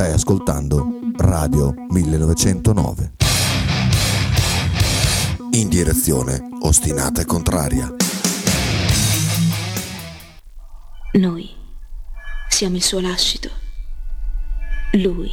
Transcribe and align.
Stai 0.00 0.12
ascoltando 0.12 1.00
Radio 1.16 1.74
1909. 1.88 3.14
In 5.54 5.68
direzione 5.68 6.40
ostinata 6.60 7.20
e 7.20 7.24
contraria. 7.24 7.92
Noi 11.14 11.50
siamo 12.48 12.76
il 12.76 12.82
suo 12.84 13.00
lascito. 13.00 13.50
Lui 14.92 15.32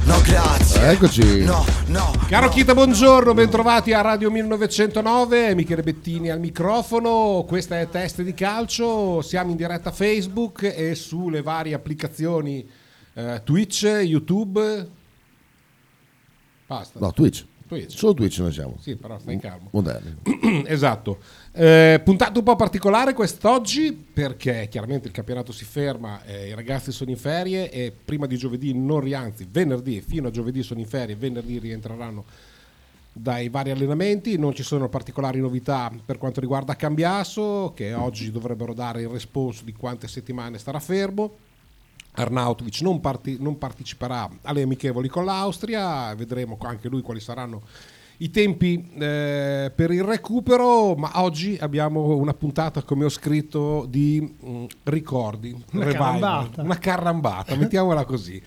grazie. 0.23 0.89
Eccoci. 0.91 1.43
No, 1.43 1.63
no. 1.87 2.11
Caro 2.27 2.49
Chita, 2.49 2.73
buongiorno, 2.73 3.33
bentrovati 3.33 3.93
a 3.93 4.01
Radio 4.01 4.29
1909, 4.31 5.55
Michele 5.55 5.83
Bettini 5.83 6.29
al 6.29 6.39
microfono, 6.39 7.43
questa 7.47 7.79
è 7.79 7.89
Teste 7.89 8.23
di 8.23 8.33
Calcio, 8.33 9.21
siamo 9.21 9.51
in 9.51 9.57
diretta 9.57 9.91
Facebook 9.91 10.63
e 10.63 10.95
sulle 10.95 11.41
varie 11.41 11.73
applicazioni 11.73 12.67
eh, 13.13 13.41
Twitch, 13.43 13.83
YouTube, 13.83 14.89
basta. 16.65 16.99
No, 16.99 17.11
Twitch. 17.11 17.45
Twitch. 17.67 17.97
Solo 17.97 18.13
Twitch 18.13 18.39
noi 18.39 18.51
siamo. 18.51 18.75
Sì, 18.81 18.97
però 18.97 19.17
stai 19.17 19.39
calmo. 19.39 19.69
Moderni. 19.71 20.17
esatto. 20.67 21.19
Eh, 21.53 21.99
puntata 22.05 22.39
un 22.39 22.45
po' 22.45 22.55
particolare 22.55 23.13
quest'oggi 23.13 23.91
perché 23.91 24.69
chiaramente 24.71 25.09
il 25.09 25.13
campionato 25.13 25.51
si 25.51 25.65
ferma, 25.65 26.23
eh, 26.23 26.47
i 26.47 26.53
ragazzi 26.53 26.93
sono 26.93 27.09
in 27.09 27.17
ferie 27.17 27.69
e 27.69 27.91
prima 27.91 28.25
di 28.25 28.37
giovedì 28.37 28.73
non 28.73 29.01
rianzi, 29.01 29.45
venerdì 29.51 29.99
fino 29.99 30.29
a 30.29 30.31
giovedì 30.31 30.63
sono 30.63 30.79
in 30.79 30.85
ferie, 30.85 31.13
venerdì 31.17 31.59
rientreranno 31.59 32.23
dai 33.11 33.49
vari 33.49 33.71
allenamenti, 33.71 34.37
non 34.37 34.55
ci 34.55 34.63
sono 34.63 34.87
particolari 34.87 35.41
novità 35.41 35.91
per 36.05 36.17
quanto 36.17 36.39
riguarda 36.39 36.77
Cambiaso 36.77 37.73
che 37.75 37.93
oggi 37.93 38.31
dovrebbero 38.31 38.73
dare 38.73 39.01
il 39.01 39.09
responso 39.09 39.65
di 39.65 39.73
quante 39.73 40.07
settimane 40.07 40.57
starà 40.57 40.79
fermo. 40.79 41.35
Arnautovic 42.13 42.79
non, 42.79 43.01
parti- 43.01 43.37
non 43.41 43.57
parteciperà 43.57 44.29
alle 44.43 44.61
amichevoli 44.61 45.09
con 45.09 45.25
l'Austria, 45.25 46.15
vedremo 46.15 46.57
anche 46.61 46.87
lui 46.87 47.01
quali 47.01 47.19
saranno 47.19 47.63
i 48.21 48.29
tempi 48.29 48.87
eh, 48.99 49.71
per 49.73 49.89
il 49.89 50.03
recupero, 50.03 50.93
ma 50.95 51.11
oggi 51.23 51.57
abbiamo 51.59 52.15
una 52.17 52.35
puntata, 52.35 52.83
come 52.83 53.05
ho 53.05 53.09
scritto, 53.09 53.87
di 53.89 54.21
mh, 54.21 54.65
ricordi, 54.83 55.51
Una 55.71 55.85
revival, 55.85 56.19
carambata. 56.19 56.61
una 56.61 56.77
carambata, 56.77 57.55
mettiamola 57.55 58.05
così. 58.05 58.39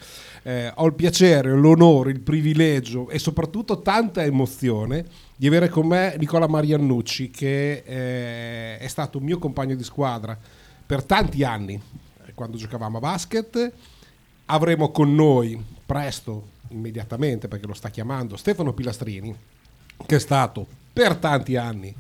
Eh, 0.45 0.71
ho 0.73 0.87
il 0.87 0.95
piacere, 0.95 1.51
l'onore, 1.57 2.13
il 2.13 2.21
privilegio 2.21 3.09
e 3.09 3.19
soprattutto 3.19 3.81
tanta 3.81 4.23
emozione 4.23 5.07
di 5.35 5.49
avere 5.49 5.69
con 5.69 5.89
me 5.89 6.15
Nicola 6.19 6.47
Mariannucci, 6.47 7.31
che 7.31 7.83
eh, 7.85 8.79
è 8.79 8.87
stato 8.87 9.19
un 9.19 9.25
mio 9.25 9.39
compagno 9.41 9.75
di 9.75 9.83
squadra 9.83 10.39
per 10.87 11.03
tanti 11.03 11.43
anni 11.43 11.75
eh, 12.27 12.33
quando 12.33 12.57
giocavamo 12.57 12.99
a 12.99 13.01
basket. 13.01 13.73
Avremo 14.47 14.91
con 14.93 15.13
noi 15.13 15.61
presto, 15.85 16.51
immediatamente, 16.69 17.49
perché 17.49 17.67
lo 17.67 17.75
sta 17.75 17.89
chiamando, 17.91 18.37
Stefano 18.37 18.73
Pilastrini, 18.73 19.35
che 20.07 20.17
è 20.17 20.21
stato 20.21 20.67
per 20.93 21.17
tanti 21.17 21.57
anni 21.57 21.95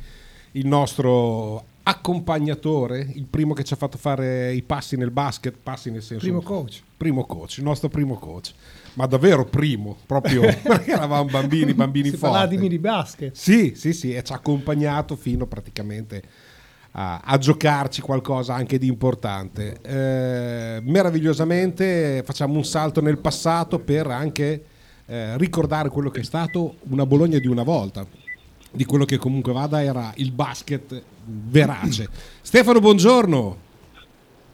il 0.52 0.66
nostro 0.66 1.64
accompagnatore, 1.82 3.06
il 3.14 3.26
primo 3.28 3.52
che 3.54 3.64
ci 3.64 3.74
ha 3.74 3.76
fatto 3.76 3.98
fare 3.98 4.52
i 4.52 4.62
passi 4.62 4.96
nel 4.96 5.10
basket, 5.10 5.54
passi 5.62 5.90
nel 5.90 6.02
senso 6.02 6.24
Primo 6.24 6.40
coach. 6.40 6.82
primo 6.96 7.26
coach, 7.26 7.58
il 7.58 7.64
nostro 7.64 7.88
primo 7.88 8.14
coach, 8.18 8.52
ma 8.94 9.06
davvero 9.06 9.44
primo, 9.44 9.96
proprio 10.06 10.40
perché 10.62 10.92
eravamo 10.92 11.24
bambini, 11.28 11.74
bambini 11.74 12.08
Si 12.10 12.16
forti. 12.16 12.48
di 12.48 12.56
mini 12.58 12.78
basket. 12.78 13.34
Sì, 13.34 13.74
sì, 13.76 13.92
sì, 13.92 14.14
e 14.14 14.22
ci 14.22 14.32
ha 14.32 14.36
accompagnato 14.36 15.14
fino 15.16 15.46
praticamente 15.46 16.22
a, 16.92 17.20
a 17.22 17.36
giocarci 17.36 18.00
qualcosa 18.00 18.54
anche 18.54 18.78
di 18.78 18.86
importante. 18.86 19.76
Eh, 19.82 20.80
meravigliosamente 20.82 22.22
facciamo 22.24 22.54
un 22.54 22.64
salto 22.64 23.00
nel 23.02 23.18
passato 23.18 23.78
per 23.78 24.06
anche 24.06 24.64
eh, 25.06 25.36
ricordare 25.38 25.88
quello 25.88 26.10
che 26.10 26.20
è 26.20 26.24
stato 26.24 26.76
una 26.88 27.06
Bologna 27.06 27.38
di 27.38 27.46
una 27.46 27.62
volta, 27.62 28.06
di 28.70 28.84
quello 28.84 29.04
che 29.04 29.16
comunque 29.16 29.52
vada 29.52 29.82
era 29.82 30.12
il 30.16 30.32
basket 30.32 31.02
verace. 31.24 32.08
Stefano, 32.40 32.80
buongiorno. 32.80 33.62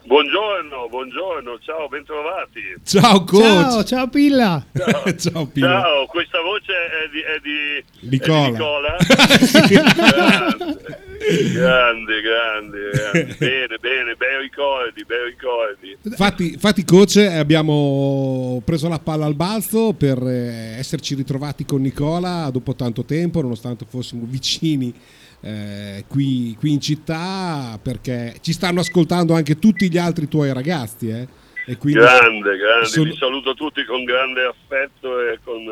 Buongiorno, 0.03 0.87
buongiorno, 0.89 1.59
ciao, 1.59 1.87
bentrovati. 1.87 2.59
Ciao 2.83 3.23
coach. 3.23 3.43
Ciao, 3.43 3.83
ciao 3.83 4.07
Pilla. 4.09 4.65
Ciao, 4.75 5.15
Ciao, 5.15 5.45
Pino. 5.45 5.67
Ciao, 5.67 6.05
questa 6.07 6.41
voce 6.41 6.73
è 6.73 7.09
di, 7.11 7.19
è 7.21 7.39
di 7.39 8.09
Nicola. 8.09 8.97
è 8.97 9.67
di 9.67 9.75
Nicola. 9.75 10.99
grande, 11.53 12.21
grande. 12.21 12.89
Bene, 13.39 13.77
bene, 13.79 14.15
bei 14.15 14.41
ricordi, 14.41 15.03
bei 15.05 15.25
ricordi. 15.25 15.97
Infatti, 16.03 16.53
infatti, 16.53 16.83
coach, 16.85 17.17
abbiamo 17.17 18.61
preso 18.65 18.87
la 18.87 18.99
palla 18.99 19.25
al 19.25 19.35
balzo 19.35 19.93
per 19.93 20.17
eh, 20.21 20.75
esserci 20.77 21.15
ritrovati 21.15 21.65
con 21.65 21.81
Nicola 21.81 22.49
dopo 22.51 22.75
tanto 22.75 23.03
tempo, 23.05 23.41
nonostante 23.41 23.85
fossimo 23.87 24.25
vicini 24.27 24.93
eh, 25.41 26.03
qui, 26.07 26.55
qui 26.59 26.71
in 26.73 26.81
città, 26.81 27.79
perché 27.81 28.35
ci 28.41 28.53
stanno 28.53 28.79
ascoltando 28.81 29.33
anche 29.33 29.57
tutti 29.59 29.89
gli 29.89 29.97
altri 29.97 30.27
tuoi 30.27 30.53
ragazzi. 30.53 31.09
eh. 31.09 31.27
E 31.67 31.77
quindi 31.77 31.99
Grande, 31.99 32.57
grande, 32.57 32.85
sono- 32.87 33.05
vi 33.09 33.15
saluto 33.15 33.53
tutti 33.53 33.83
con 33.85 34.03
grande 34.03 34.41
affetto 34.45 35.19
e 35.21 35.39
con, 35.43 35.63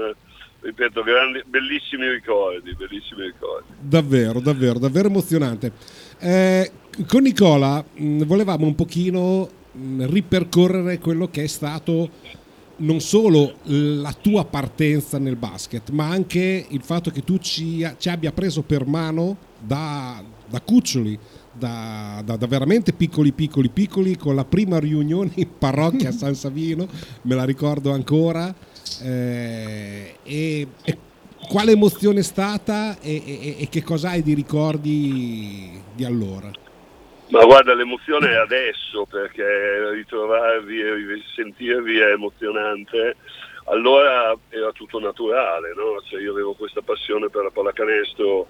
ripeto, 0.61 1.03
grandi, 1.03 1.43
bellissimi 1.45 2.09
ricordi, 2.09 2.73
bellissimi 2.75 3.23
ricordi. 3.23 3.67
Davvero, 3.79 4.39
davvero, 4.39 4.79
davvero 4.79 5.07
emozionante. 5.07 5.71
Eh, 6.19 6.71
con 7.07 7.23
Nicola 7.23 7.83
mh, 7.93 8.23
volevamo 8.23 8.65
un 8.65 8.75
pochino 8.75 9.49
mh, 9.71 10.05
ripercorrere 10.07 10.99
quello 10.99 11.29
che 11.29 11.43
è 11.43 11.47
stato 11.47 12.09
non 12.79 12.99
solo 13.01 13.55
la 13.63 14.13
tua 14.13 14.45
partenza 14.45 15.17
nel 15.17 15.35
basket, 15.35 15.89
ma 15.89 16.07
anche 16.07 16.65
il 16.69 16.81
fatto 16.81 17.11
che 17.11 17.23
tu 17.23 17.37
ci, 17.37 17.85
ci 17.97 18.09
abbia 18.09 18.31
preso 18.31 18.61
per 18.61 18.85
mano 18.85 19.35
da, 19.59 20.23
da 20.47 20.61
cuccioli, 20.61 21.17
da, 21.51 22.21
da- 22.23 22.37
da 22.37 22.47
veramente 22.47 22.93
piccoli, 22.93 23.33
piccoli, 23.33 23.69
piccoli, 23.69 24.15
con 24.15 24.35
la 24.35 24.45
prima 24.45 24.79
riunione 24.79 25.31
in 25.35 25.57
parrocchia 25.57 26.09
a 26.09 26.13
San 26.13 26.35
Savino, 26.35 26.87
me 27.23 27.35
la 27.35 27.43
ricordo 27.43 27.91
ancora. 27.91 28.53
Eh, 29.03 30.15
e, 30.23 30.67
e 30.83 30.97
quale 31.47 31.71
emozione 31.71 32.19
è 32.19 32.23
stata 32.23 32.97
e, 33.01 33.23
e- 33.25 33.55
e 33.61 33.69
che 33.69 33.83
cosa 33.83 34.09
hai 34.09 34.21
di 34.21 34.33
ricordi 34.33 35.81
di 35.93 36.05
allora? 36.05 36.51
Ma 37.29 37.43
guarda, 37.45 37.75
l'emozione 37.75 38.31
è 38.31 38.35
adesso 38.35 39.05
perché 39.05 39.91
ritrovarvi 39.91 40.79
e 40.79 40.93
risentirvi 40.93 41.99
è 41.99 42.11
emozionante. 42.11 43.15
Allora 43.65 44.35
era 44.49 44.71
tutto 44.71 44.99
naturale, 44.99 45.73
no? 45.75 46.01
Cioè, 46.09 46.21
io 46.21 46.31
avevo 46.31 46.53
questa 46.53 46.81
passione 46.81 47.29
per 47.29 47.43
la 47.43 47.51
pallacanestro 47.51 48.47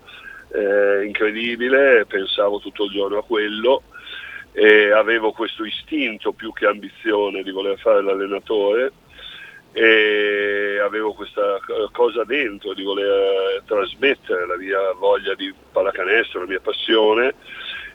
eh, 0.53 1.05
incredibile, 1.05 2.05
pensavo 2.05 2.59
tutto 2.59 2.85
il 2.85 2.91
giorno 2.91 3.17
a 3.17 3.23
quello 3.23 3.83
e 4.53 4.91
avevo 4.91 5.31
questo 5.33 5.66
istinto 5.66 6.31
più 6.31 6.53
che 6.53 6.66
ambizione 6.66 7.44
di 7.44 7.51
voler 7.51 7.78
fare 7.79 8.01
l'allenatore 8.01 8.91
e 9.72 10.80
avevo 10.84 11.13
questa 11.13 11.57
eh, 11.57 11.90
cosa 11.91 12.24
dentro 12.24 12.74
di 12.74 12.84
voler 12.84 13.62
trasmettere 13.66 14.47
la 14.47 14.57
mia 14.57 14.94
voglia 14.97 15.35
di 15.35 15.53
pallacanestro, 15.72 16.41
la 16.41 16.47
mia 16.47 16.59
passione. 16.59 17.35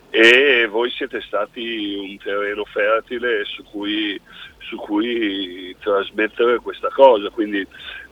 E 0.09 0.67
voi 0.69 0.89
siete 0.91 1.21
stati 1.21 1.95
un 1.95 2.17
terreno 2.17 2.63
fertile 2.63 3.43
su 3.43 3.63
cui, 3.63 4.19
su 4.59 4.77
cui 4.77 5.75
trasmettere 5.79 6.59
questa 6.59 6.87
cosa, 6.89 7.29
quindi 7.29 7.67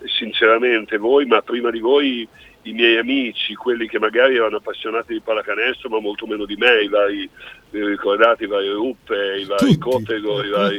sinceramente 0.06 0.98
voi, 0.98 1.26
ma 1.26 1.42
prima 1.42 1.72
di 1.72 1.80
voi 1.80 2.28
i 2.64 2.74
miei 2.74 2.98
amici, 2.98 3.56
quelli 3.56 3.88
che 3.88 4.00
magari 4.00 4.36
erano 4.36 4.58
appassionati 4.58 5.14
di 5.14 5.22
pallacanestro 5.22 5.90
ma 5.90 6.00
molto 6.00 6.26
meno 6.26 6.46
di 6.46 6.56
me, 6.56 6.82
i 6.82 6.88
vari, 6.88 7.30
vi 7.70 7.86
ricordate 7.86 8.46
i 8.46 8.48
vari 8.48 8.70
Ruppe, 8.70 9.40
i 9.40 9.46
vari. 9.46 9.78
Cotego, 9.78 10.44
i 10.44 10.50
vari 10.50 10.78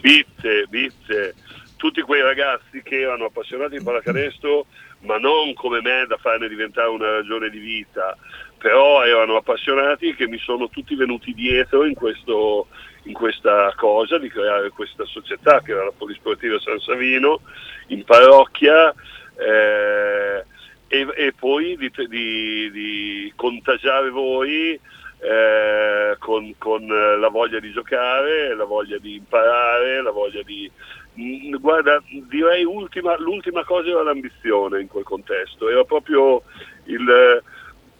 Bitte, 0.00 0.66
Bitte, 0.68 1.34
tutti 1.78 2.02
quei 2.02 2.20
ragazzi 2.20 2.82
che 2.82 3.00
erano 3.00 3.26
appassionati 3.26 3.78
di 3.78 3.82
pallacanestro 3.82 4.66
ma 5.00 5.16
non 5.16 5.54
come 5.54 5.80
me 5.80 6.04
da 6.06 6.16
farne 6.16 6.48
diventare 6.48 6.88
una 6.88 7.10
ragione 7.10 7.50
di 7.50 7.58
vita, 7.58 8.16
però 8.58 9.04
erano 9.04 9.36
appassionati 9.36 10.14
che 10.14 10.26
mi 10.26 10.38
sono 10.38 10.68
tutti 10.68 10.94
venuti 10.96 11.32
dietro 11.32 11.84
in, 11.84 11.94
questo, 11.94 12.66
in 13.04 13.12
questa 13.12 13.72
cosa 13.76 14.18
di 14.18 14.28
creare 14.28 14.70
questa 14.70 15.04
società 15.04 15.62
che 15.62 15.72
era 15.72 15.84
la 15.84 15.92
Polisportiva 15.96 16.58
San 16.58 16.80
Savino 16.80 17.40
in 17.88 18.04
parrocchia 18.04 18.92
eh, 19.36 20.44
e, 20.88 21.08
e 21.14 21.32
poi 21.38 21.76
di, 21.76 21.90
di- 22.08 22.70
di 22.72 23.32
contagiare 23.36 24.10
voi 24.10 24.78
eh, 25.20 26.16
con, 26.18 26.54
con, 26.58 26.86
la 26.86 27.28
voglia 27.28 27.58
di 27.60 27.72
giocare, 27.72 28.54
la 28.54 28.64
voglia 28.64 28.98
di 28.98 29.14
imparare, 29.16 30.02
la 30.02 30.10
voglia 30.10 30.42
di... 30.42 30.70
Mm, 31.20 31.56
guarda, 31.56 32.02
direi 32.28 32.64
ultima, 32.64 33.18
l'ultima 33.18 33.64
cosa 33.64 33.88
era 33.88 34.02
l'ambizione 34.02 34.80
in 34.80 34.88
quel 34.88 35.04
contesto, 35.04 35.68
era 35.68 35.84
proprio 35.84 36.42
il, 36.84 37.42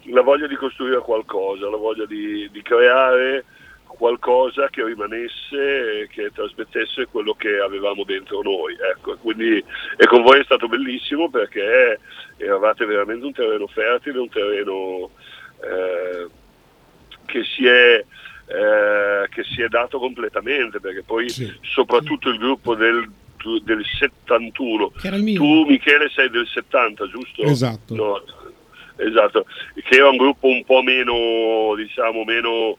la 0.04 0.22
voglia 0.22 0.46
di 0.46 0.54
costruire 0.54 1.00
qualcosa, 1.00 1.68
la 1.68 1.76
voglia 1.76 2.06
di, 2.06 2.48
di 2.50 2.62
creare 2.62 3.44
qualcosa 3.98 4.68
che 4.68 4.84
rimanesse 4.84 6.06
che 6.12 6.30
trasmettesse 6.32 7.06
quello 7.06 7.34
che 7.34 7.58
avevamo 7.58 8.04
dentro 8.04 8.40
noi. 8.42 8.76
Ecco, 8.80 9.16
quindi, 9.16 9.56
e 9.96 10.06
con 10.06 10.22
voi 10.22 10.40
è 10.40 10.44
stato 10.44 10.68
bellissimo 10.68 11.28
perché 11.28 11.98
eravate 12.36 12.86
veramente 12.86 13.26
un 13.26 13.32
terreno 13.32 13.66
fertile, 13.66 14.18
un 14.20 14.28
terreno 14.28 15.10
eh, 15.60 16.28
che, 17.26 17.42
si 17.42 17.66
è, 17.66 18.04
eh, 18.48 19.28
che, 19.28 19.44
si 19.44 19.62
è, 19.62 19.68
dato 19.68 19.98
completamente, 19.98 20.80
perché 20.80 21.02
poi 21.02 21.28
sì, 21.28 21.52
soprattutto 21.62 22.30
il 22.30 22.38
gruppo 22.38 22.74
del, 22.74 23.08
del 23.62 23.84
71, 23.84 24.92
tu 25.34 25.64
Michele 25.66 26.08
sei 26.08 26.30
del 26.30 26.46
70, 26.46 27.08
giusto? 27.08 27.42
Esatto. 27.42 27.94
No, 27.94 28.22
esatto, 28.96 29.44
che 29.74 29.96
era 29.96 30.08
un 30.08 30.16
gruppo 30.16 30.48
un 30.48 30.64
po' 30.64 30.82
meno, 30.82 31.74
diciamo, 31.76 32.24
meno 32.24 32.78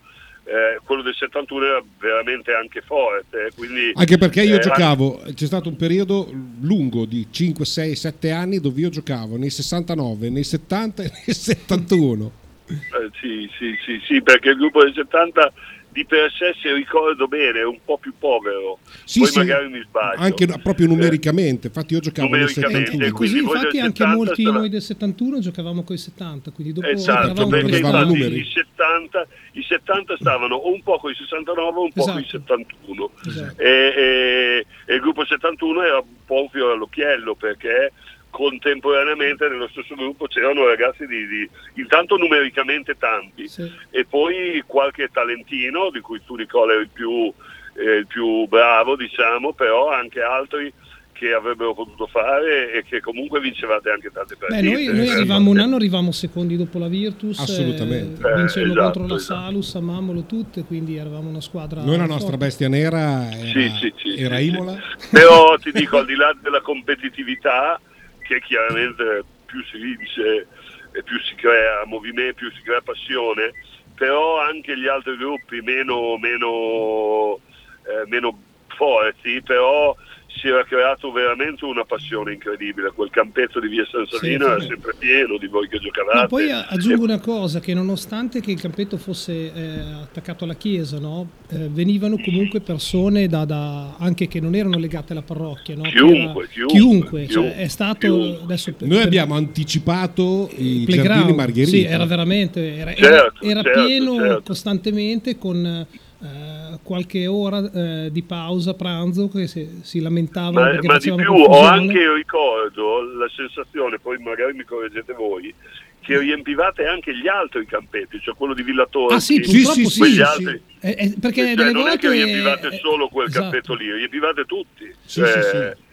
eh, 0.50 0.80
quello 0.84 1.04
del 1.04 1.14
71 1.14 1.66
era 1.66 1.84
veramente 2.00 2.52
anche 2.54 2.82
forte. 2.82 3.46
Eh, 3.46 3.52
quindi, 3.56 3.92
anche 3.94 4.18
perché 4.18 4.42
io 4.42 4.56
eh, 4.56 4.60
giocavo, 4.60 5.22
c'è 5.36 5.46
stato 5.46 5.70
un 5.70 5.76
periodo 5.76 6.28
lungo 6.62 7.06
di 7.06 7.28
5, 7.30 7.64
6, 7.64 7.96
7 7.96 8.32
anni 8.32 8.60
dove 8.60 8.82
io 8.82 8.90
giocavo 8.90 9.38
nei 9.38 9.52
69, 9.52 10.30
nei 10.30 10.44
70 10.44 11.04
e 11.04 11.12
nei 11.26 11.36
71. 11.36 12.32
Eh, 12.70 13.10
sì, 13.20 13.50
sì, 13.58 13.76
sì, 13.84 14.00
sì, 14.06 14.22
perché 14.22 14.50
il 14.50 14.58
gruppo 14.58 14.84
del 14.84 14.94
70 14.94 15.54
di 15.92 16.06
per 16.06 16.32
sé, 16.32 16.54
se 16.62 16.72
ricordo 16.74 17.28
bene, 17.28 17.60
è 17.60 17.66
un 17.66 17.80
po' 17.84 17.98
più 17.98 18.14
povero. 18.18 18.78
Sì, 19.04 19.20
Poi 19.20 19.30
sì, 19.30 19.38
magari 19.40 19.70
mi 19.70 19.82
sbaglio. 19.82 20.22
Anche 20.22 20.46
proprio 20.62 20.88
numericamente, 20.88 21.68
infatti 21.68 21.94
io 21.94 22.00
giocavo 22.00 22.36
nel 22.36 22.48
71. 22.48 23.06
E 23.06 23.12
così 23.12 23.40
infatti 23.40 23.80
anche 23.80 24.06
molti 24.06 24.44
stava... 24.44 24.60
noi 24.60 24.70
del 24.70 24.82
71 24.82 25.40
giocavamo 25.40 25.84
con 25.84 25.96
i 25.96 26.00
70, 26.00 26.52
quindi 26.52 26.74
dopo 26.74 26.88
esatto, 26.88 27.48
perché 27.48 27.78
infatti 27.78 28.18
i 28.18 28.46
70, 28.46 29.28
i 29.54 29.64
70 29.64 30.18
stavano 30.18 30.56
o 30.56 30.72
un 30.72 30.84
po' 30.84 31.00
con 31.00 31.12
i 31.12 31.16
69 31.16 31.78
o 31.78 31.84
un 31.84 31.92
po' 31.92 32.02
esatto. 32.02 32.12
con 32.14 32.22
i 32.22 32.30
71. 32.30 33.12
Esatto. 33.26 33.62
E, 33.62 33.68
e, 33.68 34.66
e 34.86 34.94
il 34.94 35.02
gruppo 35.02 35.26
71 35.26 35.84
era 35.84 35.98
un 35.98 36.26
po' 36.26 36.42
un 36.42 36.50
fiore 36.50 36.74
all'occhiello 36.74 37.34
perché 37.34 37.92
contemporaneamente 38.30 39.48
nello 39.48 39.68
stesso 39.70 39.96
gruppo 39.96 40.28
c'erano 40.28 40.66
ragazzi 40.66 41.06
di, 41.06 41.28
di 41.28 41.50
intanto 41.76 42.16
numericamente 42.18 42.98
tanti 42.98 43.48
sì. 43.48 43.70
e 43.90 44.06
poi 44.06 44.64
qualche 44.66 45.10
talentino 45.12 45.90
di 45.90 46.00
cui 46.00 46.22
tu 46.24 46.36
Nicola 46.36 46.74
eri 46.74 46.84
il 46.84 46.90
più, 46.90 47.32
eh, 47.76 47.98
il 47.98 48.08
più 48.08 48.48
bravo 48.48 48.96
diciamo 48.96 49.54
però 49.54 49.90
anche 49.92 50.22
altri 50.22 50.72
che 51.20 51.34
avrebbero 51.34 51.74
potuto 51.74 52.08
fare 52.08 52.72
e 52.72 52.84
che 52.84 53.02
comunque 53.02 53.42
vincevate 53.42 53.90
anche 53.90 54.10
tante 54.10 54.38
partite. 54.38 54.62
Beh, 54.62 54.72
noi, 54.72 54.86
noi 54.86 55.10
arrivavamo 55.10 55.50
un 55.50 55.60
anno, 55.60 55.76
arrivavamo 55.76 56.14
secondi 56.14 56.56
dopo 56.56 56.80
la 56.80 56.88
Virtus, 56.88 57.38
assolutamente. 57.40 58.26
Eh, 58.26 58.36
vincevamo 58.36 58.72
eh, 58.72 58.78
esatto, 58.78 59.00
contro 59.00 59.08
la 59.08 59.16
esatto. 59.16 59.42
Salus, 59.42 59.76
a 59.76 59.82
Mamolo 59.82 60.24
tutte, 60.24 60.64
quindi 60.64 60.96
eravamo 60.96 61.28
una 61.28 61.42
squadra. 61.42 61.84
Noi 61.84 61.98
la 61.98 62.06
nostra 62.06 62.38
bestia 62.38 62.70
nera 62.70 63.30
era, 63.30 63.46
sì, 63.48 63.70
sì, 63.82 63.94
sì, 63.98 64.22
era 64.22 64.40
Imola. 64.40 64.80
Però 65.12 65.58
ti 65.58 65.72
dico, 65.74 65.98
al 65.98 66.06
di 66.06 66.16
là 66.16 66.34
della 66.42 66.62
competitività, 66.62 67.82
che 68.30 68.40
chiaramente 68.42 69.24
più 69.48 69.64
si 69.64 69.80
vince 69.80 70.48
e 70.92 71.04
più 71.04 71.20
si 71.22 71.34
crea 71.34 71.84
movimento, 71.86 72.36
più 72.36 72.52
si 72.52 72.62
crea 72.62 72.80
passione, 72.82 73.54
però 73.96 74.40
anche 74.40 74.78
gli 74.78 74.88
altri 74.88 75.18
gruppi 75.18 75.62
meno, 75.62 76.16
meno, 76.18 77.40
eh, 77.86 78.06
meno 78.06 78.40
forti, 78.68 79.42
però 79.42 79.96
si 80.36 80.48
era 80.48 80.64
creato 80.64 81.12
veramente 81.12 81.66
una 81.66 81.84
passione 81.84 82.34
incredibile. 82.34 82.92
Quel 82.94 83.10
campetto 83.10 83.60
di 83.60 83.68
via 83.68 83.86
San 83.90 84.06
Savino 84.06 84.46
sì, 84.46 84.52
era 84.52 84.62
sempre 84.62 84.94
pieno 84.98 85.38
di 85.38 85.48
voi 85.48 85.68
che 85.68 85.80
giocavate. 85.80 86.18
Ma 86.18 86.28
poi 86.28 86.52
aggiungo 86.52 87.02
e... 87.02 87.06
una 87.06 87.20
cosa: 87.20 87.60
che 87.60 87.74
nonostante 87.74 88.40
che 88.40 88.52
il 88.52 88.60
campetto 88.60 88.98
fosse 88.98 89.54
eh, 89.54 89.80
attaccato 90.04 90.44
alla 90.44 90.56
chiesa, 90.56 91.00
no? 91.00 91.28
eh, 91.50 91.68
venivano 91.70 92.18
comunque 92.24 92.62
persone 92.62 93.28
da, 93.28 93.46
da, 93.46 93.96
anche 93.98 94.28
che 94.28 94.40
non 94.40 94.56
erano 94.56 94.78
legate 94.78 95.14
alla 95.14 95.24
parrocchia. 95.24 95.76
No? 95.76 95.84
Chiunque, 95.84 96.48
chiunque, 96.48 96.68
chiunque, 96.68 97.28
cioè, 97.28 97.56
è 97.56 97.68
stato 97.68 98.40
adesso 98.44 98.74
per, 98.74 98.88
Noi 98.88 99.02
abbiamo 99.02 99.36
anticipato 99.36 100.50
i 100.56 100.86
giardini 100.86 101.34
Margherita. 101.34 101.70
Sì, 101.70 101.84
era 101.84 102.06
veramente 102.06 102.76
era, 102.78 102.94
certo, 102.94 103.44
era, 103.44 103.52
era 103.52 103.64
certo, 103.64 103.86
pieno 103.86 104.16
certo. 104.16 104.42
costantemente 104.46 105.38
con 105.38 105.88
Uh, 106.20 106.78
qualche 106.84 107.28
ora 107.28 107.60
uh, 107.60 108.10
di 108.10 108.24
pausa 108.24 108.74
pranzo 108.74 109.30
che 109.30 109.48
si, 109.48 109.80
si 109.84 110.02
lamentavano 110.02 110.60
ma, 110.60 110.70
perché 110.72 110.88
ma 110.88 110.98
di 110.98 111.16
più 111.16 111.34
ho 111.34 111.62
anche 111.62 112.14
ricordo 112.14 113.02
la 113.18 113.30
sensazione 113.34 114.00
poi 114.00 114.18
magari 114.18 114.52
mi 114.52 114.66
correggete 114.66 115.14
voi 115.14 115.56
che 116.02 116.20
riempivate 116.20 116.86
anche 116.86 117.16
gli 117.16 117.30
altri 117.30 117.66
campetti 117.66 118.20
cioè 118.20 118.36
quello 118.36 118.54
di 118.54 118.64
Villatori 118.64 119.16
ah 119.16 119.20
sì 119.22 119.40
purtroppo 119.40 119.72
sì, 119.72 119.86
sì, 119.86 120.14
sì, 120.14 120.22
altri, 120.22 120.62
eh, 120.82 120.96
eh, 120.98 121.14
perché 121.22 121.56
cioè, 121.56 121.72
non 121.72 121.84
volte, 121.84 121.94
è 121.94 121.98
che 122.00 122.10
riempivate 122.10 122.80
solo 122.82 123.08
quel 123.08 123.28
esatto. 123.28 123.42
campetto 123.44 123.74
lì 123.76 123.90
riempivate 123.90 124.44
tutti 124.44 124.94
sì, 125.06 125.24
sì, 125.24 125.42
sì. 125.42 125.88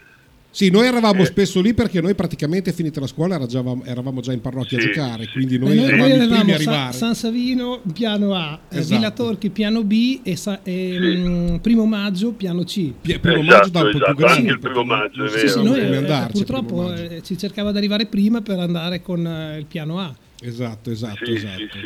Sì, 0.56 0.70
noi 0.70 0.87
eravamo 0.87 1.20
eh. 1.20 1.26
spesso 1.26 1.61
lì 1.61 1.75
perché 1.75 2.00
noi 2.00 2.14
praticamente 2.14 2.73
finita 2.73 2.99
la 2.99 3.06
scuola 3.06 3.35
eravamo, 3.35 3.85
eravamo 3.85 4.23
già 4.23 4.32
in 4.32 4.41
parrocchia 4.41 4.81
sì, 4.81 4.87
a 4.87 4.91
giocare, 4.91 5.29
quindi 5.29 5.58
noi, 5.58 5.76
noi 5.76 5.85
eravamo 5.85 6.14
i 6.14 6.29
primi 6.29 6.50
a 6.50 6.55
arrivare. 6.55 6.93
San 6.94 7.14
Savino 7.14 7.82
piano 7.93 8.35
A, 8.35 8.58
eh, 8.70 8.79
esatto. 8.79 8.94
Villa 8.94 9.11
Torchi 9.11 9.50
piano 9.50 9.85
B 9.85 10.20
e, 10.23 10.35
sa, 10.37 10.61
e 10.62 10.97
sì. 10.99 11.20
um, 11.20 11.58
primo 11.61 11.85
maggio 11.85 12.32
piano 12.32 12.64
C. 12.64 12.91
P- 13.03 13.19
primo 13.19 13.43
esatto, 13.43 13.55
maggio 13.55 13.69
da 13.69 13.81
un 13.81 13.88
esatto, 13.88 13.99
po' 13.99 14.05
più 14.06 14.14
grande. 14.14 14.41
Anche 14.41 14.53
il 14.53 14.58
primo 14.58 14.85
maggio, 14.85 15.25
è 15.26 15.29
vero. 15.29 15.49
Sì, 15.49 15.62
noi, 15.62 15.79
eh, 15.79 15.97
andarci, 15.97 16.32
purtroppo 16.32 16.94
eh, 16.94 17.20
ci 17.23 17.37
cercava 17.37 17.70
di 17.70 17.76
arrivare 17.76 18.06
prima 18.06 18.41
per 18.41 18.58
andare 18.58 19.03
con 19.03 19.26
eh, 19.26 19.58
il 19.58 19.67
piano 19.67 19.99
A. 19.99 20.11
Esatto, 20.41 20.91
esatto, 20.91 21.31
esatto. 21.31 21.76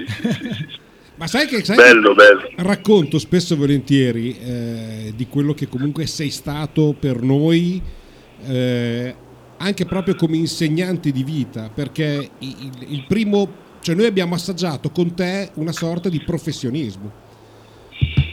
Ma 1.19 1.27
sai 1.27 1.49
che, 1.49 1.65
sai 1.65 1.75
bello, 1.75 2.15
che 2.15 2.23
bello. 2.23 2.51
racconto 2.59 3.19
spesso 3.19 3.55
e 3.55 3.57
volentieri 3.57 4.39
eh, 4.39 5.13
di 5.17 5.27
quello 5.27 5.55
che 5.55 5.67
comunque 5.67 6.07
sei 6.07 6.31
stato 6.31 6.95
per 6.97 7.21
noi 7.21 7.99
eh, 8.47 9.15
anche 9.57 9.85
proprio 9.85 10.15
come 10.15 10.37
insegnante 10.37 11.11
di 11.11 11.23
vita, 11.23 11.71
perché 11.73 12.31
il, 12.39 12.73
il 12.89 13.05
primo, 13.07 13.49
cioè 13.81 13.95
noi 13.95 14.07
abbiamo 14.07 14.35
assaggiato 14.35 14.91
con 14.91 15.15
te 15.15 15.51
una 15.55 15.73
sorta 15.73 16.09
di 16.09 16.21
professionismo. 16.21 17.29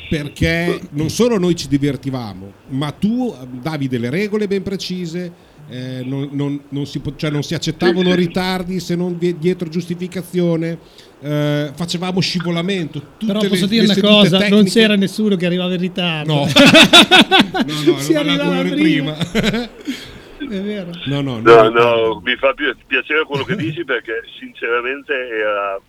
Perché 0.10 0.80
non 0.92 1.10
solo 1.10 1.38
noi 1.38 1.54
ci 1.54 1.68
divertivamo, 1.68 2.52
ma 2.70 2.92
tu 2.92 3.36
davi 3.62 3.90
delle 3.90 4.10
regole 4.10 4.48
ben 4.48 4.64
precise, 4.64 5.34
eh, 5.70 6.02
non, 6.06 6.30
non, 6.32 6.62
non, 6.70 6.86
si, 6.86 7.02
cioè 7.18 7.30
non, 7.30 7.44
si, 7.44 7.54
accettavano 7.54 8.16
ritardi 8.16 8.80
se 8.80 8.96
non 8.96 9.18
dietro 9.18 9.68
giustificazione, 9.68 10.80
eh, 11.20 11.72
facevamo 11.76 12.20
scivolamento. 12.20 13.02
Però 13.26 13.40
posso 13.40 13.66
le, 13.66 13.68
dire 13.68 13.86
le 13.86 13.94
una 13.94 14.02
cosa, 14.02 14.38
tecniche. 14.38 14.56
non 14.56 14.66
c'era 14.66 14.96
nessuno 14.96 15.36
che 15.36 15.46
arrivava 15.46 15.74
in 15.74 15.80
ritardo. 15.80 16.34
No, 16.34 16.46
no, 17.66 17.92
no, 17.92 18.00
si 18.00 18.14
arrivava 18.14 18.62
prima. 18.62 19.14
prima. 19.14 19.70
È 20.38 20.62
vero. 20.62 20.92
No, 21.06 21.22
no, 21.22 21.40
no, 21.40 21.70
no, 21.70 22.22
mi 22.24 22.36
fa 22.36 22.54
piacere 22.54 23.24
quello 23.26 23.44
che 23.44 23.56
dici 23.56 23.84
perché 23.84 24.22
sinceramente 24.40 25.12
era, 25.14 25.82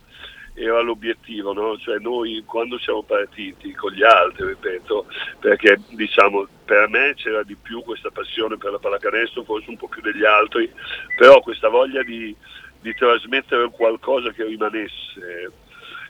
era 0.54 0.80
l'obiettivo, 0.80 1.52
no? 1.52 1.76
cioè 1.78 1.98
noi 1.98 2.42
quando 2.46 2.78
siamo 2.78 3.02
partiti 3.02 3.72
con 3.72 3.92
gli 3.92 4.02
altri, 4.02 4.46
ripeto, 4.46 5.06
perché 5.38 5.78
diciamo 5.90 6.48
per 6.64 6.88
me 6.88 7.12
c'era 7.14 7.42
di 7.42 7.56
più 7.60 7.82
questa 7.82 8.10
passione 8.10 8.56
per 8.56 8.72
la 8.72 8.78
pallacanestro, 8.78 9.44
forse 9.44 9.70
un 9.70 9.76
po' 9.76 9.88
più 9.88 10.00
degli 10.00 10.24
altri, 10.24 10.68
però 11.16 11.40
questa 11.40 11.68
voglia 11.68 12.02
di, 12.02 12.34
di 12.80 12.94
trasmettere 12.94 13.70
qualcosa 13.70 14.32
che 14.32 14.44
rimanesse 14.44 15.52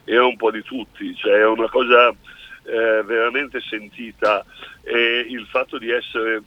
era 0.05 0.25
un 0.25 0.37
po' 0.37 0.51
di 0.51 0.61
tutti, 0.63 1.15
cioè 1.15 1.33
era 1.33 1.51
una 1.51 1.69
cosa 1.69 2.09
eh, 2.09 3.03
veramente 3.03 3.59
sentita 3.61 4.45
e 4.83 5.25
il 5.27 5.45
fatto 5.47 5.77
di 5.77 5.91
essere 5.91 6.41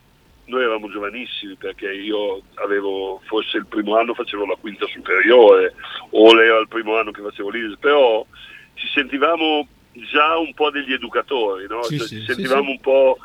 noi 0.45 0.63
eravamo 0.63 0.91
giovanissimi 0.91 1.55
perché 1.55 1.93
io 1.93 2.43
avevo, 2.55 3.21
forse 3.25 3.59
il 3.59 3.67
primo 3.67 3.97
anno 3.97 4.15
facevo 4.15 4.45
la 4.45 4.57
quinta 4.57 4.87
superiore 4.87 5.75
o 6.11 6.31
era 6.41 6.59
il 6.59 6.69
primo 6.69 6.97
anno 6.97 7.13
che 7.13 7.23
facevo 7.23 7.51
l'IS, 7.51 7.77
però 7.79 8.27
ci 8.75 8.89
sentivamo 8.89 9.67
già 9.93 10.37
un 10.39 10.53
po' 10.55 10.71
degli 10.71 10.93
educatori, 10.93 11.67
no? 11.69 11.83
sì, 11.85 11.99
cioè, 11.99 12.07
sì, 12.07 12.19
ci 12.21 12.25
sentivamo 12.33 12.65
sì, 12.65 12.71
un 12.71 12.81
po', 12.81 13.19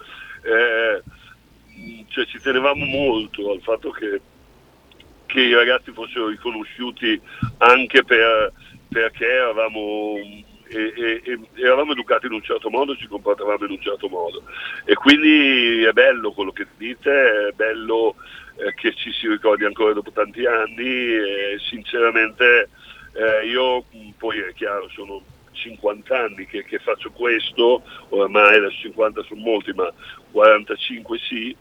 eh, 0.43 1.03
cioè 2.09 2.25
ci 2.25 2.39
tenevamo 2.39 2.85
molto 2.85 3.51
al 3.51 3.61
fatto 3.61 3.89
che, 3.91 4.21
che 5.27 5.41
i 5.41 5.53
ragazzi 5.53 5.91
fossero 5.91 6.29
riconosciuti 6.29 7.21
anche 7.59 8.03
per, 8.03 8.51
perché 8.89 9.25
eravamo 9.25 10.15
e, 10.69 11.21
e, 11.23 11.39
eravamo 11.55 11.91
educati 11.91 12.25
in 12.25 12.33
un 12.33 12.41
certo 12.41 12.69
modo, 12.69 12.95
ci 12.95 13.07
comportavamo 13.07 13.65
in 13.65 13.71
un 13.71 13.81
certo 13.81 14.09
modo. 14.09 14.43
E 14.85 14.95
quindi 14.95 15.83
è 15.83 15.91
bello 15.91 16.31
quello 16.31 16.51
che 16.51 16.67
dite, 16.77 17.49
è 17.49 17.51
bello 17.53 18.15
eh, 18.57 18.73
che 18.73 18.93
ci 18.95 19.11
si 19.11 19.27
ricordi 19.27 19.65
ancora 19.65 19.93
dopo 19.93 20.11
tanti 20.11 20.45
anni 20.45 21.13
e 21.13 21.57
sinceramente 21.69 22.69
eh, 23.13 23.47
io 23.47 23.85
poi 24.17 24.39
è 24.39 24.53
chiaro 24.53 24.89
sono 24.89 25.21
50 25.51 26.17
anni 26.17 26.45
che, 26.45 26.63
che 26.63 26.79
faccio 26.79 27.11
questo, 27.11 27.83
ormai 28.09 28.57
adesso 28.57 28.77
50 28.81 29.23
sono 29.23 29.41
molti, 29.41 29.73
ma 29.73 29.91
45 30.31 31.17
sì, 31.17 31.55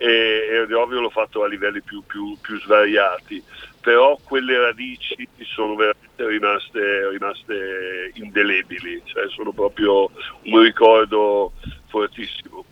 e, 0.00 0.66
e 0.66 0.74
ovvio 0.74 1.00
l'ho 1.00 1.10
fatto 1.10 1.44
a 1.44 1.46
livelli 1.46 1.82
più, 1.82 2.02
più, 2.06 2.34
più 2.40 2.58
svariati, 2.58 3.42
però 3.82 4.18
quelle 4.22 4.58
radici 4.58 5.28
sono 5.54 5.74
veramente 5.74 6.26
rimaste, 6.26 7.08
rimaste 7.10 8.10
indelebili, 8.14 9.02
cioè 9.04 9.28
sono 9.28 9.52
proprio 9.52 10.10
un 10.44 10.62
ricordo 10.62 11.52
fortissimo. 11.88 12.64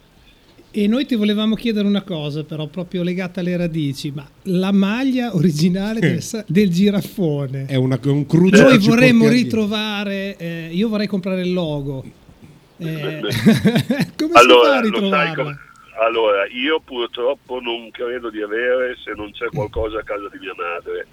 E 0.71 0.87
noi 0.87 1.05
ti 1.05 1.17
volevamo 1.17 1.55
chiedere 1.55 1.87
una 1.87 2.03
cosa, 2.03 2.45
però, 2.45 2.67
proprio 2.67 3.03
legata 3.03 3.41
alle 3.41 3.57
radici, 3.59 4.11
ma 4.11 4.27
la 4.45 4.73
maglia 4.73 5.35
originale 5.35 6.01
del, 6.01 6.45
del 6.47 6.71
giraffone. 6.71 7.67
È 7.67 7.75
una, 7.75 7.99
un 8.05 8.27
cruce 8.27 8.63
Noi 8.63 8.79
vorremmo 8.79 9.29
ritrovare, 9.29 10.37
eh, 10.37 10.69
io 10.71 10.89
vorrei 10.89 11.07
comprare 11.07 11.43
il 11.43 11.53
logo. 11.53 12.05
Eh, 12.79 13.21
come 14.17 14.33
allora, 14.35 14.37
si 14.37 14.39
fa 14.39 14.47
a 14.47 14.51
lo 14.51 14.65
sai 14.65 14.83
ritrovarla? 14.83 15.68
Allora, 15.99 16.47
io 16.47 16.81
purtroppo 16.81 17.61
non 17.61 17.91
credo 17.91 18.31
di 18.31 18.41
avere 18.41 18.97
se 19.03 19.13
non 19.15 19.33
c'è 19.33 19.47
qualcosa 19.47 19.99
a 19.99 20.05
casa 20.05 20.29
di 20.29 20.39
mia 20.39 20.55
madre. 20.57 21.07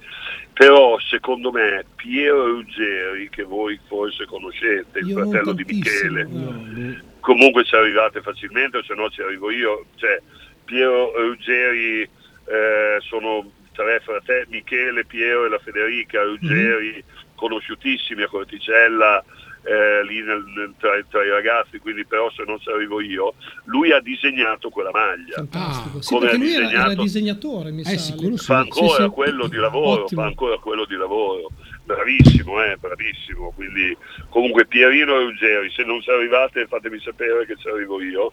Però 0.53 0.97
secondo 0.99 1.51
me 1.51 1.85
Piero 1.95 2.45
Ruggeri, 2.45 3.29
che 3.29 3.43
voi 3.43 3.79
forse 3.87 4.25
conoscete, 4.25 4.99
il 4.99 5.07
Io 5.07 5.17
fratello 5.17 5.53
di 5.53 5.63
Michele, 5.65 6.23
no. 6.23 7.01
comunque 7.19 7.65
ci 7.65 7.75
arrivate 7.75 8.21
facilmente 8.21 8.77
o 8.77 8.83
se 8.83 8.93
no 8.93 9.09
ci 9.09 9.21
arrivo 9.21 9.49
io. 9.49 9.85
Cioè, 9.95 10.21
Piero 10.63 11.11
Ruggeri 11.15 12.01
eh, 12.01 12.97
sono 13.01 13.51
tre 13.73 13.99
fratelli, 14.01 14.57
Michele, 14.57 15.05
Piero 15.05 15.45
e 15.45 15.49
la 15.49 15.59
Federica 15.59 16.23
Ruggeri, 16.23 17.03
conosciutissimi 17.35 18.23
a 18.23 18.27
Corticella, 18.27 19.23
eh, 19.65 20.03
lì 20.05 20.21
nel- 20.21 20.45
nel- 20.55 20.73
tra, 20.77 20.91
tra 21.09 21.23
i 21.25 21.29
ragazzi, 21.29 21.79
quindi 21.79 22.05
però 22.05 22.29
se 22.31 22.43
non 22.45 22.59
ci 22.59 22.69
arrivo 22.69 23.01
io, 23.01 23.33
lui 23.65 23.91
ha 23.91 23.99
disegnato 23.99 24.69
quella 24.69 24.91
maglia. 24.91 25.35
Fantastico. 25.35 26.01
Sì, 26.01 26.13
come 26.13 26.33
lui 26.37 26.53
era, 26.53 26.69
era 26.69 26.69
disegnato- 26.93 27.01
disegnatore, 27.01 27.71
mi 27.71 27.81
Eh, 27.81 27.85
sa. 27.85 27.97
sicuro 27.97 28.35
fa 28.37 28.57
ancora 28.59 28.87
Sì, 28.95 29.01
sì. 29.03 29.09
quello 29.09 29.47
di 29.47 29.57
lavoro, 29.57 30.03
Ottimo. 30.03 30.21
fa 30.21 30.27
ancora 30.27 30.57
quello 30.59 30.85
di 30.85 30.95
lavoro. 30.95 31.49
Bravissimo, 31.83 32.63
eh, 32.63 32.77
bravissimo. 32.77 33.51
Quindi 33.55 33.95
comunque 34.29 34.65
Pierino 34.65 35.15
e 35.19 35.23
Ruggeri, 35.25 35.69
se 35.71 35.83
non 35.83 36.01
ci 36.01 36.09
arrivate 36.09 36.65
fatemi 36.67 36.99
sapere 36.99 37.45
che 37.45 37.55
ci 37.57 37.67
arrivo 37.69 38.01
io. 38.01 38.31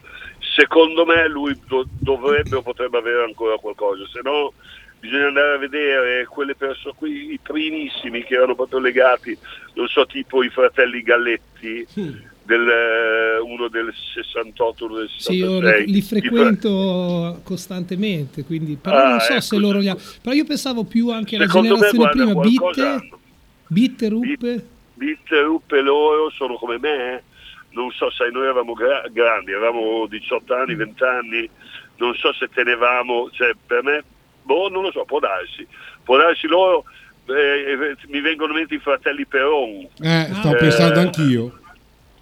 Secondo 0.57 1.05
me 1.05 1.29
lui 1.29 1.59
do- 1.67 1.87
dovrebbe 1.99 2.57
o 2.57 2.63
potrebbe 2.63 2.99
avere 2.99 3.25
ancora 3.25 3.57
qualcosa, 3.57 4.05
se 4.13 4.21
no 4.23 4.53
bisogna 5.03 5.27
andare 5.27 5.55
a 5.55 5.59
vedere 5.59 6.27
quelle 6.27 6.55
persone 6.55 6.95
qui, 6.97 7.33
i 7.33 7.41
primissimi 7.43 8.23
che 8.23 8.35
erano 8.35 8.55
proprio 8.55 8.79
legati, 8.79 9.37
non 9.75 9.89
so, 9.89 10.07
tipo 10.07 10.45
i 10.45 10.49
fratelli 10.49 11.03
Galletti, 11.03 11.85
del, 12.45 12.69
eh, 12.69 13.39
uno 13.39 13.67
del 13.67 13.93
68, 14.15 14.85
uno 14.85 14.97
del 14.99 15.09
66. 15.09 15.35
Sì, 15.35 15.43
io 15.43 15.59
li, 15.61 15.91
li 15.91 15.99
I 15.99 16.03
frequento 16.03 17.41
costantemente, 17.43 18.45
quindi, 18.45 18.77
però 18.81 18.97
Ah, 18.97 19.09
non 19.11 19.21
so 19.21 19.33
ecco, 19.33 19.41
se 19.41 19.57
loro 19.59 19.79
li 19.81 19.89
ha. 19.89 19.99
sì. 19.99 20.21
Però 20.23 20.35
io 20.37 20.45
pensavo 20.45 20.85
più 20.85 21.11
anche 21.11 21.35
alla 21.35 21.47
Secondo 21.47 21.79
me, 21.79 21.91
generazione 21.91 22.11
prima, 22.33 22.41
Bitte, 22.41 22.81
hanno. 22.87 23.19
Bitte, 23.67 24.09
Ruppe. 24.09 24.67
Bitte, 24.95 25.41
ruppe 25.43 25.81
loro 25.81 26.31
sono 26.31 26.55
come 26.55 26.79
me, 26.79 27.25
non 27.71 27.91
so, 27.91 28.09
sai, 28.13 28.31
noi 28.31 28.45
eravamo 28.45 28.73
gra- 28.75 29.03
grandi, 29.11 29.53
avevamo 29.53 30.07
18 30.07 30.55
anni, 30.55 30.77
20 30.77 31.03
anni, 31.03 31.49
non 31.97 32.15
so 32.15 32.33
se 32.35 32.49
tenevamo, 32.55 33.31
cioè 33.33 33.51
per 33.67 33.83
me, 33.83 34.05
boh, 34.43 34.69
non 34.69 34.83
lo 34.83 34.91
so, 34.91 35.05
può 35.05 35.19
darsi, 35.19 35.67
può 36.03 36.17
darsi 36.17 36.47
loro, 36.47 36.85
eh, 37.27 37.33
eh, 37.33 37.97
mi 38.09 38.21
vengono 38.21 38.53
in 38.53 38.59
mente 38.59 38.75
i 38.75 38.79
fratelli 38.81 39.25
Peron, 39.27 39.87
Eh, 40.01 40.29
sto 40.35 40.53
Eh, 40.55 40.57
pensando 40.57 41.01
anch'io. 41.01 41.59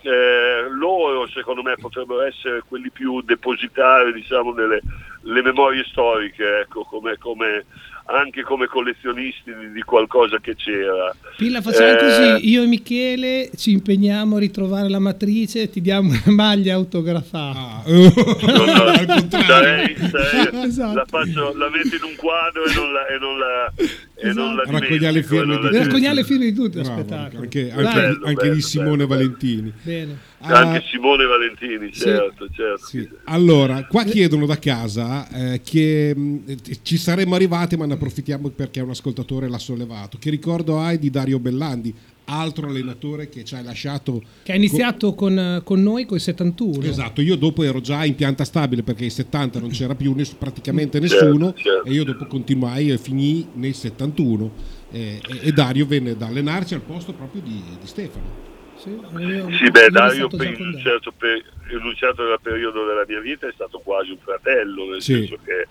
eh, 0.03 0.67
loro 0.71 1.27
secondo 1.29 1.63
me 1.63 1.75
potrebbero 1.77 2.23
essere 2.23 2.63
quelli 2.67 2.91
più 2.91 3.21
depositari, 3.23 4.13
diciamo, 4.13 4.53
delle 4.53 4.81
le 5.25 5.43
memorie 5.43 5.85
storiche, 5.85 6.61
ecco, 6.61 6.85
come, 6.85 7.19
come- 7.19 7.67
anche 8.07 8.43
come 8.43 8.67
collezionisti 8.67 9.53
di, 9.55 9.73
di 9.73 9.83
qualcosa 9.83 10.39
che 10.41 10.57
c'era. 10.57 11.15
Pilla, 11.37 11.61
facciamo 11.61 11.91
Eh, 11.91 11.97
così, 11.97 12.49
io 12.51 12.63
e 12.63 12.67
Michele 12.67 13.51
ci 13.57 13.71
impegniamo 13.73 14.37
a 14.37 14.39
ritrovare 14.39 14.89
la 14.89 14.99
matrice 14.99 15.63
e 15.63 15.71
ti 15.71 15.81
diamo 15.81 16.11
una 16.11 16.23
maglia 16.35 16.75
autografata. 16.75 17.59
Ah, 17.59 17.83
No, 17.87 18.65
no, 18.65 18.83
al 18.91 19.07
contrario. 19.07 19.47
sarei- 19.47 19.97
sarei- 19.97 20.65
Esatto. 20.67 20.95
la, 20.95 21.05
faccio, 21.07 21.57
la 21.57 21.69
metto 21.71 21.97
in 21.97 22.03
un 22.03 22.15
quadro 22.17 22.65
e 22.65 22.75
non 22.75 22.93
la, 22.93 23.07
e 23.07 23.19
non 23.19 23.39
la, 23.39 23.73
e 24.21 24.33
non 24.33 24.55
la 24.57 24.63
Raccogliere 24.67 25.13
le 25.13 25.23
firme 25.23 25.57
di 25.57 25.61
tutti. 25.63 25.77
Raccogliere 25.77 26.15
le 26.15 26.25
firme 26.25 26.45
di 26.45 26.53
tutti, 26.53 26.81
Bravo. 26.81 27.15
Anche, 27.15 27.71
anche- 27.71 27.73
Bello, 27.75 28.25
anche 28.27 28.35
bello, 28.35 28.55
di 28.55 28.61
Simone 28.63 28.97
bello, 28.97 29.07
Valentini. 29.09 29.73
Bene. 29.83 30.19
Anche 30.43 30.79
Ah, 30.79 30.83
Simone 30.91 31.25
Valentini, 31.25 31.93
Sì. 31.93 32.01
certo, 32.01 32.49
certo. 32.53 32.87
sì. 32.87 33.09
Allora, 33.25 33.85
qua 33.87 34.05
chiedono 34.05 34.47
da 34.47 34.59
casa 34.59 35.29
eh, 35.29 35.61
che 35.63 36.15
mh, 36.17 36.39
ci 36.83 36.97
saremmo 36.97 37.35
arrivati, 37.35 37.77
ma 37.77 37.87
ne 37.87 37.95
approfittiamo 37.95 38.49
perché 38.51 38.81
un 38.81 38.91
ascoltatore 38.91 39.49
l'ha 39.49 39.59
sollevato. 39.59 40.17
Che 40.19 40.31
ricordo 40.31 40.79
hai 40.81 40.99
di 40.99 41.11
Dario 41.11 41.39
Bellandi, 41.39 41.95
altro 42.31 42.69
allenatore 42.69 43.29
che 43.29 43.45
ci 43.45 43.55
hai 43.55 43.63
lasciato 43.65 44.23
Che 44.43 44.53
ha 44.53 44.55
iniziato 44.55 45.15
con, 45.15 45.61
con 45.65 45.83
noi 45.83 46.05
con 46.07 46.17
i 46.17 46.21
71. 46.21 46.85
Esatto, 46.85 47.21
io 47.21 47.37
dopo 47.37 47.63
ero 47.63 47.81
già 47.81 48.05
in 48.05 48.15
pianta 48.15 48.45
stabile 48.45 48.83
perché 48.83 49.05
ai 49.05 49.11
70 49.11 49.59
non 49.61 49.71
c'era 49.71 49.95
più 49.95 50.15
ness- 50.15 50.35
praticamente 50.35 51.01
Certo, 51.01 51.25
nessuno 51.25 51.55
certo. 51.55 51.89
e 51.89 51.93
io 51.93 52.05
dopo 52.05 52.27
continuai 52.27 52.91
e 52.91 52.99
finì 52.99 53.49
nel 53.55 53.75
71 53.75 54.51
eh, 54.93 55.21
e, 55.29 55.49
e 55.49 55.53
Dario 55.53 55.87
venne 55.87 56.11
ad 56.11 56.23
allenarci 56.23 56.75
al 56.75 56.81
posto 56.83 57.13
proprio 57.13 57.43
di, 57.43 57.63
di 57.81 57.87
Stefano. 57.87 58.49
Sì, 58.77 58.91
io- 58.91 59.51
Sì, 59.59 59.71
beh, 59.71 59.81
io 59.83 59.91
Dario 59.91 60.29
con 60.29 60.41
un 60.41 60.79
certo, 60.83 61.13
per- 61.17 61.43
un 61.83 61.95
certo 61.97 62.23
periodo 62.43 62.87
della 62.87 63.05
mia 63.07 63.21
vita 63.21 63.47
è 63.47 63.53
stato 63.53 63.79
quasi 63.81 64.11
un 64.11 64.19
fratello, 64.23 64.91
nel 64.91 65.03
Sì. 65.03 65.15
senso 65.15 65.37
che 65.45 65.67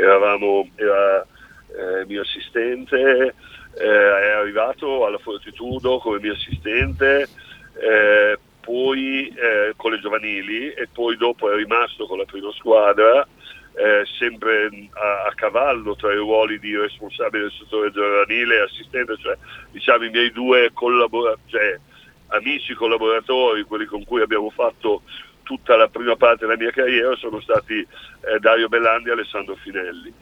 eravamo, 0.00 0.68
era 0.76 1.26
eh, 1.76 2.06
mio 2.06 2.20
assistente, 2.22 3.34
eh, 3.76 3.84
è 3.84 4.30
arrivato 4.30 5.04
alla 5.06 5.18
Fortitudo 5.18 5.98
come 5.98 6.20
mio 6.20 6.32
assistente, 6.32 7.28
eh, 7.74 8.38
poi 8.60 9.28
eh, 9.28 9.74
con 9.76 9.92
le 9.92 10.00
giovanili 10.00 10.72
e 10.72 10.88
poi 10.92 11.16
dopo 11.16 11.50
è 11.50 11.56
rimasto 11.56 12.06
con 12.06 12.18
la 12.18 12.24
prima 12.24 12.50
squadra, 12.52 13.26
eh, 13.76 14.04
sempre 14.18 14.70
a, 14.92 15.24
a 15.26 15.32
cavallo 15.34 15.96
tra 15.96 16.12
i 16.12 16.16
ruoli 16.16 16.58
di 16.58 16.76
responsabile 16.76 17.44
del 17.44 17.52
settore 17.58 17.90
giovanile 17.90 18.56
e 18.56 18.62
assistente, 18.62 19.16
cioè 19.18 19.36
diciamo 19.70 20.04
i 20.04 20.10
miei 20.10 20.30
due 20.30 20.70
collaboratori, 20.72 21.42
cioè, 21.46 21.78
amici 22.28 22.74
collaboratori, 22.74 23.64
quelli 23.64 23.84
con 23.86 24.04
cui 24.04 24.22
abbiamo 24.22 24.50
fatto 24.50 25.02
tutta 25.42 25.76
la 25.76 25.88
prima 25.88 26.16
parte 26.16 26.46
della 26.46 26.56
mia 26.56 26.70
carriera, 26.70 27.14
sono 27.16 27.40
stati 27.40 27.78
eh, 27.78 28.38
Dario 28.38 28.68
Bellandi 28.68 29.10
e 29.10 29.12
Alessandro 29.12 29.56
Finelli. 29.56 30.12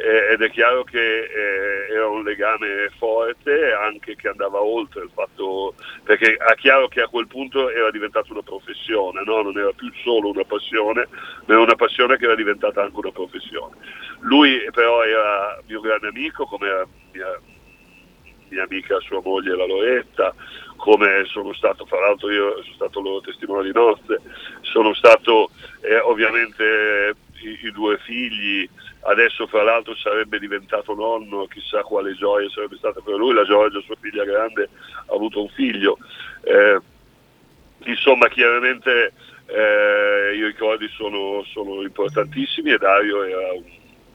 Eh, 0.00 0.32
ed 0.32 0.42
è 0.42 0.50
chiaro 0.50 0.84
che 0.84 0.96
eh, 0.96 1.92
era 1.92 2.06
un 2.06 2.22
legame 2.22 2.88
forte, 2.98 3.72
anche 3.72 4.14
che 4.14 4.28
andava 4.28 4.62
oltre 4.62 5.02
il 5.02 5.10
fatto, 5.12 5.74
perché 6.04 6.36
è 6.36 6.54
chiaro 6.54 6.86
che 6.86 7.00
a 7.00 7.08
quel 7.08 7.26
punto 7.26 7.68
era 7.68 7.90
diventata 7.90 8.30
una 8.30 8.42
professione, 8.42 9.24
no? 9.24 9.42
non 9.42 9.58
era 9.58 9.72
più 9.72 9.90
solo 10.04 10.30
una 10.30 10.44
passione, 10.44 11.08
ma 11.10 11.54
era 11.54 11.62
una 11.62 11.74
passione 11.74 12.16
che 12.16 12.26
era 12.26 12.36
diventata 12.36 12.80
anche 12.80 12.96
una 12.96 13.10
professione. 13.10 13.74
Lui 14.20 14.68
però 14.70 15.02
era 15.02 15.60
mio 15.66 15.80
grande 15.80 16.06
amico, 16.06 16.46
come 16.46 16.68
era 16.68 16.86
mia, 17.10 17.40
mia 18.50 18.62
amica, 18.62 19.00
sua 19.00 19.20
moglie, 19.20 19.56
la 19.56 19.66
Loretta, 19.66 20.32
come 20.76 21.24
sono 21.24 21.52
stato, 21.54 21.84
fra 21.86 21.98
l'altro 21.98 22.30
io 22.30 22.62
sono 22.62 22.74
stato 22.74 23.00
loro 23.00 23.20
testimone 23.20 23.64
di 23.64 23.72
nozze, 23.72 24.20
sono 24.60 24.94
stato 24.94 25.50
eh, 25.80 25.98
ovviamente 25.98 27.16
i, 27.42 27.66
i 27.66 27.72
due 27.72 27.98
figli, 27.98 28.68
adesso 29.02 29.46
fra 29.46 29.62
l'altro 29.62 29.94
sarebbe 29.96 30.38
diventato 30.38 30.94
nonno, 30.94 31.46
chissà 31.46 31.82
quale 31.82 32.14
gioia 32.14 32.48
sarebbe 32.50 32.76
stata 32.76 33.00
per 33.00 33.14
lui, 33.14 33.34
la 33.34 33.44
Giorgia, 33.44 33.80
sua 33.80 33.96
figlia 34.00 34.24
grande, 34.24 34.68
ha 35.06 35.14
avuto 35.14 35.42
un 35.42 35.48
figlio. 35.48 35.98
Eh, 36.42 36.78
insomma, 37.84 38.28
chiaramente 38.28 39.12
eh, 39.46 40.34
i 40.36 40.44
ricordi 40.44 40.88
sono, 40.88 41.44
sono 41.52 41.82
importantissimi 41.82 42.72
e 42.72 42.78
Dario 42.78 43.22
era 43.22 43.52
un, 43.52 43.64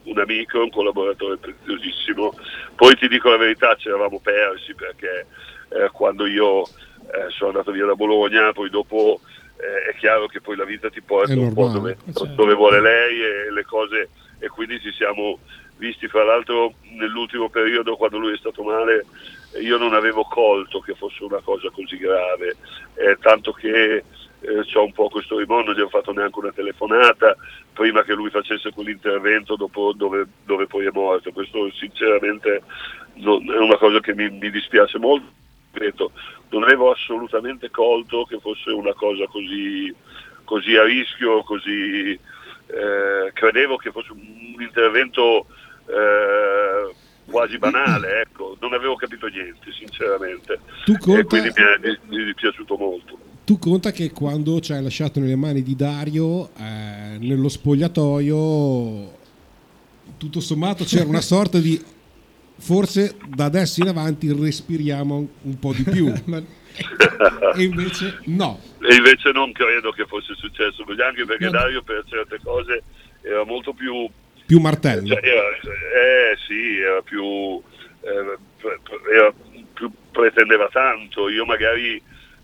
un 0.04 0.18
amico, 0.18 0.62
un 0.62 0.70
collaboratore 0.70 1.38
preziosissimo. 1.38 2.34
Poi 2.74 2.94
ti 2.96 3.08
dico 3.08 3.30
la 3.30 3.38
verità, 3.38 3.74
ci 3.76 3.88
eravamo 3.88 4.20
persi 4.20 4.74
perché 4.74 5.26
eh, 5.70 5.90
quando 5.92 6.26
io 6.26 6.62
eh, 6.62 7.30
sono 7.30 7.50
andato 7.50 7.72
via 7.72 7.86
da 7.86 7.94
Bologna, 7.94 8.52
poi 8.52 8.70
dopo 8.70 9.20
eh, 9.56 9.90
è 9.90 9.94
chiaro 9.96 10.26
che 10.26 10.40
poi 10.40 10.56
la 10.56 10.64
vita 10.64 10.90
ti 10.90 11.00
porta 11.00 11.32
un 11.32 11.52
po' 11.52 11.68
dove, 11.68 11.96
Certo. 12.04 12.26
dove 12.26 12.54
vuole 12.54 12.80
lei 12.80 13.20
e 13.20 13.50
le 13.50 13.64
cose 13.64 14.08
e 14.44 14.48
quindi 14.48 14.80
ci 14.80 14.92
siamo 14.92 15.38
visti 15.76 16.06
fra 16.08 16.24
l'altro 16.24 16.74
nell'ultimo 16.98 17.48
periodo 17.48 17.96
quando 17.96 18.18
lui 18.18 18.34
è 18.34 18.36
stato 18.36 18.62
male 18.62 19.04
io 19.60 19.76
non 19.76 19.94
avevo 19.94 20.24
colto 20.24 20.80
che 20.80 20.94
fosse 20.94 21.22
una 21.24 21.40
cosa 21.40 21.70
così 21.70 21.96
grave. 21.96 22.56
Eh, 22.94 23.16
tanto 23.20 23.52
che 23.52 23.96
eh, 23.96 24.64
c'ho 24.72 24.84
un 24.84 24.92
po' 24.92 25.08
questo 25.08 25.38
rimorso, 25.38 25.66
non 25.66 25.74
gli 25.74 25.80
ho 25.80 25.88
fatto 25.88 26.12
neanche 26.12 26.38
una 26.38 26.52
telefonata 26.52 27.36
prima 27.72 28.02
che 28.02 28.14
lui 28.14 28.30
facesse 28.30 28.72
quell'intervento 28.72 29.56
dove, 29.56 30.26
dove 30.44 30.66
poi 30.66 30.86
è 30.86 30.90
morto. 30.92 31.32
Questo 31.32 31.70
sinceramente 31.72 32.62
non- 33.14 33.44
è 33.50 33.58
una 33.58 33.76
cosa 33.76 34.00
che 34.00 34.14
mi, 34.14 34.28
mi 34.30 34.50
dispiace 34.50 34.98
molto. 34.98 35.26
Ripeto, 35.72 36.12
non 36.50 36.62
avevo 36.62 36.92
assolutamente 36.92 37.70
colto 37.70 38.24
che 38.24 38.38
fosse 38.38 38.70
una 38.70 38.94
cosa 38.94 39.26
così, 39.26 39.92
così 40.44 40.76
a 40.76 40.84
rischio, 40.84 41.42
così 41.42 42.18
eh, 42.74 43.32
credevo 43.32 43.76
che 43.76 43.90
fosse 43.90 44.12
un 44.12 44.60
intervento 44.60 45.46
eh, 45.86 46.94
quasi 47.30 47.58
banale, 47.58 48.22
ecco, 48.22 48.56
non 48.60 48.72
avevo 48.72 48.96
capito 48.96 49.26
niente 49.28 49.72
sinceramente 49.72 50.58
Tu 50.84 50.96
conta- 50.98 51.20
e 51.20 51.24
quindi 51.24 51.48
mi 51.56 51.90
è, 51.90 51.98
mi 52.08 52.30
è 52.30 52.34
piaciuto 52.34 52.76
molto. 52.76 53.18
Tu 53.44 53.58
conta 53.58 53.90
che 53.92 54.10
quando 54.10 54.60
ci 54.60 54.72
hai 54.72 54.82
lasciato 54.82 55.20
nelle 55.20 55.36
mani 55.36 55.62
di 55.62 55.76
Dario, 55.76 56.50
eh, 56.56 57.18
nello 57.18 57.48
spogliatoio, 57.48 59.12
tutto 60.16 60.40
sommato 60.40 60.84
c'era 60.84 61.06
una 61.06 61.20
sorta 61.20 61.58
di 61.58 61.82
forse 62.56 63.16
da 63.26 63.44
adesso 63.44 63.80
in 63.82 63.88
avanti 63.88 64.32
respiriamo 64.32 65.28
un 65.42 65.58
po' 65.58 65.72
di 65.72 65.82
più. 65.82 66.12
E 67.56 67.62
invece 67.62 68.18
no. 68.24 68.60
E 68.80 68.94
invece 68.96 69.30
non 69.32 69.52
credo 69.52 69.92
che 69.92 70.06
fosse 70.06 70.34
successo 70.34 70.84
così, 70.84 71.00
anche 71.00 71.24
perché 71.24 71.44
No. 71.46 71.50
Dario 71.52 71.82
per 71.82 72.04
certe 72.08 72.40
cose 72.42 72.82
era 73.22 73.44
molto 73.44 73.72
più 73.72 74.08
Più 74.46 74.58
martello. 74.60 75.06
Cioè, 75.06 75.20
era, 75.22 75.48
eh 75.56 76.36
sì, 76.46 76.78
era 76.78 77.00
più, 77.00 77.62
eh, 78.02 78.36
era 79.14 79.32
più- 79.72 79.90
pretendeva 80.10 80.68
tanto, 80.70 81.30
io 81.30 81.46
magari 81.46 81.94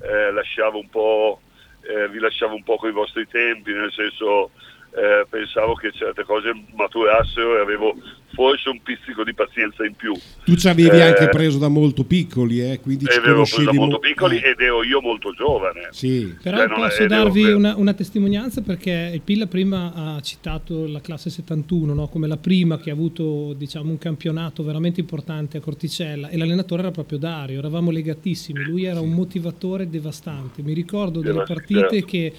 eh, 0.03 0.33
lasciavo 0.33 0.79
un 0.79 0.89
po', 0.89 1.43
eh, 1.83 2.09
vi 2.09 2.19
lasciavo 2.19 2.55
un 2.55 2.63
po' 2.63 2.77
con 2.77 2.89
i 2.89 2.93
vostri 2.93 3.27
tempi, 3.29 3.73
nel 3.73 3.93
senso 3.93 4.51
eh, 4.93 5.27
pensavo 5.29 5.75
che 5.75 5.93
certe 5.93 6.25
cose 6.25 6.51
maturassero 6.75 7.59
e 7.59 7.61
avevo 7.61 7.95
forse 8.33 8.69
un 8.69 8.81
pizzico 8.83 9.25
di 9.25 9.35
pazienza 9.35 9.85
in 9.85 9.95
più. 9.95 10.13
Tu 10.45 10.55
ci 10.55 10.69
avevi 10.69 10.97
Eh, 10.97 11.03
anche 11.03 11.29
preso 11.29 11.59
da 11.59 11.69
molto 11.69 12.05
piccoli, 12.05 12.61
eh, 12.61 12.79
quindi 12.81 13.05
ci 13.07 13.11
E 13.11 13.17
avevo 13.17 13.43
preso 13.43 13.57
conoscevi 13.57 13.65
da 13.67 13.73
molto 13.73 13.95
mo- 13.95 13.99
piccoli 14.01 14.41
eh, 14.41 14.51
ed 14.51 14.61
ero 14.61 14.85
io 14.85 15.01
molto 15.01 15.33
giovane. 15.33 15.89
Sì. 15.91 16.37
Però 16.41 16.57
Cioè, 16.59 16.69
posso 16.69 17.07
darvi 17.07 17.43
devo- 17.43 17.57
una, 17.59 17.77
una 17.77 17.93
testimonianza 17.93 18.63
perché 18.63 19.11
il 19.13 19.21
Pilla 19.21 19.47
prima 19.47 19.93
ha 19.95 20.21
citato 20.21 20.87
la 20.87 21.01
classe 21.01 21.29
71 21.29 21.93
no? 21.93 22.07
come 22.09 22.29
la 22.29 22.37
prima 22.37 22.79
che 22.79 22.91
ha 22.91 22.93
avuto 22.93 23.53
diciamo, 23.55 23.91
un 23.91 23.99
campionato 23.99 24.63
veramente 24.63 25.01
importante 25.01 25.57
a 25.59 25.61
Corticella 25.61 26.29
e 26.29 26.37
l'allenatore 26.37 26.83
era 26.83 26.91
proprio 26.93 27.19
Dario, 27.19 27.59
eravamo 27.59 27.91
legatissimi, 27.91 28.63
lui 28.63 28.85
era 28.85 29.01
un 29.01 29.11
motivatore 29.11 29.89
devastante. 29.91 30.63
Mi 30.63 30.73
ricordo 30.73 31.21
delle 31.21 31.43
partite 31.43 31.81
certo. 31.91 32.07
che 32.07 32.33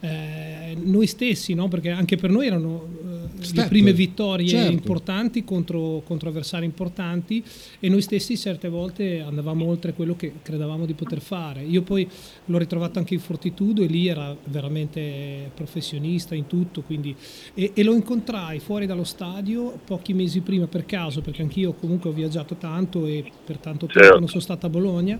eh, 0.00 0.76
noi 0.80 1.06
stessi, 1.06 1.54
no? 1.54 1.68
perché 1.68 1.90
anche 1.90 2.16
per 2.16 2.30
noi 2.30 2.46
erano 2.46 2.86
eh, 2.86 3.38
le 3.38 3.44
Step. 3.44 3.68
prime 3.68 3.92
vittorie 3.92 4.48
Certo. 4.48 4.72
importanti 4.72 5.44
contro, 5.44 6.02
contro 6.04 6.28
avversari 6.28 6.64
importanti 6.64 7.42
e 7.78 7.88
noi 7.88 8.02
stessi 8.02 8.36
certe 8.36 8.68
volte 8.68 9.20
andavamo 9.20 9.64
oltre 9.64 9.92
quello 9.92 10.16
che 10.16 10.32
credevamo 10.42 10.86
di 10.86 10.94
poter 10.94 11.20
fare. 11.20 11.62
Io 11.62 11.82
poi 11.82 12.08
l'ho 12.46 12.58
ritrovato 12.58 12.98
anche 12.98 13.14
in 13.14 13.20
Fortitudo 13.20 13.82
e 13.82 13.86
lì 13.86 14.08
era 14.08 14.36
veramente 14.44 15.50
professionista 15.54 16.34
in 16.34 16.46
tutto, 16.46 16.82
quindi, 16.82 17.14
e, 17.54 17.72
e 17.74 17.82
lo 17.82 17.94
incontrai 17.94 18.58
fuori 18.58 18.86
dallo 18.86 19.04
stadio 19.04 19.78
pochi 19.84 20.12
mesi 20.14 20.40
prima 20.40 20.66
per 20.66 20.84
caso, 20.84 21.20
perché 21.20 21.42
anch'io 21.42 21.72
comunque 21.74 22.10
ho 22.10 22.12
viaggiato 22.12 22.56
tanto 22.56 23.06
e 23.06 23.24
per 23.44 23.58
tanto 23.58 23.86
tempo 23.86 24.00
Certo. 24.00 24.18
non 24.18 24.28
sono 24.28 24.40
stata 24.40 24.66
a 24.66 24.70
Bologna. 24.70 25.18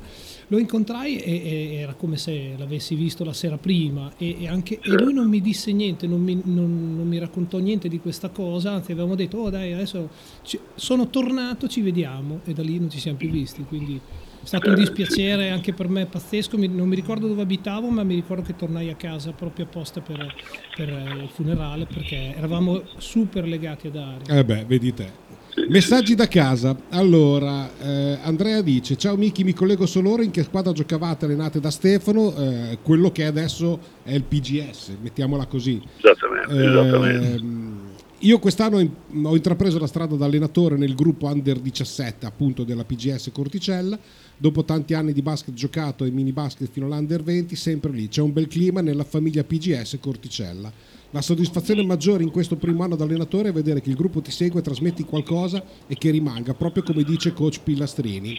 Lo 0.49 0.59
incontrai 0.59 1.19
e, 1.19 1.33
e 1.33 1.75
era 1.77 1.95
come 1.95 2.17
se 2.17 2.55
l'avessi 2.57 2.95
visto 2.95 3.25
la 3.25 3.33
sera 3.33 3.59
prima 3.59 4.13
e, 4.17 4.43
e 4.43 4.49
anche, 4.49 4.68
e 4.75 4.91
lui 4.91 5.13
non 5.13 5.29
mi 5.29 5.41
disse 5.41 5.73
niente, 5.73 6.07
non 6.07 6.21
mi, 6.21 6.41
non- 6.45 6.97
non 6.97 7.07
mi 7.07 7.19
raccontò 7.19 7.59
niente 7.59 7.89
di 7.89 7.99
questa 8.01 8.29
cosa, 8.29 8.73
anzi 8.73 8.93
avevamo 8.93 9.15
detto, 9.15 9.39
oh 9.39 9.51
dai, 9.51 9.73
adesso 9.73 10.09
ci- 10.43 10.59
sono 10.75 11.09
tornato, 11.09 11.69
ci 11.69 11.81
vediamo 11.81 12.41
e 12.45 12.53
da 12.53 12.63
lì 12.63 12.79
non 12.79 12.91
ci 12.91 12.99
siamo 12.99 13.17
più 13.19 13.29
visti, 13.31 13.63
quindi 13.65 14.01
è 14.41 14.47
stato 14.47 14.69
un 14.71 14.77
dispiacere 14.77 15.51
anche 15.51 15.73
per 15.73 15.89
me 15.89 16.07
pazzesco, 16.07 16.57
Mi- 16.57 16.69
non 16.69 16.89
mi 16.89 16.95
ricordo 16.95 17.27
dove 17.27 17.43
abitavo, 17.43 17.89
ma 17.91 18.03
mi 18.03 18.15
ricordo 18.15 18.43
che 18.43 18.57
tornai 18.57 18.89
a 18.91 18.95
casa 18.95 19.31
proprio 19.33 19.65
apposta 19.65 20.01
per, 20.01 20.33
per 20.75 20.89
eh, 20.89 21.23
il 21.25 21.29
funerale 21.29 21.87
perché 21.87 22.35
eravamo 22.37 22.83
super 22.99 23.47
legati 23.47 23.89
a 23.89 23.91
Dario. 23.91 24.27
Eh 24.35 24.45
beh, 24.45 24.65
vedi 24.67 24.95
te. 24.95 25.27
Messaggi 25.67 26.15
da 26.15 26.29
casa. 26.29 26.77
Allora, 26.91 27.71
eh, 27.81 28.19
Andrea 28.23 28.63
dice: 28.63 28.97
Ciao 28.97 29.17
Miki, 29.17 29.45
mi 29.45 29.53
collego 29.53 29.87
solo 29.87 30.13
ora. 30.13 30.23
In 30.23 30.31
che 30.31 30.45
squadra 30.45 30.73
giocavate 30.73 31.25
allenate 31.25 31.61
da 31.61 31.71
Stefano? 31.71 32.35
Eh, 32.37 32.79
quello 32.83 33.11
che 33.11 33.25
adesso 33.25 33.79
è 34.03 34.15
il 34.15 34.23
PGS, 34.23 34.97
mettiamola 35.01 35.47
così. 35.47 35.83
Esattamente, 35.99 36.55
esattamente. 36.55 37.35
Ehm, 37.35 37.81
io 38.21 38.39
quest'anno 38.39 38.79
ho 38.79 39.37
intrapreso 39.37 39.79
la 39.79 39.87
strada 39.87 40.17
da 40.17 40.25
allenatore 40.25 40.77
nel 40.77 40.95
gruppo 40.95 41.27
Under 41.27 41.59
17, 41.59 42.27
appunto 42.27 42.65
della 42.65 42.85
PGS 42.85 43.31
Corticella. 43.33 43.99
Dopo 44.37 44.65
tanti 44.65 44.95
anni 44.95 45.13
di 45.13 45.23
basket 45.23 45.55
giocato 45.55 46.05
e 46.05 46.11
mini 46.11 46.33
basket 46.33 46.69
fino 46.71 46.87
all'Under 46.87 47.23
20, 47.23 47.55
sempre 47.57 47.91
lì 47.93 48.09
c'è 48.09 48.21
un 48.21 48.33
bel 48.33 48.47
clima 48.47 48.81
nella 48.81 49.05
famiglia 49.05 49.45
PGS 49.45 49.99
Corticella. 50.01 50.73
La 51.11 51.23
soddisfazione 51.23 51.83
maggiore 51.85 52.23
in 52.23 52.31
questo 52.31 52.57
primo 52.57 52.83
anno 52.83 52.95
da 52.95 53.05
allenatore 53.05 53.49
è 53.49 53.53
vedere 53.53 53.81
che 53.81 53.89
il 53.89 53.97
gruppo 53.97 54.21
ti 54.21 54.31
segue, 54.31 54.61
trasmetti 54.61 55.05
qualcosa 55.05 55.63
e 55.87 55.97
che 55.97 56.11
rimanga, 56.11 56.53
proprio 56.53 56.83
come 56.83 57.03
dice 57.03 57.33
coach 57.33 57.61
Pillastrini. 57.63 58.33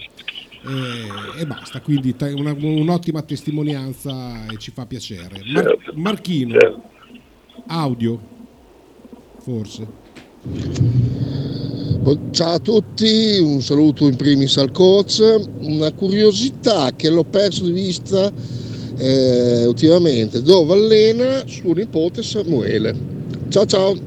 E, 0.62 1.42
e 1.42 1.48
basta, 1.48 1.82
quindi 1.82 2.16
una- 2.36 2.54
un'ottima 2.54 3.24
testimonianza 3.24 4.46
e 4.52 4.58
ci 4.58 4.70
fa 4.72 4.86
piacere. 4.86 5.42
Mar- 5.52 5.66
Certo. 5.66 5.94
Marchino, 5.96 6.60
Certo. 6.60 6.82
audio, 7.68 8.20
forse. 9.40 9.88
Ciao 12.32 12.54
a 12.54 12.60
tutti, 12.60 13.40
un 13.40 13.62
saluto 13.62 14.08
in 14.08 14.16
primis 14.16 14.58
al 14.58 14.72
coach. 14.72 15.22
Una 15.60 15.92
curiosità 15.92 16.92
che 16.96 17.10
l'ho 17.10 17.24
perso 17.24 17.66
di 17.66 17.72
vista 17.72 18.32
eh, 19.00 19.66
ultimamente, 19.66 20.42
dove 20.42 20.74
allena 20.74 21.48
suo 21.48 21.74
nipote 21.74 22.22
Samuele. 22.22 22.94
Ciao 23.50 23.66
ciao. 23.66 23.96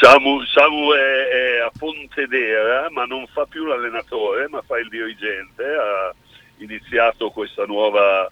Samu, 0.00 0.44
Samu 0.44 0.92
è, 0.92 1.28
è 1.28 1.58
a 1.60 1.70
Pontedera, 1.76 2.88
ma 2.90 3.04
non 3.04 3.26
fa 3.32 3.46
più 3.46 3.64
l'allenatore, 3.64 4.48
ma 4.48 4.62
fa 4.62 4.78
il 4.78 4.88
dirigente. 4.88 5.64
Ha 5.64 6.14
iniziato 6.58 7.30
questa 7.30 7.64
nuova, 7.64 8.30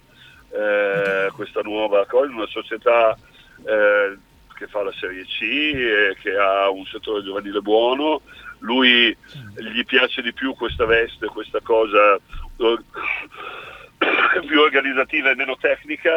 eh, 0.51 1.29
questa 1.33 1.61
nuova 1.61 2.05
cosa, 2.05 2.31
una 2.31 2.47
società 2.47 3.17
eh, 3.65 4.17
che 4.55 4.67
fa 4.67 4.83
la 4.83 4.93
Serie 4.99 5.25
C 5.25 5.41
e 5.41 6.15
che 6.21 6.35
ha 6.35 6.69
un 6.69 6.85
settore 6.85 7.23
giovanile 7.23 7.59
buono. 7.59 8.21
Lui 8.59 9.15
gli 9.55 9.85
piace 9.85 10.21
di 10.21 10.31
più 10.31 10.53
questa 10.53 10.85
veste, 10.85 11.27
questa 11.27 11.59
cosa 11.61 12.15
eh, 12.15 12.21
più 14.45 14.59
organizzativa 14.59 15.31
e 15.31 15.35
meno 15.35 15.57
tecnica, 15.59 16.09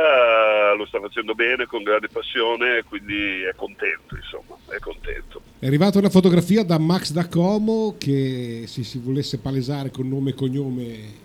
eh, 0.72 0.76
lo 0.76 0.86
sta 0.86 1.00
facendo 1.00 1.34
bene, 1.34 1.66
con 1.66 1.82
grande 1.82 2.08
passione, 2.08 2.82
quindi 2.88 3.42
è 3.42 3.54
contento, 3.54 4.16
insomma, 4.16 4.56
è 4.68 4.78
contento. 4.78 5.42
È 5.58 5.66
arrivata 5.66 5.98
una 5.98 6.10
fotografia 6.10 6.64
da 6.64 6.78
Max 6.78 7.12
da 7.12 7.28
Como 7.28 7.96
che 7.98 8.64
se 8.66 8.82
si 8.82 8.98
volesse 8.98 9.38
palesare 9.38 9.90
con 9.90 10.08
nome 10.08 10.30
e 10.30 10.34
cognome 10.34 11.24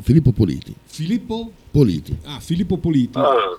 Filippo 0.00 0.32
Politi. 0.32 0.74
Filippo? 0.84 1.52
Politi. 1.70 2.16
Ah, 2.24 2.40
Filippo 2.40 2.78
Politi. 2.78 3.18
Ah, 3.18 3.58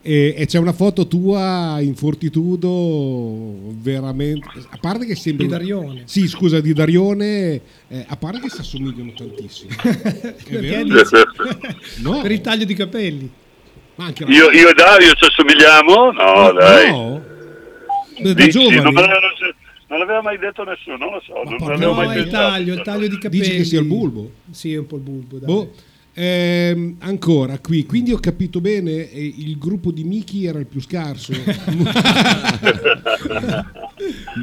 E, 0.00 0.34
e 0.38 0.46
c'è 0.46 0.58
una 0.58 0.72
foto 0.72 1.08
tua 1.08 1.78
in 1.80 1.94
fortitudo 1.96 3.72
veramente 3.80 4.48
a 4.70 4.78
parte 4.80 5.04
che 5.06 5.16
sembra 5.16 5.44
Di 5.44 5.50
Darione. 5.50 6.02
sì 6.04 6.28
scusa 6.28 6.60
di 6.60 6.72
Darione 6.72 7.60
eh, 7.88 8.04
a 8.06 8.16
parte 8.16 8.38
che 8.40 8.48
si 8.48 8.60
assomigliano 8.60 9.12
tantissimo 9.12 9.74
Perché 9.82 10.60
vero? 10.60 10.84
dici? 10.84 12.02
No. 12.02 12.20
per 12.22 12.30
il 12.30 12.40
taglio 12.40 12.64
di 12.64 12.74
capelli. 12.74 13.28
Ma 13.96 14.04
anche 14.06 14.24
la- 14.24 14.30
io, 14.30 14.50
io 14.52 14.68
e 14.68 14.74
Dario 14.74 15.12
ci 15.14 15.24
assomigliamo? 15.24 16.12
No, 16.12 16.52
dai. 16.52 16.90
no? 16.92 17.22
Da, 18.20 18.32
Dici, 18.34 18.50
giovani 18.50 18.76
non, 18.76 18.92
l'aveva, 18.94 19.20
non 19.88 19.98
l'aveva 19.98 20.22
mai 20.22 20.38
detto 20.38 20.62
nessuno, 20.64 20.96
non 20.96 21.10
lo 21.10 21.22
so. 21.24 21.32
Ma 21.44 21.56
non 21.56 21.68
l'avevo 21.70 21.90
No, 21.92 21.96
mai 22.06 22.18
il 22.18 22.28
taglio, 22.28 22.74
il 22.74 22.82
taglio 22.82 23.08
di 23.08 23.18
capelli. 23.18 23.42
dici 23.42 23.56
che 23.56 23.64
sia 23.64 23.80
il 23.80 23.86
bulbo 23.86 24.30
Sì, 24.52 24.72
è 24.72 24.78
un 24.78 24.86
po' 24.86 24.96
il 24.96 25.02
bulbo. 25.02 25.38
Dai. 25.38 25.46
Boh. 25.46 25.72
Ehm, 26.14 26.96
ancora 27.00 27.58
qui 27.60 27.86
quindi 27.86 28.10
ho 28.12 28.18
capito 28.18 28.60
bene 28.60 29.08
eh, 29.08 29.34
il 29.36 29.56
gruppo 29.56 29.92
di 29.92 30.02
Miki 30.02 30.46
era 30.46 30.58
il 30.58 30.66
più 30.66 30.80
scarso 30.80 31.32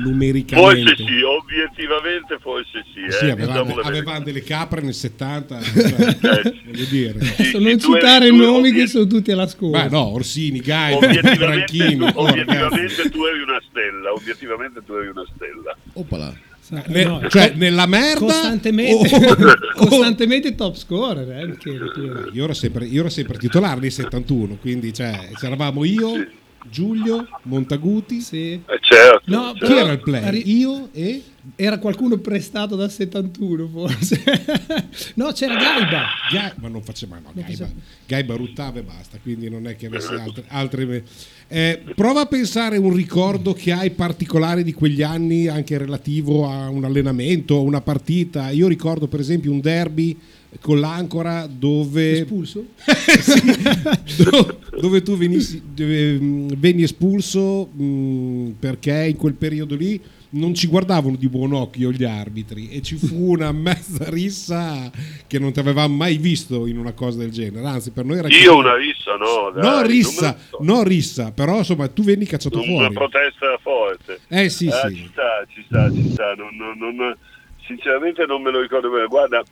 numericamente 0.04 0.96
Forse 0.96 0.96
sì, 1.06 1.22
obiettivamente 1.22 2.38
forse 2.40 2.86
sì. 2.94 3.00
Eh, 3.06 3.12
Sì, 3.12 3.26
avevamo, 3.30 3.76
diciamo 3.76 4.20
delle 4.20 4.42
capre 4.44 4.82
nel 4.82 4.94
70, 4.94 5.62
cioè, 5.62 6.18
Eh, 6.22 6.54
voglio 6.66 6.86
dire. 6.90 7.20
Sì, 7.22 7.52
non 7.54 7.64
sì, 7.72 7.78
tu 7.78 7.94
eri- 7.94 8.00
citare 8.02 8.28
tu- 8.30 8.36
nomi 8.36 8.70
ovvi- 8.70 8.74
che 8.74 8.88
sono 8.88 9.08
tutti 9.08 9.32
alla 9.32 9.48
scuola. 9.48 9.84
Beh, 9.84 9.90
no, 9.90 10.08
Orsini, 10.14 10.60
Gai, 10.60 10.94
Obiettivamente, 10.94 11.84
oh, 11.94 11.98
ragazzi. 11.98 12.18
obiettivamente 12.18 13.10
tu 13.10 13.24
eri 13.26 13.42
una 13.42 13.62
stella, 13.70 14.12
obiettivamente 14.14 14.82
tu 14.86 14.94
eri 14.94 15.08
una 15.08 15.26
stella. 15.36 15.78
Oppala. 15.94 16.34
Ne- 16.70 17.04
no, 17.04 17.30
cioè, 17.30 17.52
co- 17.52 17.58
nella 17.58 17.86
merda 17.86 18.20
costantemente, 18.26 19.16
o- 19.16 19.32
o- 19.32 19.56
costantemente 19.88 20.56
top 20.56 20.76
scorer. 20.76 21.30
Eh, 21.40 21.46
Michele. 21.48 21.92
Io 22.34 22.44
ero, 22.44 22.54
sempre, 22.54 22.86
io 22.86 23.02
ero 23.02 23.10
sempre 23.10 23.38
titolare 23.38 23.80
nei 23.80 23.92
71, 23.92 24.58
quindi 24.60 24.94
cioè, 24.94 25.30
c'eravamo 25.40 25.84
io, 25.84 26.28
Giulio, 26.70 27.28
Montaguti. 27.44 28.22
Sì. 28.22 28.54
Eh, 28.54 28.80
certo, 28.82 29.22
No, 29.26 29.52
certo. 29.54 29.66
Chi 29.68 29.74
era 29.80 29.92
il 29.92 30.00
player? 30.00 30.34
Io 30.48 30.90
e... 30.92 31.24
Era 31.56 31.78
qualcuno 31.80 32.18
prestato 32.18 32.76
dal 32.76 32.92
71 32.92 33.68
forse. 33.68 34.22
no, 35.16 35.32
c'era 35.32 35.56
Gaiba. 35.56 36.04
Gai- 36.32 36.54
ma 36.58 36.68
non 36.68 36.82
faceva 36.82 37.18
no, 37.20 37.32
Gaiba, 37.34 37.50
faceva- 37.50 37.70
Gaiba 38.08 38.36
ruttava 38.36 38.80
e 38.80 38.84
basta, 38.84 39.18
quindi 39.22 39.50
non 39.50 39.68
è 39.68 39.76
che 39.76 39.86
avesse 39.86 40.14
altre... 40.14 40.44
altre- 40.48 41.04
Eh, 41.48 41.82
prova 41.96 42.22
a 42.22 42.26
pensare 42.26 42.78
un 42.78 42.94
ricordo 42.94 43.54
che 43.54 43.72
hai 43.72 43.92
particolare 43.92 44.64
di 44.64 44.74
quegli 44.74 45.04
anni, 45.04 45.48
anche 45.48 45.78
relativo 45.78 46.50
a 46.50 46.70
un 46.70 46.84
allenamento, 46.84 47.62
una 47.62 47.82
partita. 47.82 48.50
Io 48.50 48.68
ricordo 48.68 49.08
per 49.08 49.20
esempio 49.20 49.52
un 49.52 49.60
derby 49.60 50.18
con 50.62 50.80
l'Ancora 50.80 51.48
dove... 51.48 52.20
Espulso? 52.22 52.66
Do- 54.18 54.60
dove 54.80 55.02
tu 55.02 55.18
venissi- 55.18 55.62
dove, 55.74 56.14
mh, 56.20 56.56
venni 56.58 56.84
espulso 56.84 57.66
mh, 57.68 58.56
perché 58.60 59.06
in 59.10 59.16
quel 59.18 59.34
periodo 59.34 59.76
lì 59.76 60.00
non 60.36 60.54
ci 60.54 60.68
guardavano 60.68 61.16
di 61.16 61.28
buon 61.30 61.54
occhio 61.54 61.92
gli 61.92 62.04
arbitri 62.04 62.70
e 62.70 62.82
ci 62.82 62.96
fu 62.96 63.32
una 63.34 63.52
mezza 63.52 64.10
rissa 64.10 64.92
che 65.28 65.40
non 65.40 65.52
ti 65.52 65.60
avevamo 65.60 65.96
mai 65.96 66.18
visto 66.18 66.66
in 66.68 66.78
una 66.78 66.94
cosa 66.94 67.20
del 67.20 67.32
genere 67.32 67.66
anzi 67.68 67.92
per 67.92 68.06
noi 68.06 68.18
era 68.20 68.28
Io 68.30 68.56
una 68.58 68.76
rissa, 68.76 69.16
no. 69.16 69.52
dai, 69.52 69.64
no 69.64 69.82
rissa 69.82 70.38
so. 70.50 70.58
no 70.62 70.84
rissa 70.84 71.32
però 71.32 71.58
insomma 71.58 71.88
tu 71.88 72.04
venni 72.04 72.26
cacciato 72.26 72.58
una 72.62 72.66
fuori 72.66 72.94
protesta 72.94 73.58
forte. 73.62 74.20
eh 74.30 74.50
sì 74.50 74.68
Ah, 74.68 74.88
sì 74.90 74.96
Ci 74.96 75.10
sta, 75.12 75.46
ci 75.54 75.64
sta, 75.68 75.92
ci 75.92 76.10
sta. 76.12 76.34
Non- 76.36 76.56
non- 76.78 76.96
non- 76.96 77.18
sinceramente 77.66 78.26
non 78.26 78.42
me 78.42 78.52
lo 78.52 78.62
ricordo 78.62 78.90
bene. 78.92 79.08
Guarda, 79.08 79.44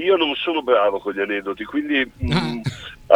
io 0.00 0.16
non 0.16 0.34
sono 0.36 0.62
bravo 0.62 0.98
con 1.00 1.12
gli 1.12 1.20
aneddoti, 1.20 1.64
quindi 1.64 2.04
mm, 2.24 2.30
Ah. 2.30 2.60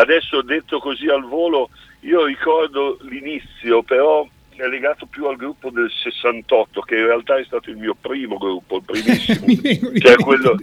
adesso 0.00 0.42
detto 0.42 0.78
così 0.80 1.06
al 1.08 1.24
volo, 1.26 1.70
io 2.00 2.24
ricordo 2.24 2.98
l'inizio, 3.08 3.82
però 3.82 4.26
è 4.58 4.66
legato 4.66 5.06
più 5.06 5.26
al 5.26 5.36
gruppo 5.36 5.70
del 5.70 5.90
68, 5.90 6.80
che 6.80 6.96
in 6.96 7.06
realtà 7.06 7.36
è 7.38 7.44
stato 7.44 7.70
il 7.70 7.76
mio 7.76 7.94
primo 7.94 8.36
gruppo, 8.38 8.76
il 8.78 8.82
primissimo. 8.84 9.46
Cioè 9.98 10.16
quello, 10.16 10.56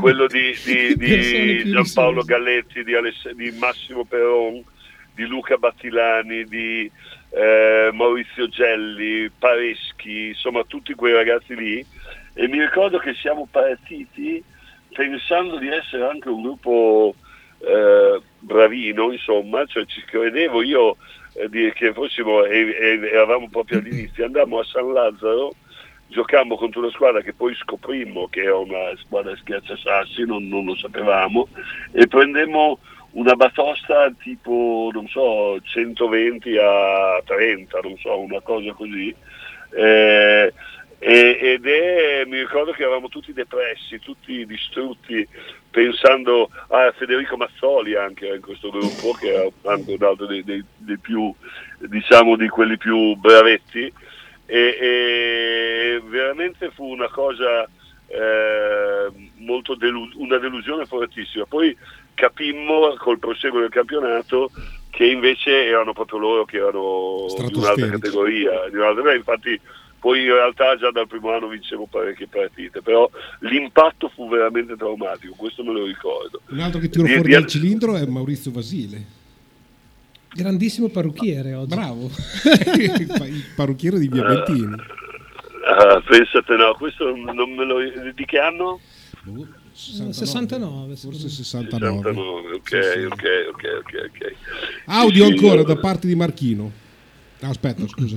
quello 0.00 0.26
di, 0.28 0.56
di- 0.64 0.94
di 1.64 1.70
Giampaolo. 1.70 2.22
Galletti, 2.22 2.84
di, 2.84 2.94
Aless- 2.94 3.32
di 3.32 3.50
Massimo 3.58 4.04
Peron, 4.04 4.62
di 5.14 5.26
Luca 5.26 5.56
Battilani, 5.56 6.44
di 6.44 6.90
eh, 7.30 7.90
Maurizio 7.92 8.48
Gelli, 8.48 9.30
Pareschi, 9.36 10.28
insomma 10.28 10.62
tutti 10.64 10.94
quei 10.94 11.12
ragazzi 11.12 11.56
lì. 11.56 11.84
E 12.34 12.48
mi 12.48 12.60
ricordo 12.60 12.98
che 12.98 13.12
siamo 13.14 13.48
partiti 13.50 14.42
pensando 14.92 15.58
di 15.58 15.68
essere 15.68 16.06
anche 16.06 16.28
un 16.28 16.42
gruppo 16.42 17.14
eh, 17.58 18.20
bravino, 18.38 19.10
insomma, 19.10 19.64
cioè 19.66 19.84
ci 19.86 20.02
credevo 20.04 20.62
io 20.62 20.96
eh, 21.34 21.72
che 21.72 21.92
fossimo, 21.92 22.44
eravamo 22.44 23.48
proprio 23.48 23.78
all'inizio, 23.78 24.24
andammo 24.24 24.58
a 24.58 24.64
San 24.64 24.92
Lazzaro, 24.92 25.54
giocammo 26.08 26.56
contro 26.56 26.80
una 26.80 26.90
squadra 26.90 27.22
che 27.22 27.32
poi 27.32 27.54
scoprimmo 27.54 28.28
che 28.28 28.42
era 28.42 28.56
una 28.56 28.94
squadra 28.96 29.34
schiacciasassi, 29.36 30.24
non, 30.24 30.48
non 30.48 30.64
lo 30.66 30.76
sapevamo, 30.76 31.48
e 31.92 32.06
prendemmo 32.06 32.78
una 33.12 33.34
batosta 33.34 34.12
tipo, 34.22 34.90
non 34.92 35.06
so, 35.08 35.60
120 35.60 36.56
a 36.58 37.20
30, 37.24 37.78
non 37.82 37.96
so, 37.98 38.18
una 38.18 38.40
cosa 38.40 38.72
così. 38.72 39.14
Eh, 39.74 40.52
e- 41.04 41.38
ed 41.40 41.66
è, 41.66 42.24
mi 42.26 42.38
ricordo 42.38 42.70
che 42.70 42.82
eravamo 42.82 43.08
tutti 43.08 43.32
depressi, 43.32 43.98
tutti 43.98 44.46
distrutti, 44.46 45.26
pensando 45.68 46.48
a 46.68 46.92
Federico 46.96 47.36
Mazzoli 47.36 47.96
anche 47.96 48.28
in 48.28 48.40
questo 48.40 48.70
gruppo, 48.70 49.12
che 49.12 49.32
era 49.32 49.48
anche 49.72 49.94
un 49.98 50.02
altro 50.04 50.26
dei, 50.26 50.44
dei- 50.44 50.64
dei 50.76 50.98
più, 50.98 51.32
diciamo, 51.78 52.36
di 52.36 52.48
quelli 52.48 52.76
più 52.76 53.14
bravetti, 53.16 53.92
e, 54.46 54.76
e 54.80 56.02
veramente 56.04 56.70
fu 56.70 56.84
una 56.84 57.08
cosa 57.08 57.68
eh, 58.06 59.10
molto 59.38 59.74
delu- 59.74 60.12
una 60.16 60.38
delusione 60.38 60.84
fortissima. 60.86 61.46
Poi 61.46 61.76
capimmo 62.14 62.94
col 62.98 63.18
proseguo 63.18 63.60
del 63.60 63.70
campionato 63.70 64.50
che 64.90 65.06
invece 65.06 65.64
erano 65.64 65.94
proprio 65.94 66.18
loro 66.18 66.44
che 66.44 66.58
erano 66.58 67.24
di 67.46 67.54
un'altra 67.54 67.88
categoria. 67.88 68.68
Di 68.68 68.76
un'altra, 68.76 69.14
infatti 69.14 69.58
poi 70.02 70.22
in 70.22 70.32
realtà 70.32 70.76
già 70.76 70.90
dal 70.90 71.06
primo 71.06 71.30
anno 71.30 71.46
vincevo 71.46 71.86
parecchie 71.86 72.26
partite, 72.26 72.82
però 72.82 73.08
l'impatto 73.40 74.08
fu 74.12 74.28
veramente 74.28 74.74
traumatico, 74.76 75.32
questo 75.36 75.62
me 75.62 75.72
lo 75.72 75.84
ricordo. 75.86 76.40
un 76.48 76.58
altro 76.58 76.80
che 76.80 76.88
tiro 76.88 77.04
Di- 77.04 77.12
fuori 77.12 77.28
di- 77.28 77.34
dal 77.34 77.46
cilindro 77.46 77.94
è 77.96 78.04
Maurizio 78.04 78.50
Vasile 78.50 79.20
Grandissimo 80.34 80.88
parrucchiere 80.88 81.54
oggi. 81.54 81.74
bravo 81.74 82.10
il 82.10 83.06
pa- 83.16 83.26
il 83.26 83.44
parrucchiere 83.54 83.98
di 84.00 84.08
Via 84.08 84.24
Bentini 84.24 84.74
Ah, 85.64 86.00
pensate 86.00 86.56
no, 86.56 86.74
questo 86.74 87.14
non 87.14 87.52
me 87.54 87.64
lo 87.64 87.76
di 88.12 88.24
che 88.24 88.38
anno? 88.40 88.80
Boh, 89.22 89.46
69, 89.72 90.96
forse 90.96 91.28
secondo 91.28 91.28
69 91.28 92.02
69, 92.02 92.54
ok, 92.56 92.68
Sì, 92.68 92.98
sì. 92.98 93.04
ok, 93.04 93.24
ok, 93.50 93.64
ok, 93.78 94.10
ok. 94.10 94.34
Audio 94.86 95.26
Sì, 95.26 95.30
ancora 95.32 95.62
da 95.62 95.76
parte 95.76 96.08
di 96.08 96.16
Marchino. 96.16 96.72
Aspetta, 97.44 97.86
scusa. 97.88 98.16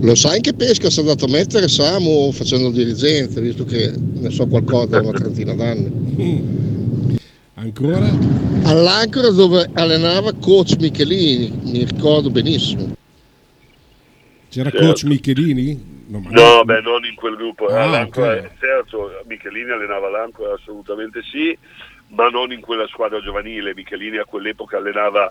Lo 0.00 0.14
sai 0.14 0.36
in 0.36 0.42
che 0.42 0.54
pesca 0.54 0.90
si 0.90 0.98
è 0.98 1.02
andato 1.02 1.24
a 1.24 1.28
mettere 1.28 1.66
Samu 1.66 2.30
facendo 2.30 2.68
il 2.68 2.74
dirigente, 2.74 3.40
visto 3.40 3.64
che 3.64 3.92
ne 3.96 4.30
so 4.30 4.46
qualcosa 4.46 4.86
da 4.86 5.00
una 5.00 5.10
trentina 5.18 5.54
d'anni. 5.54 5.90
Mm. 5.90 7.14
Ancora? 7.54 8.08
All'Ancora 8.64 9.30
dove 9.30 9.68
allenava 9.74 10.32
coach 10.34 10.76
Michelini, 10.78 11.50
mi 11.64 11.84
ricordo 11.84 12.30
benissimo. 12.30 12.94
C'era 14.48 14.70
Certo. 14.70 14.86
coach 14.86 15.02
Michelini? 15.04 16.04
No, 16.06 16.22
No, 16.30 16.64
beh, 16.64 16.80
non 16.80 17.04
in 17.04 17.14
quel 17.16 17.34
gruppo. 17.36 17.66
Ah, 17.66 17.86
L'Ancora- 17.86 18.34
ok. 18.36 18.50
Certo, 18.60 19.10
Michelini 19.26 19.70
allenava 19.70 20.08
l'Ancora, 20.10 20.54
assolutamente 20.54 21.22
sì, 21.30 21.56
ma 22.08 22.28
non 22.28 22.52
in 22.52 22.60
quella 22.60 22.86
squadra 22.86 23.20
giovanile. 23.20 23.74
Michelini 23.74 24.16
a 24.18 24.24
quell'epoca 24.24 24.76
allenava 24.78 25.30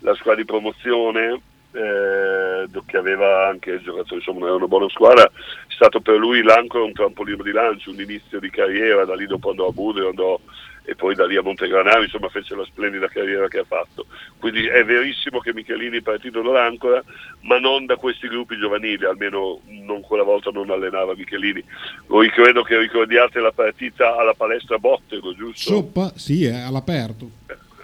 la 0.00 0.14
squadra 0.14 0.40
di 0.42 0.46
promozione, 0.46 1.40
eh, 1.72 2.66
che 2.86 2.96
aveva 2.96 3.48
anche 3.48 3.80
giocatori, 3.80 4.16
insomma, 4.16 4.46
era 4.46 4.56
una 4.56 4.66
buona 4.66 4.88
squadra. 4.88 5.24
È 5.24 5.72
stato 5.72 6.00
per 6.00 6.16
lui 6.16 6.42
l'Ancora 6.42 6.84
un 6.84 6.92
trampolino 6.92 7.42
di 7.42 7.52
lancio, 7.52 7.90
un 7.90 8.00
inizio 8.00 8.38
di 8.40 8.50
carriera, 8.50 9.04
da 9.04 9.14
lì 9.14 9.26
dopo 9.26 9.50
andò 9.50 9.68
a 9.68 9.72
Budrio, 9.72 10.08
andò 10.08 10.40
e 10.90 10.96
poi 10.96 11.14
da 11.14 11.26
lì 11.26 11.36
a 11.36 11.42
Montegranaro, 11.42 12.02
insomma 12.02 12.28
fece 12.30 12.56
la 12.56 12.64
splendida 12.64 13.06
carriera 13.06 13.46
che 13.46 13.58
ha 13.58 13.64
fatto. 13.64 14.06
Quindi 14.38 14.66
è 14.66 14.84
verissimo 14.84 15.38
che 15.38 15.52
Michelini 15.52 15.98
è 15.98 16.02
partito 16.02 16.42
dall'Ancora, 16.42 17.02
ma 17.42 17.58
non 17.60 17.86
da 17.86 17.94
questi 17.96 18.26
gruppi 18.26 18.56
giovanili, 18.56 19.04
almeno 19.04 19.60
non 19.66 20.00
quella 20.00 20.24
volta 20.24 20.50
non 20.50 20.70
allenava 20.70 21.14
Michelini. 21.14 21.62
Voi 22.06 22.28
credo 22.30 22.62
che 22.62 22.76
ricordiate 22.76 23.38
la 23.38 23.52
partita 23.52 24.16
alla 24.16 24.34
palestra 24.34 24.78
Bottego, 24.78 25.32
giusto? 25.34 25.70
Soppa? 25.70 26.12
Sì, 26.16 26.44
è 26.44 26.60
all'aperto. 26.60 27.30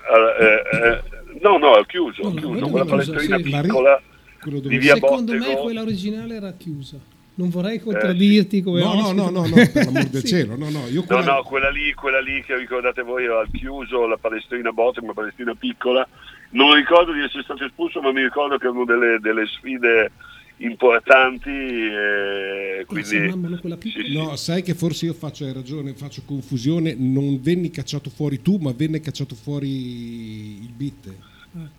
Al- 0.08 0.36
eh, 0.40 0.76
eh, 0.76 1.02
no, 1.40 1.58
no, 1.58 1.72
al 1.74 1.86
chiuso, 1.86 2.22
No, 2.22 2.28
no, 2.30 2.34
chiuso, 2.34 2.66
quella 2.68 2.84
è 2.84 2.86
chiuso, 2.88 3.12
palestrina 3.12 3.36
sì. 3.38 3.50
La 3.50 3.60
ri- 3.60 3.66
piccola 3.66 4.02
dove- 4.44 4.68
di 4.68 4.78
via 4.78 4.94
Secondo 4.94 5.32
me 5.32 5.38
Bottego. 5.38 5.62
quella 5.62 5.80
originale 5.82 6.34
era 6.36 6.52
chiusa. 6.52 6.98
Non 7.38 7.50
vorrei 7.50 7.78
contraddirti 7.80 8.62
come 8.62 8.80
No, 8.80 8.94
no, 8.94 9.12
no, 9.12 9.28
no, 9.28 9.46
no, 9.46 9.54
per 9.54 9.84
l'amor 9.84 10.04
del 10.08 10.20
Sì. 10.22 10.26
cielo. 10.28 10.56
No, 10.56 10.70
no, 10.70 10.86
io 10.88 11.00
No, 11.00 11.06
quella- 11.06 11.24
no, 11.34 11.42
quella 11.42 11.68
lì, 11.70 11.92
quella 11.92 12.20
lì 12.20 12.42
che 12.42 12.56
ricordate 12.56 13.02
voi 13.02 13.24
era 13.24 13.40
al 13.40 13.48
chiuso, 13.52 14.06
la 14.06 14.16
palestrina 14.16 14.72
Bottego, 14.72 15.04
una 15.04 15.14
palestrina 15.14 15.54
piccola. 15.54 16.06
Non 16.50 16.72
ricordo 16.74 17.12
di 17.12 17.20
essere 17.22 17.42
stato 17.42 17.64
espulso, 17.64 18.00
ma 18.00 18.10
mi 18.12 18.22
ricordo 18.22 18.56
che 18.56 18.64
erano 18.66 18.84
delle, 18.86 19.18
delle 19.20 19.46
sfide 19.46 20.12
importanti. 20.58 21.50
E 21.50 22.84
quindi. 22.86 24.14
No, 24.14 24.36
sai 24.36 24.62
che 24.62 24.74
forse 24.74 25.06
io 25.06 25.12
faccio 25.14 25.44
hai 25.44 25.52
ragione, 25.52 25.94
faccio 25.94 26.22
confusione, 26.24 26.94
non 26.96 27.40
venni 27.40 27.70
cacciato 27.70 28.10
fuori 28.10 28.42
tu, 28.42 28.56
ma 28.56 28.72
venne 28.76 29.00
cacciato 29.00 29.34
fuori 29.34 30.62
il 30.62 30.72
Bitte. 30.74 31.34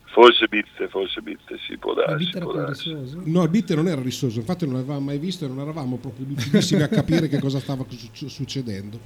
Forse 0.05 0.47
Bizze, 0.47 0.87
forse 0.89 1.21
Bizze, 1.21 1.59
si 1.67 1.77
può 1.77 1.93
vita 2.17 2.37
era 2.37 2.45
può 2.45 2.53
darsi. 2.55 2.91
No, 3.25 3.43
il 3.43 3.49
Bitte 3.49 3.75
non 3.75 3.87
era 3.87 4.01
risoso, 4.01 4.39
infatti 4.39 4.65
non 4.65 4.73
l'avevamo 4.75 5.01
mai 5.01 5.19
visto 5.19 5.45
e 5.45 5.47
non 5.47 5.59
eravamo 5.59 5.97
proprio 5.97 6.25
lucidissimi 6.27 6.81
a 6.81 6.87
capire 6.87 7.27
che 7.27 7.39
cosa 7.39 7.59
stava 7.59 7.85
su- 7.87 8.27
succedendo. 8.27 8.99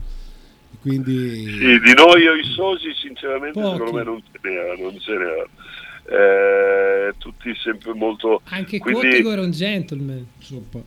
Quindi 0.79 1.43
Sì, 1.49 1.79
di 1.81 1.93
noi 1.93 2.31
rissosi 2.41 2.93
sinceramente 2.95 3.59
Pochi. 3.59 3.75
secondo 3.77 3.97
me 3.97 4.03
non 4.03 4.21
ce 4.31 4.39
n'era, 4.47 4.75
non 4.77 4.97
ce 4.99 5.11
n'era. 5.11 5.45
Eh, 6.11 7.13
tutti 7.17 7.53
sempre 7.55 7.93
molto... 7.93 8.41
Anche 8.49 8.79
quindi- 8.79 9.01
Cottego 9.01 9.31
era 9.31 9.41
un 9.41 9.51
gentleman. 9.51 10.25
insomma, 10.37 10.83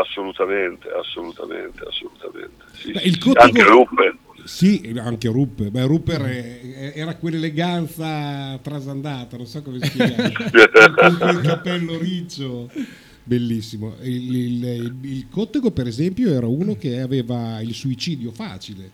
Assolutamente, 0.00 0.88
assolutamente, 0.90 1.84
assolutamente. 1.86 2.64
Sì, 2.72 2.90
Beh, 2.92 2.98
sì, 3.00 3.06
il 3.06 3.12
sì. 3.14 3.18
Cottego- 3.20 3.44
Anche 3.44 3.62
Rupert. 3.62 4.16
Sì, 4.44 4.94
anche 4.98 5.28
Rupper. 5.28 5.70
Beh, 5.70 5.84
Rupper 5.84 6.22
è- 6.22 6.92
era 6.94 7.14
quell'eleganza 7.16 8.58
trasandata, 8.62 9.36
non 9.36 9.46
so 9.46 9.62
come 9.62 9.78
si 9.80 9.90
chiama, 9.90 10.30
con 10.96 11.16
quel 11.18 11.40
capello 11.42 11.98
riccio. 11.98 12.70
Bellissimo. 13.24 13.94
Il, 14.02 14.34
il, 14.34 14.64
il- 14.64 14.96
il 15.02 15.26
Cottego, 15.30 15.70
per 15.70 15.86
esempio, 15.86 16.32
era 16.32 16.46
uno 16.46 16.76
che 16.76 17.00
aveva 17.00 17.60
il 17.60 17.74
suicidio 17.74 18.30
facile. 18.32 18.90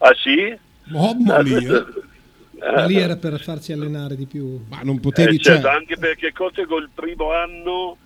Ah 0.00 0.12
sì? 0.16 0.54
Mamma 0.90 1.36
Ah, 1.36 1.42
mia! 1.42 1.86
Questo- 2.64 2.80
Ma 2.80 2.86
lì 2.86 2.96
era 2.96 3.16
per 3.16 3.40
farci 3.40 3.72
allenare 3.72 4.16
di 4.16 4.26
più. 4.26 4.64
Ma 4.68 4.80
non 4.82 4.96
Eh, 4.96 5.00
potevi... 5.00 5.38
certo, 5.38 5.62
cioè- 5.62 5.72
anche 5.74 5.96
perché 5.96 6.32
Cotego 6.32 6.78
il 6.78 6.90
primo 6.94 7.32
anno 7.32 7.96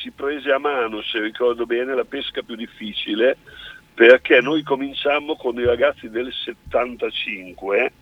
si 0.00 0.10
prese 0.10 0.50
a 0.50 0.58
mano, 0.58 1.02
se 1.02 1.20
ricordo 1.20 1.66
bene, 1.66 1.94
la 1.94 2.04
pesca 2.04 2.42
più 2.42 2.54
difficile, 2.56 3.36
perché 3.94 4.40
noi 4.40 4.62
cominciammo 4.62 5.36
con 5.36 5.58
i 5.58 5.64
ragazzi 5.64 6.08
del 6.08 6.32
75 6.32 7.92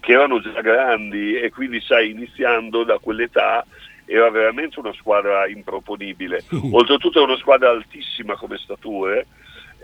che 0.00 0.12
erano 0.12 0.40
già 0.40 0.60
grandi 0.60 1.36
e 1.36 1.50
quindi 1.50 1.80
sai, 1.80 2.10
iniziando 2.10 2.84
da 2.84 2.98
quell'età 2.98 3.64
era 4.06 4.28
veramente 4.30 4.78
una 4.80 4.92
squadra 4.94 5.46
improponibile. 5.46 6.44
Oltretutto 6.72 7.20
è 7.20 7.24
una 7.24 7.38
squadra 7.38 7.70
altissima 7.70 8.34
come 8.36 8.58
stature 8.58 9.26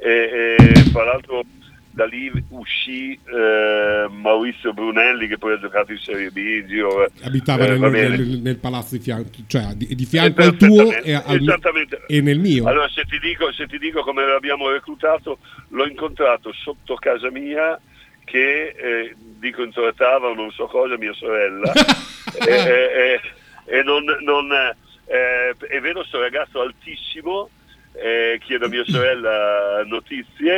e, 0.03 0.57
e 0.59 0.75
fra 0.91 1.05
l'altro 1.05 1.43
da 1.93 2.05
lì 2.07 2.31
uscì 2.51 3.13
eh, 3.13 4.07
Maurizio 4.09 4.73
Brunelli 4.73 5.27
che 5.27 5.39
poi 5.39 5.55
ha 5.55 5.59
giocato 5.59 5.91
in 5.93 5.99
Serie 5.99 6.31
B 6.31 6.37
in 6.37 6.67
giro. 6.69 7.05
eh, 7.05 7.11
abitava 7.23 7.65
eh, 7.67 7.79
nel, 7.79 7.91
nel- 7.91 8.41
nel 8.43 8.57
palazzo 8.59 8.97
di 8.97 9.03
fianco, 9.03 9.31
cioè 9.47 9.75
di, 9.75 9.95
di 9.95 10.05
fianco 10.05 10.41
Eh, 10.41 10.45
al 10.45 10.57
tuo 10.57 10.93
e, 10.93 11.13
al- 11.15 11.61
e 12.07 12.21
nel 12.21 12.39
mio. 12.39 12.67
Allora, 12.67 12.89
se 12.89 13.05
ti, 13.05 13.19
dico, 13.19 13.53
se 13.53 13.67
ti 13.67 13.79
dico 13.79 14.03
come 14.03 14.25
l'abbiamo 14.25 14.69
reclutato, 14.71 15.39
l'ho 15.69 15.87
incontrato 15.87 16.53
sotto 16.53 16.95
casa 16.95 17.31
mia 17.31 17.79
che 18.25 18.75
eh, 18.77 19.15
dico 19.19 19.63
introitava 19.65 20.29
o 20.29 20.35
non 20.35 20.51
so 20.53 20.67
cosa 20.67 20.97
mia 20.97 21.13
sorella 21.15 21.73
e, 22.47 23.21
e- 23.65 23.83
non, 23.83 24.05
non, 24.21 24.49
eh, 25.07 25.57
e 25.69 25.81
vedo 25.81 26.01
questo 26.01 26.21
ragazzo 26.21 26.61
altissimo, 26.61 27.51
eh, 27.95 28.39
chiedo 28.45 28.67
a 28.67 28.69
mia 28.69 28.85
sorella 28.87 29.83
notizie 29.85 30.53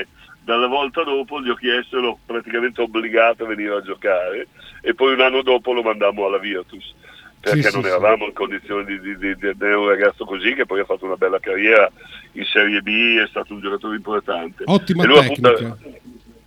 e 0.00 0.06
dalla 0.48 0.66
volta 0.66 1.04
dopo 1.04 1.42
gli 1.42 1.50
ho 1.50 1.54
chiesto, 1.54 2.00
l'ho 2.00 2.18
praticamente 2.24 2.80
obbligato 2.80 3.44
a 3.44 3.48
venire 3.48 3.74
a 3.74 3.82
giocare 3.82 4.48
e 4.80 4.94
poi 4.94 5.12
un 5.12 5.20
anno 5.20 5.42
dopo 5.42 5.74
lo 5.74 5.82
mandammo 5.82 6.24
alla 6.24 6.38
Virtus 6.38 6.94
perché 7.38 7.64
Sì, 7.64 7.68
sì, 7.68 7.74
non 7.74 7.82
sì. 7.82 7.88
eravamo 7.90 8.24
in 8.24 8.32
condizioni 8.32 8.84
di, 8.86 8.98
di, 8.98 9.18
di, 9.18 9.36
di 9.36 9.46
avere 9.46 9.74
un 9.74 9.88
ragazzo 9.88 10.24
così 10.24 10.54
che 10.54 10.64
poi 10.64 10.80
ha 10.80 10.86
fatto 10.86 11.04
una 11.04 11.16
bella 11.16 11.38
carriera 11.38 11.90
in 12.32 12.44
Serie 12.44 12.80
B, 12.80 13.18
è 13.18 13.26
stato 13.28 13.52
un 13.52 13.60
giocatore 13.60 13.96
importante. 13.96 14.62
Ottima 14.66 15.02
E 15.02 15.06
lui, 15.06 15.18
appunto, 15.18 15.54
tecnica. 15.54 15.76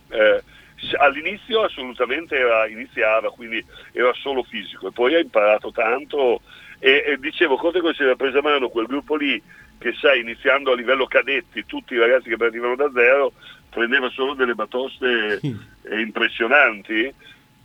eh, 0.08 0.42
s- 0.74 0.94
all'inizio 0.98 1.62
assolutamente 1.62 2.36
era, 2.36 2.66
iniziava, 2.66 3.30
quindi 3.30 3.64
era 3.92 4.12
solo 4.14 4.42
fisico 4.42 4.88
e 4.88 4.92
poi 4.92 5.14
ha 5.14 5.20
imparato 5.20 5.70
tanto 5.70 6.40
e, 6.80 7.04
e 7.06 7.16
dicevo, 7.20 7.56
Cotego 7.56 7.94
si 7.94 8.02
era 8.02 8.16
preso 8.16 8.38
a 8.38 8.42
mano 8.42 8.68
quel 8.68 8.86
gruppo 8.86 9.14
lì 9.14 9.40
che 9.78 9.92
sai, 10.00 10.20
iniziando 10.20 10.72
a 10.72 10.76
livello 10.76 11.06
cadetti, 11.06 11.64
tutti 11.66 11.94
i 11.94 11.98
ragazzi 11.98 12.28
che 12.28 12.36
partivano 12.36 12.76
da 12.76 12.90
zero, 12.94 13.32
prendeva 13.72 14.10
solo 14.10 14.34
delle 14.34 14.54
batoste 14.54 15.40
eh, 15.42 16.00
impressionanti, 16.00 17.12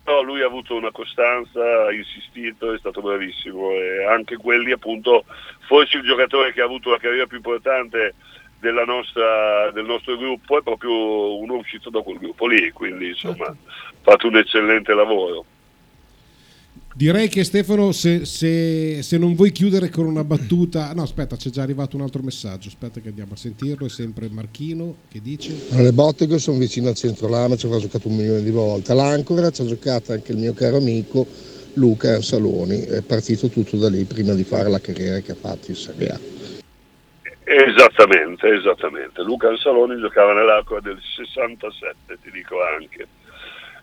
però 0.02 0.22
lui 0.22 0.42
ha 0.42 0.46
avuto 0.46 0.74
una 0.74 0.92
costanza, 0.92 1.60
ha 1.86 1.92
insistito, 1.92 2.74
è 2.74 2.80
stato 2.80 3.02
bravissimo 3.02 3.72
e 3.72 4.06
anche 4.06 4.38
quelli 4.38 4.72
appunto, 4.72 5.26
forse 5.68 5.98
il 5.98 6.04
giocatore 6.04 6.54
che 6.54 6.62
ha 6.62 6.66
avuto 6.66 6.92
la 6.92 6.98
carriera 6.98 7.26
più 7.26 7.36
importante 7.36 8.16
della 8.58 8.86
nostra- 8.86 9.70
del 9.72 9.86
nostro 9.86 10.16
gruppo 10.16 10.58
è 10.58 10.64
proprio 10.64 11.38
uno 11.38 11.56
uscito 11.56 11.90
da 11.90 12.02
quel 12.02 12.20
gruppo 12.20 12.48
lì, 12.48 12.72
quindi 12.72 13.10
insomma 13.10 13.48
ha 13.48 13.56
fatto 14.02 14.28
un 14.28 14.38
eccellente 14.38 14.94
lavoro. 14.94 15.46
Direi 16.98 17.28
che 17.28 17.44
Stefano, 17.44 17.92
se, 17.92 18.26
se- 18.26 19.04
se 19.04 19.20
non 19.20 19.36
vuoi 19.36 19.52
chiudere 19.52 19.92
con 19.92 20.08
una 20.08 20.24
battuta, 20.24 20.92
no, 20.96 21.04
aspetta, 21.04 21.36
c'è 21.36 21.52
già 21.52 21.62
arrivato 21.62 21.96
un 21.96 22.02
altro 22.02 22.24
messaggio. 22.24 22.70
Aspetta, 22.70 23.00
che 23.00 23.10
andiamo 23.10 23.34
a 23.34 23.36
sentirlo. 23.36 23.86
È 23.86 23.90
sempre 23.90 24.30
Marchino 24.32 24.96
che 25.08 25.22
dice: 25.22 25.54
Le 25.74 25.92
Botteghe 25.92 26.40
sono 26.40 26.58
vicino 26.58 26.88
al 26.90 26.96
centro 26.96 27.30
Lama, 27.30 27.56
ci 27.56 27.68
avrà 27.68 27.78
giocato 27.78 28.08
un 28.08 28.16
milione 28.16 28.42
di 28.42 28.50
volte. 28.50 28.96
L'Ancora 28.96 29.52
ci 29.52 29.62
ha 29.62 29.66
giocato 29.68 30.12
anche 30.12 30.32
il 30.32 30.40
mio 30.40 30.56
caro 30.56 30.78
amico 30.78 31.28
Luca 31.76 32.16
Ansaloni, 32.16 32.82
è 32.82 33.04
partito 33.04 33.48
tutto 33.50 33.78
da 33.78 33.90
lì 33.90 34.04
prima 34.06 34.34
di 34.34 34.44
fare 34.44 34.68
la 34.68 34.82
carriera 34.82 35.20
che 35.20 35.34
ha 35.34 35.38
fatto 35.40 35.70
in 35.70 35.76
Serie 35.76 36.08
A. 36.08 36.20
Esattamente, 37.44 38.48
esattamente. 38.48 39.22
Luca 39.22 39.50
Ansaloni 39.50 40.00
giocava 40.00 40.34
nell'acqua 40.34 40.80
del 40.82 40.98
67, 41.00 42.18
ti 42.24 42.32
dico 42.32 42.56
anche. 42.64 43.06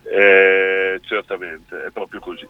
Eh, 0.02 1.00
certamente, 1.04 1.84
è 1.84 1.90
proprio 1.92 2.18
così. 2.18 2.48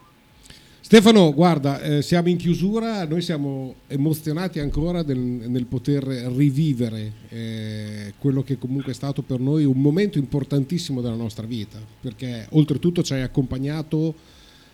Stefano, 0.85 1.33
guarda, 1.33 1.81
eh, 1.81 2.03
siamo 2.03 2.29
in 2.29 2.37
chiusura, 2.37 3.07
noi 3.07 3.23
siamo 3.23 3.73
emozionati 3.87 4.59
ancora 4.59 5.01
del- 5.01 5.17
nel 5.17 5.65
poter 5.65 6.03
rivivere 6.03 7.11
eh, 7.29 8.13
quello 8.19 8.43
che 8.43 8.59
comunque 8.59 8.91
è 8.91 8.93
stato 8.93 9.23
per 9.23 9.39
noi 9.39 9.65
un 9.65 9.81
momento 9.81 10.19
importantissimo 10.19 11.01
della 11.01 11.15
nostra 11.15 11.47
vita, 11.47 11.79
perché 11.99 12.45
oltretutto 12.51 13.01
ci 13.01 13.13
hai 13.13 13.23
accompagnato 13.23 14.13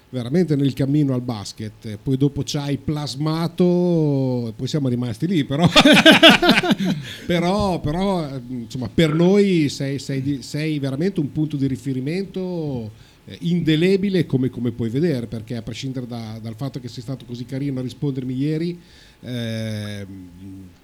veramente 0.09 0.57
nel 0.57 0.73
cammino 0.73 1.13
al 1.13 1.21
basket, 1.21 1.97
poi 2.03 2.17
dopo 2.17 2.43
ci 2.43 2.57
hai 2.57 2.75
plasmato 2.75 4.49
e 4.49 4.53
poi 4.53 4.67
siamo 4.67 4.89
rimasti 4.89 5.27
lì, 5.27 5.45
però, 5.45 5.65
però, 7.25 7.79
però, 7.79 8.27
eh, 8.27 8.41
insomma, 8.49 8.89
per 8.93 9.13
noi 9.13 9.69
sei, 9.69 9.97
sei 9.97 10.39
sei 10.41 10.77
veramente 10.77 11.21
un 11.21 11.31
punto 11.31 11.55
di 11.55 11.67
riferimento 11.67 13.09
indelebile 13.39 14.25
come, 14.25 14.49
come 14.49 14.71
puoi 14.71 14.89
vedere 14.89 15.27
perché 15.27 15.55
a 15.55 15.61
prescindere 15.61 16.07
da- 16.07 16.39
dal 16.41 16.55
fatto 16.55 16.79
che 16.79 16.87
sei 16.87 17.03
stato 17.03 17.25
così 17.25 17.45
carino 17.45 17.79
a 17.79 17.83
rispondermi 17.83 18.35
ieri 18.35 18.79
ehm, 19.21 20.29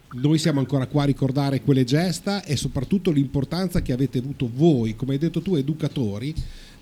noi 0.10 0.38
siamo 0.38 0.60
ancora 0.60 0.88
qua 0.88 1.04
a 1.04 1.08
ricordare 1.08 1.62
quelle 1.62 1.84
gesta 1.84 2.44
e 2.44 2.56
soprattutto 2.56 3.12
l'importanza 3.12 3.82
che 3.82 3.92
avete 3.92 4.20
avuto 4.20 4.50
voi 4.54 4.96
come 4.96 5.14
hai 5.14 5.18
detto 5.18 5.42
tu 5.42 5.56
educatori 5.56 6.34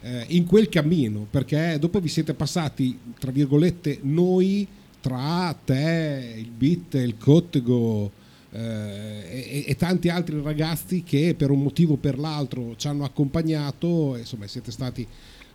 eh, 0.01 0.25
in 0.29 0.45
quel 0.45 0.69
cammino 0.69 1.25
perché 1.29 1.77
dopo 1.79 1.99
vi 1.99 2.09
siete 2.09 2.33
passati 2.33 2.97
tra 3.17 3.31
virgolette 3.31 3.99
noi 4.01 4.67
tra 4.99 5.57
te 5.63 6.35
il 6.37 6.51
bit 6.51 6.95
il 6.95 7.17
cottego 7.17 8.11
eh, 8.55 9.25
e, 9.29 9.65
e 9.67 9.75
tanti 9.75 10.07
altri 10.09 10.41
ragazzi 10.41 11.03
che 11.03 11.35
per 11.37 11.49
un 11.51 11.61
motivo 11.61 11.93
o 11.93 11.97
per 11.97 12.17
l'altro 12.17 12.75
ci 12.77 12.87
hanno 12.87 13.03
accompagnato, 13.03 14.15
insomma 14.15 14.47
siete 14.47 14.71
stati 14.71 15.05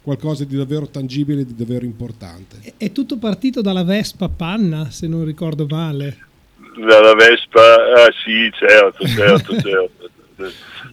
qualcosa 0.02 0.44
di 0.44 0.56
davvero 0.56 0.88
tangibile, 0.88 1.44
di 1.44 1.54
davvero 1.54 1.84
importante. 1.84 2.74
È 2.76 2.92
tutto 2.92 3.18
partito 3.18 3.60
dalla 3.60 3.84
Vespa 3.84 4.28
Panna, 4.28 4.90
se 4.90 5.06
non 5.06 5.24
ricordo 5.24 5.66
male. 5.68 6.28
Dalla 6.76 7.14
Vespa, 7.14 7.60
ah 7.60 8.12
sì, 8.24 8.50
certo, 8.54 9.06
certo, 9.06 9.56
certo. 9.60 10.10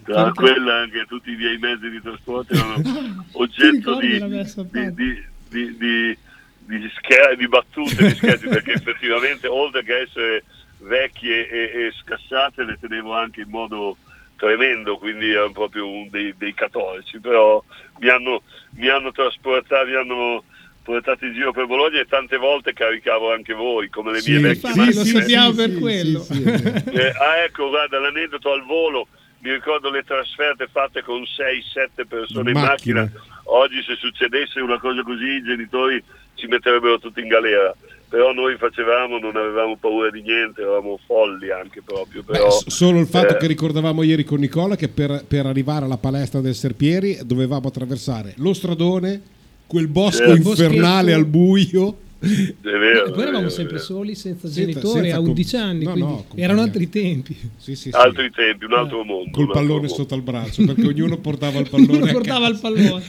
Da 0.04 0.32
quella 0.34 0.82
anche 0.82 1.06
tutti 1.08 1.32
i 1.32 1.36
miei 1.36 1.58
mezzi 1.58 1.90
di 1.90 2.02
trasporto 2.02 2.54
erano 2.54 3.26
oggetto 3.34 3.98
di, 4.00 4.22
di, 4.22 5.24
di, 5.50 5.78
di, 5.78 6.18
di 6.66 6.92
scher- 6.98 7.38
di 7.38 7.48
battute, 7.48 8.08
di 8.08 8.16
scherzi, 8.16 8.48
perché 8.48 8.74
effettivamente 8.74 9.48
oltre 9.48 9.84
che 9.84 10.02
essere 10.02 10.44
vecchie 10.80 11.48
e, 11.50 11.60
e 11.60 11.94
scassate 12.02 12.64
le 12.64 12.78
tenevo 12.80 13.14
anche 13.14 13.42
in 13.42 13.50
modo 13.50 13.98
tremendo, 14.38 14.98
quindi 14.98 15.32
erano 15.32 15.52
proprio 15.52 15.90
un 15.90 16.10
dei, 16.10 16.34
dei 16.38 16.54
cattolici, 16.54 17.20
però 17.20 17.62
mi 18.00 18.10
hanno, 18.10 18.44
mi 18.76 18.88
hanno 18.88 19.12
trasportato, 19.12 19.86
mi 19.86 19.96
hanno 19.96 20.44
portato 20.84 21.26
in 21.26 21.34
giro 21.34 21.52
per 21.52 21.66
Bologna 21.66 22.00
e 22.00 22.06
tante 22.06 22.38
volte 22.38 22.72
caricavo 22.72 23.34
anche 23.34 23.54
voi, 23.54 23.90
come 23.90 24.14
le 24.14 24.22
mie 24.26 24.40
vecchie 24.40 24.70
infatti 24.70 24.94
lo 24.94 25.04
sappiamo 25.04 25.52
per 25.54 25.78
quello. 25.78 26.26
Eh, 26.30 27.10
ah 27.10 27.44
ecco, 27.44 27.68
guarda 27.68 28.00
l'aneddoto 28.00 28.54
al 28.54 28.64
volo, 28.64 29.08
mi 29.40 29.52
ricordo 29.52 29.90
le 29.90 30.04
trasferte 30.04 30.68
fatte 30.72 31.04
con 31.04 31.22
6-7 31.22 32.08
persone 32.08 32.52
in 32.52 32.58
Macchina. 32.58 33.02
macchina, 33.02 33.24
oggi 33.46 33.84
se 33.84 33.96
succedesse 33.96 34.62
una 34.62 34.80
cosa 34.80 35.04
così 35.04 35.26
i 35.26 35.44
genitori 35.44 36.02
ci 36.36 36.48
metterebbero 36.48 37.00
tutti 37.00 37.20
in 37.20 37.28
galera, 37.28 37.76
però 38.10 38.32
noi 38.34 38.56
facevamo, 38.58 39.18
non 39.20 39.36
avevamo 39.36 39.76
paura 39.78 40.10
di 40.10 40.22
niente, 40.22 40.62
eravamo 40.62 41.00
folli 41.06 41.52
anche 41.52 41.82
proprio, 41.84 42.24
Beh, 42.24 42.32
però, 42.34 42.50
s- 42.52 42.68
solo 42.70 43.00
il 43.00 43.08
fatto 43.08 43.36
eh, 43.36 43.38
che 43.38 43.48
ricordavamo 43.48 44.02
ieri 44.04 44.24
con 44.24 44.40
Nicola 44.40 44.76
che 44.76 44.88
per, 44.88 45.26
per 45.28 45.46
arrivare 45.46 45.86
alla 45.86 45.98
palestra 45.98 46.40
del 46.42 46.56
Serpieri 46.56 47.20
dovevamo 47.24 47.68
attraversare 47.68 48.34
lo 48.38 48.54
stradone, 48.54 49.22
quel 49.68 49.88
bosco 49.88 50.26
Certo. 50.34 50.50
infernale 50.50 51.14
al 51.14 51.26
buio. 51.26 51.98
È 52.20 52.78
vero, 52.78 53.06
E 53.06 53.12
poi 53.12 53.22
eravamo 53.22 53.50
sempre 53.50 53.78
soli, 53.78 54.16
senza 54.16 54.48
Senza- 54.48 54.60
genitori, 54.60 55.02
senza 55.02 55.16
a 55.16 55.20
com- 55.20 55.28
11 55.30 55.56
anni, 55.58 55.84
no, 55.84 55.96
no, 55.96 56.26
erano 56.36 56.62
altri 56.62 56.90
tempi. 56.90 57.36
Sì, 57.58 57.76
sì, 57.76 57.90
sì. 57.90 57.96
altri 57.96 58.32
tempi, 58.32 58.66
un 58.66 58.74
altro 58.74 59.04
mondo. 59.04 59.30
Col 59.32 59.48
pallone 59.48 59.82
mondo. 59.82 59.88
sotto 59.94 60.14
al 60.16 60.22
braccio 60.24 60.64
perché 60.66 60.88
ognuno 60.88 61.18
portava 61.20 61.60
il 61.60 61.70
pallone. 61.70 61.94
Ognuno 61.94 62.12
portava 62.12 62.48
il 62.48 62.58
pallone. 62.60 63.04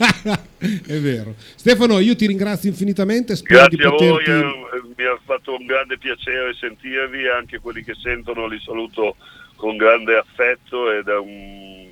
è 0.86 0.98
vero. 0.98 1.34
Stefano, 1.54 1.98
io 2.00 2.14
ti 2.16 2.26
ringrazio 2.26 2.68
infinitamente. 2.68 3.34
Spero 3.36 3.60
Grazie 3.60 3.76
di 3.78 3.84
a 3.84 3.88
voi, 3.90 3.98
poterti. 4.24 4.30
eh, 4.30 4.82
mi 4.96 5.04
ha 5.04 5.18
fatto 5.24 5.56
un 5.58 5.64
grande 5.66 5.96
piacere 5.98 6.54
sentirvi, 6.54 7.28
anche 7.28 7.58
quelli 7.60 7.82
che 7.82 7.94
sentono 8.02 8.46
li 8.46 8.60
saluto 8.64 9.16
con 9.56 9.76
grande 9.76 10.16
affetto 10.16 10.90
ed 10.92 11.08
è 11.08 11.16
un... 11.16 11.86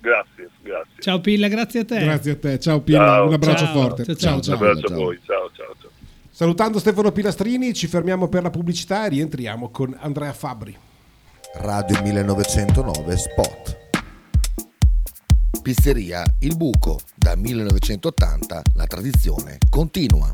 Grazie, 0.00 0.50
grazie. 0.62 1.00
Ciao 1.02 1.20
Pilla, 1.20 1.48
grazie 1.48 1.80
a 1.80 1.84
te. 1.84 1.98
Grazie 1.98 2.32
a 2.32 2.36
te. 2.36 2.58
Ciao 2.60 2.80
Pino, 2.80 2.98
Ciao. 2.98 3.26
un 3.26 3.32
abbraccio 3.32 3.64
Ciao. 3.64 3.72
forte. 3.72 4.04
Ciao, 4.04 4.14
ciao. 4.14 4.40
ciao. 4.40 4.40
ciao. 4.40 4.54
Un 4.56 4.62
abbraccio 4.62 4.88
ciao. 4.88 4.96
a 4.96 5.00
voi, 5.00 5.18
ciao 5.24 5.50
ciao 5.54 5.74
ciao. 5.80 5.90
Salutando 6.36 6.78
Stefano 6.78 7.12
Pilastrini, 7.12 7.72
ci 7.72 7.86
fermiamo 7.86 8.28
per 8.28 8.42
la 8.42 8.50
pubblicità 8.50 9.06
e 9.06 9.08
rientriamo 9.08 9.70
con 9.70 9.96
Andrea 9.98 10.34
Fabri. 10.34 10.76
Radio 11.54 12.02
1909 12.02 13.16
Spot. 13.16 13.78
Pizzeria 15.62 16.22
Il 16.40 16.54
Buco, 16.58 17.00
da 17.14 17.36
1980 17.36 18.62
la 18.74 18.84
tradizione 18.84 19.56
continua. 19.70 20.30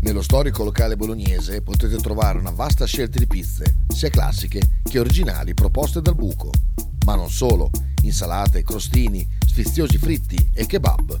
Nello 0.00 0.22
storico 0.22 0.64
locale 0.64 0.96
bolognese 0.96 1.60
potete 1.60 1.96
trovare 1.98 2.38
una 2.38 2.52
vasta 2.52 2.86
scelta 2.86 3.18
di 3.18 3.26
pizze, 3.26 3.80
sia 3.88 4.08
classiche 4.08 4.80
che 4.82 4.98
originali 4.98 5.52
proposte 5.52 6.00
dal 6.00 6.14
buco. 6.14 6.52
Ma 7.04 7.16
non 7.16 7.28
solo, 7.28 7.68
insalate, 8.02 8.62
crostini, 8.62 9.28
sfiziosi 9.46 9.98
fritti 9.98 10.52
e 10.54 10.64
kebab. 10.64 11.20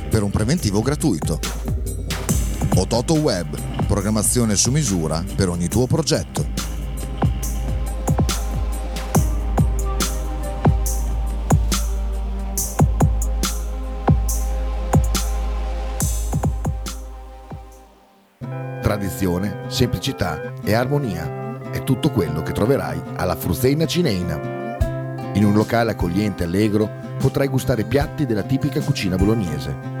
per 0.11 0.23
un 0.23 0.29
preventivo 0.29 0.81
gratuito. 0.81 1.39
Ototo 2.75 3.13
Web, 3.13 3.57
programmazione 3.87 4.57
su 4.57 4.69
misura 4.69 5.23
per 5.37 5.47
ogni 5.47 5.69
tuo 5.69 5.87
progetto. 5.87 6.45
Tradizione, 18.81 19.63
semplicità 19.69 20.55
e 20.61 20.73
armonia 20.73 21.71
è 21.71 21.85
tutto 21.85 22.11
quello 22.11 22.43
che 22.43 22.51
troverai 22.51 23.01
alla 23.15 23.37
Fruzeina 23.37 23.85
Cineina. 23.85 24.59
In 25.35 25.45
un 25.45 25.53
locale 25.53 25.91
accogliente 25.91 26.43
e 26.43 26.47
allegro 26.47 26.89
potrai 27.17 27.47
gustare 27.47 27.85
piatti 27.85 28.25
della 28.25 28.43
tipica 28.43 28.81
cucina 28.81 29.15
bolognese. 29.15 30.00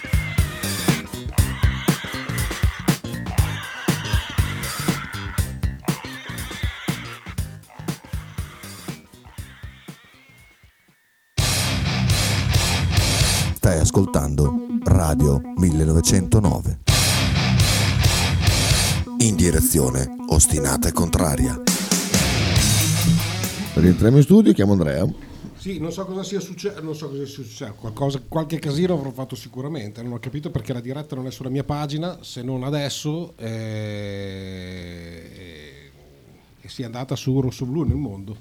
Stai 13.71 13.83
ascoltando 13.83 14.67
Radio 14.83 15.41
1909. 15.55 16.79
In 19.19 19.37
direzione 19.37 20.13
ostinata 20.27 20.89
e 20.89 20.91
contraria. 20.91 21.57
Rientriamo 23.75 24.17
in 24.17 24.23
studio, 24.23 24.51
chiamo 24.51 24.73
Andrea. 24.73 25.07
Sì, 25.55 25.79
non 25.79 25.93
so 25.93 26.03
cosa 26.03 26.21
sia 26.21 26.41
successo, 26.41 26.81
non 26.81 26.95
so 26.95 27.07
cosa 27.07 27.23
sia 27.23 27.33
successo, 27.33 27.73
qualcosa, 27.79 28.21
qualche 28.27 28.59
casino 28.59 28.95
avrò 28.95 29.09
fatto 29.11 29.37
sicuramente, 29.37 30.01
non 30.03 30.11
ho 30.11 30.19
capito 30.19 30.51
perché 30.51 30.73
la 30.73 30.81
diretta 30.81 31.15
non 31.15 31.27
è 31.27 31.31
sulla 31.31 31.47
mia 31.47 31.63
pagina, 31.63 32.17
se 32.19 32.41
non 32.41 32.63
adesso, 32.63 33.37
eh, 33.37 33.51
e 36.59 36.67
sia 36.67 36.87
andata 36.87 37.15
su 37.15 37.39
Rosso 37.39 37.65
Blu 37.65 37.83
nel 37.83 37.95
mondo. 37.95 38.35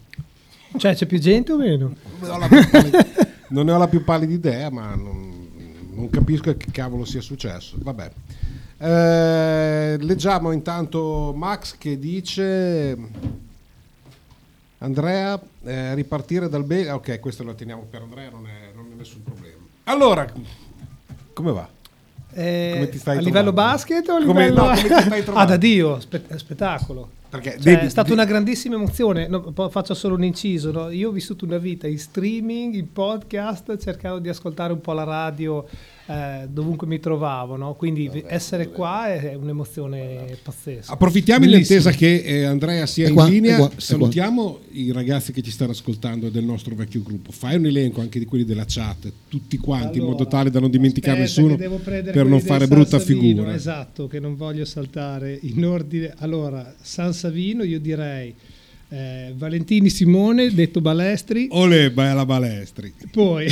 Cioè, 0.77 0.97
c'è 0.97 1.07
più 1.07 1.21
gente 1.21 1.53
o 1.53 1.57
meno? 1.57 1.95
Ho 2.21 2.37
la 2.37 2.49
non 3.50 3.66
ne 3.66 3.72
ho 3.72 3.78
la 3.78 3.86
più 3.88 4.02
pallida 4.02 4.32
idea, 4.32 4.70
ma 4.70 4.94
non, 4.94 5.48
non 5.92 6.10
capisco 6.10 6.56
che 6.56 6.70
cavolo 6.72 7.04
sia 7.04 7.20
successo. 7.20 7.76
Vabbè. 7.78 8.10
Eh, 8.78 9.96
leggiamo 10.00 10.52
intanto 10.52 11.32
Max 11.36 11.76
che 11.76 11.98
dice 11.98 12.96
Andrea 14.78 15.38
eh, 15.64 15.94
ripartire 15.94 16.48
dal 16.48 16.64
bene 16.64 16.90
ok 16.92 17.20
questo 17.20 17.44
lo 17.44 17.54
teniamo 17.54 17.82
per 17.90 18.00
Andrea 18.00 18.30
non 18.30 18.46
è, 18.46 18.72
non 18.74 18.86
è 18.90 18.94
nessun 18.96 19.22
problema 19.22 19.58
allora 19.84 20.26
come 21.34 21.52
va? 21.52 21.68
Eh, 22.32 22.70
Come 22.74 22.88
ti 22.88 22.98
stai 22.98 23.18
a 23.18 23.20
livello 23.20 23.52
trovando? 23.52 23.72
basket 23.72 24.08
o 24.08 24.14
a 24.16 24.24
Come- 24.24 24.48
livello... 24.48 24.62
no, 24.62 24.68
come 24.68 24.80
ti 24.80 24.86
stai 25.02 25.22
trovando? 25.24 25.32
ah, 25.40 25.44
da 25.44 25.56
Dio, 25.56 26.00
spe- 26.00 26.38
spettacolo. 26.38 27.10
Perché 27.31 27.53
Cioè, 27.53 27.61
devi- 27.61 27.87
è 27.87 27.88
stata 27.88 28.09
di- 28.09 28.12
una 28.14 28.25
grandissima 28.25 28.75
emozione. 28.75 29.29
No, 29.29 29.53
faccio 29.71 29.95
solo 29.95 30.16
un 30.16 30.25
inciso. 30.25 30.73
no? 30.73 30.90
Io 30.90 31.09
ho 31.11 31.12
vissuto 31.12 31.45
una 31.45 31.59
vita 31.59 31.87
in 31.87 31.99
streaming, 31.99 32.74
in 32.74 32.93
podcast, 32.93 33.78
cercavo 33.78 34.18
di 34.18 34.28
ascoltare 34.28 34.72
un 34.72 34.81
po' 34.81 34.93
la 34.93 35.05
radio 35.05 35.64
eh, 36.11 36.48
dovunque 36.48 36.88
mi 36.88 36.98
trovavo. 36.98 37.56
no? 37.56 37.74
Quindi 37.74 38.11
essere 38.26 38.68
qua 38.70 39.06
è 39.14 39.34
un'emozione 39.34 40.36
pazzesca. 40.42 40.92
Approfittiamo 40.92 41.46
attesa 41.54 41.92
che 41.92 42.22
eh, 42.24 42.44
Andrea 42.44 42.84
sia 42.86 43.06
È 43.08 43.12
qua, 43.12 43.26
in 43.26 43.32
linea. 43.32 43.56
qua. 43.56 43.70
Salutiamo 43.76 44.58
i 44.72 44.90
ragazzi 44.90 45.30
che 45.32 45.40
ci 45.40 45.52
stanno 45.52 45.70
ascoltando 45.70 46.28
del 46.28 46.42
nostro 46.42 46.74
vecchio 46.74 47.02
gruppo. 47.02 47.30
Fai 47.30 47.54
un 47.56 47.66
elenco 47.66 48.00
anche 48.00 48.18
di 48.18 48.24
quelli 48.24 48.44
della 48.44 48.64
chat, 48.66 49.12
tutti 49.28 49.56
quanti, 49.58 49.98
in 49.98 50.04
modo 50.04 50.26
tale 50.26 50.50
da 50.50 50.58
non 50.58 50.70
dimenticare 50.70 51.22
Aspetta 51.22 51.46
nessuno 51.56 52.02
per 52.12 52.26
non 52.26 52.40
fare 52.40 52.66
San 52.66 52.74
brutta 52.74 52.98
Savino, 52.98 53.20
figura. 53.20 53.54
Esatto, 53.54 54.08
che 54.08 54.18
non 54.18 54.34
voglio 54.34 54.64
saltare 54.64 55.38
in 55.42 55.64
ordine. 55.64 56.12
Allora, 56.18 56.74
San 56.80 57.12
Savino 57.12 57.62
io 57.62 57.78
direi 57.78 58.34
eh, 58.88 59.32
Valentini 59.36 59.88
Simone, 59.90 60.52
detto 60.52 60.80
Balestri. 60.80 61.46
Ole, 61.52 61.92
bella 61.92 62.26
Balestri. 62.26 62.92
Poi 63.12 63.46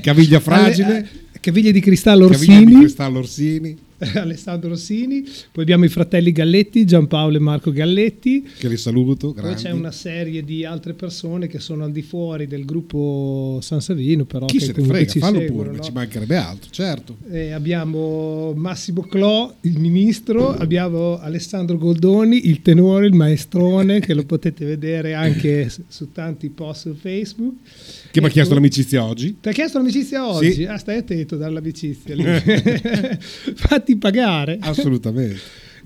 Caviglia 0.00 0.40
fragile. 0.40 0.96
Ale- 0.96 1.08
Caviglie 1.44 1.72
di 1.72 1.80
cristallo 1.80 2.24
Orsini. 2.24 2.64
di 2.64 2.74
Cristallo 2.76 3.18
Orsini, 3.18 3.76
Alessandro 4.14 4.70
Rossini, 4.70 5.22
poi 5.52 5.62
abbiamo 5.62 5.84
i 5.84 5.88
fratelli 5.88 6.32
Galletti, 6.32 6.86
Giampaolo 6.86 7.36
e 7.36 7.38
Marco 7.38 7.70
Galletti, 7.70 8.48
che 8.58 8.66
li 8.66 8.78
saluto. 8.78 9.34
poi 9.34 9.42
grandi. 9.42 9.62
c'è 9.62 9.70
una 9.70 9.90
serie 9.90 10.42
di 10.42 10.64
altre 10.64 10.94
persone 10.94 11.46
che 11.46 11.58
sono 11.58 11.84
al 11.84 11.92
di 11.92 12.00
fuori 12.00 12.46
del 12.46 12.64
gruppo 12.64 13.58
San 13.60 13.82
Savino, 13.82 14.24
però 14.24 14.46
Chi 14.46 14.56
che 14.56 14.64
se 14.64 14.72
ne 14.74 14.84
frega, 14.84 15.10
ci 15.10 15.18
fallo 15.18 15.40
seguono, 15.40 15.64
pure, 15.64 15.76
no? 15.76 15.82
ci 15.82 15.92
mancherebbe 15.92 16.36
altro, 16.36 16.70
certo. 16.70 17.16
Eh, 17.30 17.50
abbiamo 17.50 18.54
Massimo 18.54 19.02
Clò, 19.02 19.54
il 19.60 19.78
ministro, 19.78 20.48
abbiamo 20.48 21.18
Alessandro 21.18 21.76
Goldoni, 21.76 22.48
il 22.48 22.62
tenore, 22.62 23.04
il 23.04 23.12
maestrone, 23.12 24.00
che 24.00 24.14
lo 24.14 24.24
potete 24.24 24.64
vedere 24.64 25.12
anche 25.12 25.70
su 25.88 26.10
tanti 26.10 26.48
post 26.48 26.88
su 26.88 26.94
Facebook. 26.94 27.52
Che 28.14 28.20
mi 28.20 28.26
ha 28.26 28.30
chiesto 28.30 28.54
l'amicizia 28.54 29.02
oggi. 29.02 29.40
Ti 29.40 29.48
ha 29.48 29.50
chiesto 29.50 29.78
l'amicizia 29.78 30.24
oggi? 30.24 30.52
Sì. 30.52 30.64
Ah, 30.66 30.78
stai 30.78 30.98
attento 30.98 31.34
dall'amicizia. 31.34 32.14
Fatti 33.56 33.96
pagare. 33.96 34.56
Assolutamente. 34.60 35.40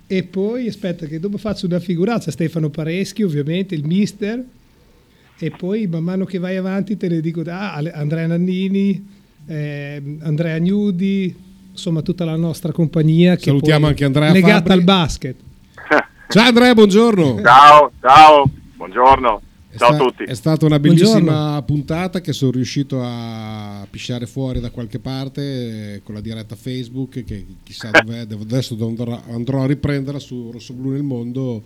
E 0.07 0.25
poi 0.25 0.69
aspetta 0.69 1.07
che 1.07 1.21
dopo 1.21 1.39
faccio 1.39 1.65
una 1.65 1.81
figuraccia, 1.81 2.31
Stefano 2.31 2.69
Pareschi 2.69 3.23
ovviamente, 3.23 3.75
il 3.75 3.87
mister, 3.87 4.45
e 5.39 5.51
poi 5.57 5.87
man 5.87 6.05
mano 6.05 6.27
che 6.27 6.37
vai 6.37 6.59
avanti 6.59 6.99
te 6.99 7.09
ne 7.09 7.23
dico, 7.23 7.41
ah, 7.47 7.77
Andrea 7.95 8.27
Nannini, 8.27 9.09
eh, 9.47 10.03
Andrea 10.21 10.59
Gnudi, 10.59 11.35
insomma 11.71 12.03
tutta 12.03 12.27
la 12.27 12.37
nostra 12.37 12.73
compagnia 12.73 13.37
che 13.37 13.45
Salutiamo 13.45 13.87
anche 13.87 14.05
Andrea 14.05 14.31
legata 14.33 14.57
Fabbri. 14.57 14.73
al 14.75 14.83
basket. 14.83 15.37
Ciao 16.29 16.47
Andrea, 16.47 16.75
buongiorno. 16.75 17.41
Ciao, 17.43 17.93
ciao, 18.03 18.51
buongiorno. 18.77 19.41
È 19.71 19.77
Ciao 19.77 19.91
a 19.91 19.95
sta- 19.95 20.05
tutti. 20.05 20.25
È 20.25 20.35
stata 20.35 20.65
una 20.65 20.79
bellissima 20.79 21.19
Buongiorno. 21.21 21.63
puntata 21.65 22.21
che 22.23 22.33
sono 22.33 22.53
riuscito 22.53 23.01
a 23.03 23.87
pisciare 23.91 24.27
fuori 24.27 24.61
da 24.61 24.71
qualche 24.71 24.99
parte 24.99 25.95
eh, 25.97 26.03
con 26.03 26.15
la 26.15 26.23
diretta 26.23 26.57
Facebook 26.57 27.23
che 27.23 27.45
chissà 27.63 27.91
dov'è, 27.91 28.25
devo- 28.27 28.45
adesso 28.45 28.77
andrò, 28.81 29.23
andrò 29.29 29.63
a 29.63 29.67
riprenderla 29.67 30.19
su 30.19 30.51
Rosso 30.51 30.73
Blu 30.73 30.93
nel 30.93 31.03
Mondo 31.03 31.65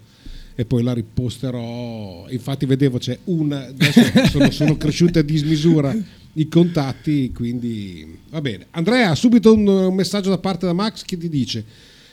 e 0.57 0.65
poi 0.65 0.83
la 0.83 0.93
riposterò. 0.95 2.27
Infatti 2.29 2.67
vedevo 2.67 2.99
c'è 2.99 3.17
una, 3.25 3.67
adesso 3.67 4.01
sono, 4.31 4.51
sono 4.51 4.77
cresciute 4.77 5.21
a 5.21 5.23
dismisura 5.23 5.95
i 6.35 6.49
contatti, 6.49 7.31
quindi 7.33 8.19
va 8.31 8.41
bene. 8.41 8.67
Andrea, 8.71 9.15
subito 9.15 9.55
un, 9.55 9.67
un 9.69 9.95
messaggio 9.95 10.31
da 10.31 10.39
parte 10.39 10.67
da 10.67 10.73
Max 10.73 11.05
che 11.05 11.17
ti 11.17 11.29
dice 11.29 11.65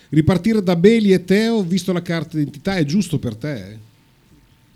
ripartire 0.10 0.62
da 0.62 0.76
Beli 0.76 1.14
e 1.14 1.24
Teo, 1.26 1.64
visto 1.64 1.92
la 1.94 2.02
carta 2.04 2.38
d'identità, 2.38 2.76
è 2.76 2.86
giusto 2.86 3.18
per 3.20 3.36
te? 3.36 3.88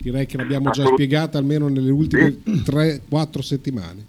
Direi 0.03 0.25
che 0.25 0.35
l'abbiamo 0.35 0.69
già 0.69 0.85
spiegata 0.85 1.37
almeno 1.37 1.69
nelle 1.69 1.89
ultime 1.89 2.41
3-4 2.45 3.39
settimane. 3.39 4.05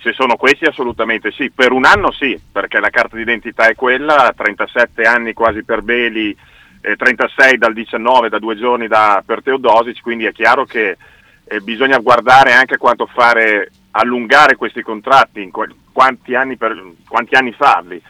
Se 0.00 0.14
sono 0.14 0.36
questi 0.36 0.64
assolutamente 0.64 1.30
sì, 1.30 1.50
per 1.50 1.72
un 1.72 1.84
anno 1.84 2.10
sì, 2.10 2.40
perché 2.50 2.80
la 2.80 2.88
carta 2.88 3.14
d'identità 3.14 3.68
è 3.68 3.74
quella, 3.74 4.32
37 4.34 5.02
anni 5.02 5.34
quasi 5.34 5.62
per 5.62 5.82
Beli, 5.82 6.34
eh, 6.80 6.96
36 6.96 7.58
dal 7.58 7.74
19 7.74 8.30
da 8.30 8.38
due 8.38 8.56
giorni 8.56 8.86
da, 8.86 9.22
per 9.26 9.42
Teodosic, 9.42 10.00
quindi 10.00 10.24
è 10.24 10.32
chiaro 10.32 10.64
che 10.64 10.96
eh, 11.44 11.60
bisogna 11.60 11.98
guardare 11.98 12.52
anche 12.54 12.78
quanto 12.78 13.04
fare, 13.04 13.70
allungare 13.90 14.56
questi 14.56 14.80
contratti, 14.80 15.50
quanti, 15.92 16.34
anni 16.34 16.56
per- 16.56 16.92
quanti 17.06 17.34
anni 17.34 17.52
farli. 17.52 18.00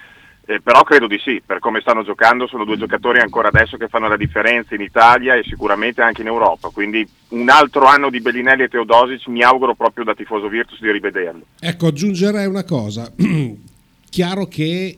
Eh, 0.51 0.63
però 0.63 0.83
credo 0.83 1.07
di 1.07 1.19
sì, 1.23 1.43
per 1.45 1.59
come 1.59 1.81
stanno 1.83 2.03
giocando 2.03 2.47
sono 2.47 2.65
due 2.65 2.79
giocatori 2.79 3.19
ancora 3.21 3.49
adesso 3.49 3.77
che 3.77 3.89
fanno 3.89 4.09
la 4.09 4.17
differenza 4.17 4.75
in 4.75 4.81
Italia 4.81 5.35
e 5.35 5.43
sicuramente 5.45 6.01
anche 6.01 6.23
in 6.23 6.27
Europa, 6.27 6.71
quindi 6.71 7.07
un 7.29 7.51
altro 7.51 7.85
anno 7.85 8.09
di 8.09 8.19
Bellinelli 8.23 8.63
e 8.63 8.69
Teodosic 8.69 9.27
mi 9.27 9.43
auguro 9.43 9.75
proprio 9.75 10.05
da 10.07 10.15
tifoso 10.15 10.49
Virtus 10.49 10.81
di 10.81 10.91
rivederlo. 10.91 11.43
Ecco, 11.61 11.89
aggiungerei 11.89 12.47
una 12.47 12.65
cosa. 12.65 13.13
Chiaro 14.09 14.47
che 14.47 14.97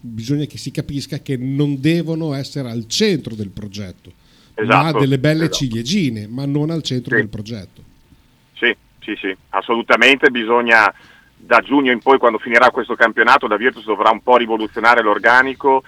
bisogna 0.00 0.44
che 0.44 0.58
si 0.58 0.70
capisca 0.70 1.18
che 1.18 1.36
non 1.36 1.80
devono 1.80 2.32
essere 2.32 2.70
al 2.70 2.86
centro 2.86 3.34
del 3.34 3.50
progetto, 3.50 4.12
ma 4.54 4.62
Esatto, 4.62 4.98
delle 5.00 5.18
belle 5.18 5.46
esatto. 5.46 5.56
ciliegine, 5.56 6.28
ma 6.28 6.46
non 6.46 6.70
al 6.70 6.82
centro 6.84 7.16
Sì. 7.16 7.20
del 7.20 7.28
progetto. 7.30 7.82
Sì, 8.52 8.72
sì, 9.00 9.16
sì, 9.20 9.36
assolutamente 9.48 10.30
bisogna 10.30 10.94
da 11.36 11.60
giugno 11.60 11.92
in 11.92 12.00
poi 12.00 12.18
quando 12.18 12.38
finirà 12.38 12.70
questo 12.70 12.94
campionato 12.94 13.46
da 13.46 13.56
Virtus 13.56 13.84
dovrà 13.84 14.10
un 14.10 14.22
po' 14.22 14.36
rivoluzionare 14.36 15.02
l'organico 15.02 15.82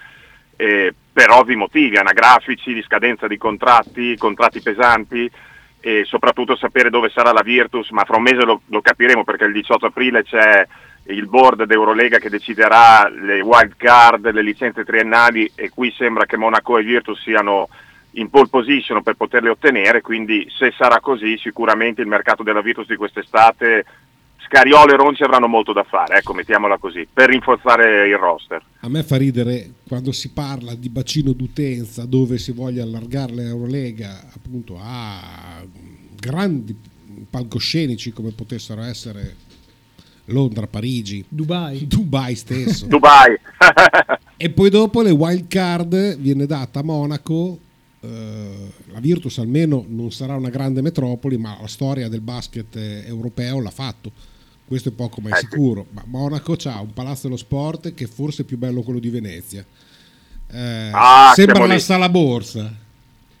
eh, 0.55 0.93
per 1.11 1.29
ovvi 1.31 1.55
motivi, 1.55 1.97
anagrafici, 1.97 2.73
di 2.73 2.83
scadenza 2.83 3.27
di 3.27 3.37
contratti, 3.37 4.17
contratti 4.17 4.61
pesanti 4.61 5.29
e 5.79 6.03
soprattutto 6.05 6.55
sapere 6.55 6.89
dove 6.89 7.09
sarà 7.09 7.31
la 7.31 7.41
Virtus, 7.41 7.89
ma 7.91 8.03
fra 8.03 8.17
un 8.17 8.23
mese 8.23 8.43
lo, 8.43 8.61
lo 8.65 8.81
capiremo 8.81 9.23
perché 9.23 9.45
il 9.45 9.53
18 9.53 9.85
aprile 9.85 10.23
c'è 10.23 10.67
il 11.07 11.27
board 11.27 11.63
d'Eurolega 11.63 12.17
che 12.17 12.29
deciderà 12.29 13.09
le 13.09 13.39
wild 13.41 13.75
card, 13.77 14.29
le 14.31 14.41
licenze 14.41 14.83
triennali 14.83 15.51
e 15.55 15.69
qui 15.69 15.93
sembra 15.97 16.25
che 16.25 16.37
Monaco 16.37 16.77
e 16.77 16.83
Virtus 16.83 17.21
siano 17.21 17.69
in 18.11 18.29
pole 18.29 18.47
position 18.49 19.03
per 19.03 19.15
poterle 19.15 19.49
ottenere, 19.49 20.01
quindi 20.01 20.47
se 20.49 20.73
sarà 20.75 20.99
così 20.99 21.37
sicuramente 21.37 22.01
il 22.01 22.07
mercato 22.07 22.43
della 22.43 22.61
Virtus 22.61 22.87
di 22.87 22.95
quest'estate 22.95 23.85
Scariolo 24.47 24.93
e 24.93 24.95
Ronci 24.95 25.23
avranno 25.23 25.47
molto 25.47 25.73
da 25.73 25.83
fare, 25.83 26.17
ecco 26.17 26.33
mettiamola 26.33 26.77
così, 26.77 27.05
per 27.11 27.29
rinforzare 27.29 28.07
il 28.07 28.15
roster. 28.15 28.63
A 28.79 28.89
me 28.89 29.03
fa 29.03 29.17
ridere 29.17 29.71
quando 29.85 30.13
si 30.13 30.31
parla 30.31 30.73
di 30.73 30.87
bacino 30.87 31.33
d'utenza 31.33 32.05
dove 32.05 32.37
si 32.37 32.53
voglia 32.53 32.83
allargare 32.83 33.33
l'Eurolega 33.33 34.29
appunto 34.33 34.77
a 34.81 35.61
grandi 36.15 36.75
palcoscenici 37.29 38.11
come 38.13 38.31
potessero 38.31 38.81
essere 38.81 39.35
Londra, 40.25 40.65
Parigi, 40.67 41.23
Dubai. 41.27 41.85
Dubai 41.87 42.35
stesso. 42.35 42.85
Dubai. 42.87 43.37
e 44.37 44.49
poi 44.49 44.69
dopo 44.69 45.01
le 45.01 45.11
wild 45.11 45.47
card 45.47 46.17
viene 46.17 46.45
data 46.45 46.79
a 46.79 46.83
Monaco. 46.83 47.59
eh, 47.99 48.71
la 48.91 48.99
Virtus 48.99 49.39
almeno 49.39 49.83
non 49.87 50.11
sarà 50.11 50.35
una 50.35 50.49
grande 50.49 50.81
metropoli, 50.81 51.37
ma 51.37 51.57
la 51.59 51.67
storia 51.67 52.07
del 52.07 52.21
basket 52.21 52.75
europeo 53.05 53.59
l'ha 53.59 53.71
fatto. 53.71 54.35
Questo 54.67 54.89
è 54.89 54.91
poco 54.91 55.21
ma 55.21 55.29
è 55.29 55.33
Eh, 55.33 55.37
sì. 55.37 55.47
sicuro. 55.49 55.85
Ma 55.91 56.03
Monaco 56.05 56.55
ha 56.65 56.81
un 56.81 56.93
palazzo 56.93 57.21
dello 57.23 57.37
sport 57.37 57.93
che 57.93 58.05
forse 58.07 58.41
è 58.41 58.45
più 58.45 58.57
bello 58.57 58.81
quello 58.81 58.99
di 58.99 59.09
Venezia. 59.09 59.63
Eh, 60.51 60.89
Ah, 60.93 61.31
sembra 61.33 61.65
la 61.65 61.73
lì. 61.75 61.79
sala 61.79 62.09
borsa, 62.09 62.71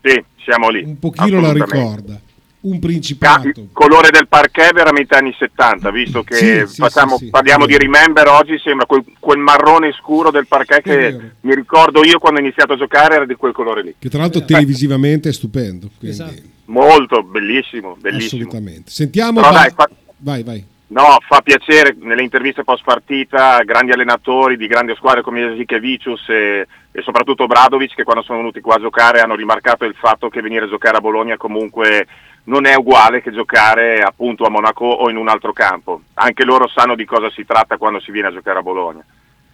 Sì, 0.01 0.23
siamo 0.43 0.69
lì. 0.69 0.83
un 0.83 0.97
pochino 0.99 1.39
la 1.41 1.51
ricorda. 1.53 2.19
Un 2.59 2.79
principato. 2.79 3.47
il 3.47 3.69
colore 3.71 4.09
del 4.09 4.27
parquet 4.27 4.71
è 4.71 4.73
veramente 4.73 5.15
anni 5.15 5.33
70, 5.37 5.89
visto 5.91 6.23
che 6.23 6.35
Sì, 6.35 6.63
sì, 6.67 6.75
facciamo- 6.81 7.17
sì, 7.17 7.25
sì, 7.25 7.29
parliamo 7.29 7.63
è 7.63 7.67
di. 7.67 7.77
Remember 7.77 8.27
oggi, 8.27 8.57
sembra 8.59 8.85
quel, 8.85 9.03
quel 9.19 9.37
marrone 9.37 9.93
scuro 9.93 10.31
del 10.31 10.47
parquet 10.47 10.81
che 10.81 11.19
mi 11.41 11.55
ricordo 11.55 12.03
io 12.03 12.19
quando 12.19 12.39
ho 12.39 12.43
iniziato 12.43 12.73
a 12.73 12.77
giocare 12.77 13.15
era 13.15 13.25
di 13.25 13.35
quel 13.35 13.53
colore 13.53 13.83
lì. 13.83 13.95
Che 13.99 14.09
tra 14.09 14.19
l'altro 14.19 14.43
televisivamente 14.43 15.29
è 15.29 15.33
stupendo. 15.33 15.89
quindi 15.97 16.15
Esatto. 16.17 16.41
Molto, 16.65 17.23
bellissimo, 17.23 17.95
bellissimo. 17.99 18.41
assolutamente. 18.43 18.91
Sentiamo. 18.91 19.39
Però 19.39 19.51
Ba- 19.53 19.59
dai, 19.59 19.71
fa- 19.73 19.89
Vai, 20.17 20.43
vai. 20.43 20.65
No, 20.89 21.17
fa 21.27 21.41
piacere 21.41 21.97
nelle 21.99 22.23
interviste 22.23 22.63
post 22.63 22.83
partita, 22.83 23.61
grandi 23.63 23.91
allenatori 23.91 24.55
di 24.55 24.67
grandi 24.67 24.95
squadre 24.95 25.21
come 25.21 25.41
Jasikevičius 25.41 26.29
e, 26.29 26.67
e 26.91 27.01
soprattutto 27.01 27.45
Bradovic 27.45 27.93
che 27.93 28.03
quando 28.03 28.23
sono 28.23 28.37
venuti 28.37 28.61
qua 28.61 28.75
a 28.75 28.79
giocare 28.79 29.19
hanno 29.19 29.35
rimarcato 29.35 29.83
il 29.83 29.95
fatto 29.95 30.29
che 30.29 30.41
venire 30.41 30.63
a 30.63 30.69
giocare 30.69 30.95
a 30.95 31.01
Bologna 31.01 31.35
comunque 31.35 32.07
non 32.47 32.65
è 32.65 32.75
uguale 32.75 33.21
che 33.21 33.31
giocare 33.31 33.99
appunto 33.99 34.45
a 34.45 34.49
Monaco 34.49 34.85
o 34.85 35.09
in 35.09 35.17
un 35.17 35.27
altro 35.27 35.51
campo. 35.51 36.03
Anche 36.13 36.45
loro 36.45 36.69
sanno 36.69 36.95
di 36.95 37.05
cosa 37.05 37.29
si 37.31 37.45
tratta 37.45 37.77
quando 37.77 37.99
si 37.99 38.11
viene 38.11 38.29
a 38.29 38.31
giocare 38.31 38.59
a 38.59 38.63
Bologna. 38.63 39.03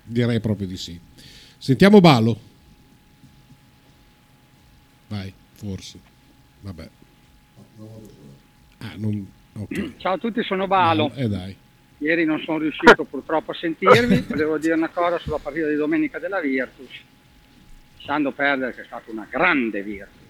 Direi 0.04 0.40
proprio 0.40 0.68
di 0.68 0.78
sì. 0.78 1.00
Sentiamo 1.58 2.00
Balo. 2.00 2.38
Vai, 5.08 5.34
forse. 5.56 6.00
Vabbè. 6.60 6.90
Ah, 8.80 8.94
non... 8.98 9.28
ok. 9.58 9.96
Ciao 9.98 10.14
a 10.14 10.18
tutti, 10.18 10.44
sono 10.44 10.68
Balo. 10.68 11.12
Eh 11.16 11.28
dai. 11.28 11.56
Ieri 12.00 12.26
non 12.26 12.40
sono 12.40 12.58
riuscito 12.58 13.04
purtroppo 13.06 13.52
a 13.52 13.56
sentirvi. 13.56 14.26
Volevo 14.30 14.58
dire 14.58 14.74
una 14.74 14.90
cosa 14.90 15.18
sulla 15.20 15.40
partita 15.40 15.68
di 15.68 15.76
domenica 15.76 16.20
della 16.20 16.40
Virtus. 16.40 16.90
Lasciando 17.96 18.32
perdere 18.32 18.74
che 18.74 18.82
è 18.82 18.86
stata 18.86 19.10
una 19.12 19.28
grande 19.30 19.82
Virtus. 19.82 20.22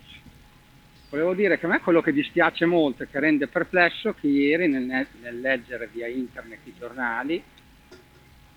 Volevo 1.09 1.33
dire 1.33 1.59
che 1.59 1.67
a 1.67 1.69
me 1.69 1.79
quello 1.79 2.01
che 2.01 2.11
dispiace 2.11 2.65
molto 2.65 3.03
e 3.03 3.07
che 3.07 3.19
rende 3.19 3.47
perplesso 3.47 4.15
che 4.19 4.27
ieri 4.27 4.67
nel, 4.67 5.07
nel 5.21 5.39
leggere 5.39 5.87
via 5.91 6.07
internet 6.07 6.59
i 6.63 6.73
giornali, 6.77 7.43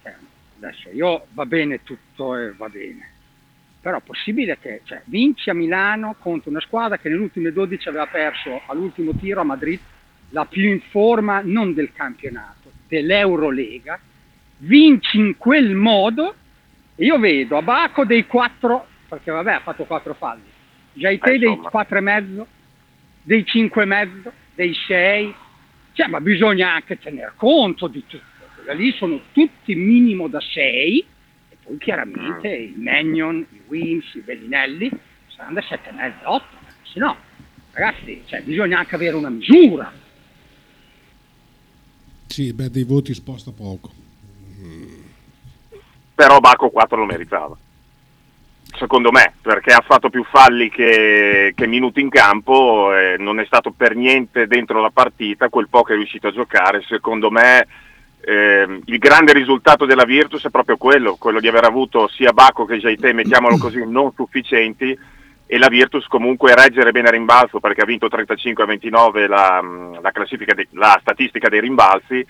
cioè, 0.02 0.14
adesso 0.56 0.88
io 0.90 1.26
va 1.32 1.44
bene 1.44 1.82
tutto 1.82 2.34
e 2.34 2.54
va 2.54 2.70
bene, 2.70 3.10
però 3.78 3.98
è 3.98 4.02
possibile 4.02 4.58
che 4.58 4.80
cioè, 4.84 5.02
vinci 5.04 5.50
a 5.50 5.54
Milano 5.54 6.16
contro 6.18 6.48
una 6.48 6.60
squadra 6.60 6.96
che 6.96 7.10
nelle 7.10 7.20
ultime 7.20 7.52
12 7.52 7.88
aveva 7.88 8.06
perso 8.06 8.62
all'ultimo 8.68 9.12
tiro 9.14 9.42
a 9.42 9.44
Madrid 9.44 9.78
la 10.30 10.44
più 10.44 10.68
in 10.68 10.80
forma 10.90 11.40
non 11.44 11.74
del 11.74 11.92
campionato, 11.92 12.70
dell'Eurolega, 12.88 13.98
vinci 14.58 15.18
in 15.18 15.36
quel 15.36 15.74
modo 15.74 16.34
e 16.94 17.04
io 17.04 17.18
vedo 17.18 17.56
a 17.56 17.62
Baco 17.62 18.04
dei 18.04 18.26
4, 18.26 18.86
perché 19.08 19.30
vabbè 19.30 19.52
ha 19.52 19.60
fatto 19.60 19.84
4 19.84 20.14
falli, 20.14 20.42
Jaite 20.94 21.32
Eh, 21.32 21.38
dei 21.38 21.48
insomma. 21.48 21.70
4 21.70 21.98
e 21.98 22.00
mezzo, 22.00 22.46
dei 23.22 23.44
5,5, 23.44 24.30
dei 24.54 24.74
6, 24.74 25.34
cioè, 25.92 26.08
ma 26.08 26.20
bisogna 26.20 26.72
anche 26.74 26.98
tener 26.98 27.32
conto 27.36 27.86
di 27.86 28.02
tutto. 28.06 28.24
Lì 28.74 28.92
sono 28.92 29.20
tutti 29.32 29.74
minimo 29.74 30.26
da 30.26 30.40
6 30.40 31.06
e 31.50 31.56
poi 31.62 31.78
chiaramente 31.78 32.48
i 32.48 32.74
Magnon, 32.76 33.46
i 33.50 33.60
Wims, 33.68 34.14
i 34.14 34.20
Bellinelli 34.20 34.90
saranno 35.28 35.54
da 35.54 35.60
7,5, 35.60 36.12
8, 36.24 36.44
se 36.82 36.98
no, 36.98 37.16
ragazzi, 37.72 38.22
cioè, 38.26 38.42
bisogna 38.42 38.78
anche 38.78 38.94
avere 38.94 39.16
una 39.16 39.30
misura. 39.30 39.92
Sì, 42.26 42.52
beh, 42.52 42.70
dei 42.70 42.84
voti 42.84 43.14
sposta 43.14 43.50
poco. 43.50 43.90
però 46.14 46.38
Baco 46.40 46.70
4 46.70 46.96
lo 46.96 47.04
meritava. 47.04 47.56
Secondo 48.76 49.10
me, 49.10 49.34
perché 49.40 49.72
ha 49.72 49.82
fatto 49.86 50.10
più 50.10 50.24
falli 50.24 50.68
che, 50.68 51.52
che 51.54 51.66
minuti 51.66 52.00
in 52.00 52.10
campo, 52.10 52.94
e 52.94 53.16
non 53.18 53.40
è 53.40 53.44
stato 53.46 53.70
per 53.70 53.94
niente 53.94 54.46
dentro 54.46 54.80
la 54.80 54.90
partita, 54.90 55.48
quel 55.48 55.68
po' 55.68 55.82
che 55.82 55.94
è 55.94 55.96
riuscito 55.96 56.28
a 56.28 56.32
giocare, 56.32 56.82
secondo 56.86 57.30
me 57.30 57.66
ehm, 58.20 58.82
il 58.86 58.98
grande 58.98 59.32
risultato 59.32 59.86
della 59.86 60.04
Virtus 60.04 60.44
è 60.44 60.50
proprio 60.50 60.76
quello, 60.76 61.16
quello 61.16 61.40
di 61.40 61.48
aver 61.48 61.64
avuto 61.64 62.08
sia 62.08 62.32
Baco 62.32 62.64
che 62.64 62.78
Jaite, 62.78 63.12
mettiamolo 63.12 63.56
così, 63.56 63.82
non 63.86 64.12
sufficienti, 64.14 64.98
e 65.46 65.58
la 65.58 65.68
Virtus 65.68 66.06
comunque 66.06 66.54
reggere 66.54 66.90
bene 66.90 67.08
a 67.08 67.12
rimbalzo 67.12 67.60
perché 67.60 67.82
ha 67.82 67.86
vinto 67.86 68.08
35 68.08 68.64
a 68.64 68.66
29 68.66 69.26
la, 69.28 69.62
la 70.00 70.10
classifica 70.10 70.54
de- 70.54 70.68
la 70.72 70.98
statistica 71.00 71.48
dei 71.48 71.60
rimbalzi 71.60 72.26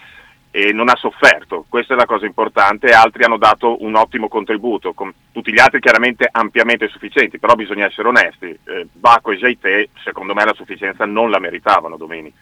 e 0.50 0.72
non 0.72 0.88
ha 0.88 0.96
sofferto, 0.96 1.66
questa 1.68 1.92
è 1.92 1.96
la 1.98 2.06
cosa 2.06 2.24
importante, 2.24 2.90
altri 2.92 3.24
hanno 3.24 3.36
dato 3.36 3.84
un 3.84 3.94
ottimo 3.94 4.26
contributo, 4.26 4.94
con 4.94 5.12
tutti 5.30 5.52
gli 5.52 5.58
altri 5.58 5.80
chiaramente 5.80 6.26
ampiamente 6.30 6.88
sufficienti, 6.88 7.38
però 7.38 7.54
bisogna 7.54 7.84
essere 7.84 8.08
onesti, 8.08 8.58
eh, 8.64 8.86
Baco 8.90 9.32
e 9.32 9.36
Jaite 9.36 9.90
secondo 10.02 10.32
me 10.32 10.46
la 10.46 10.54
sufficienza 10.54 11.04
non 11.04 11.30
la 11.30 11.40
meritavano 11.40 11.98
domenica. 11.98 12.38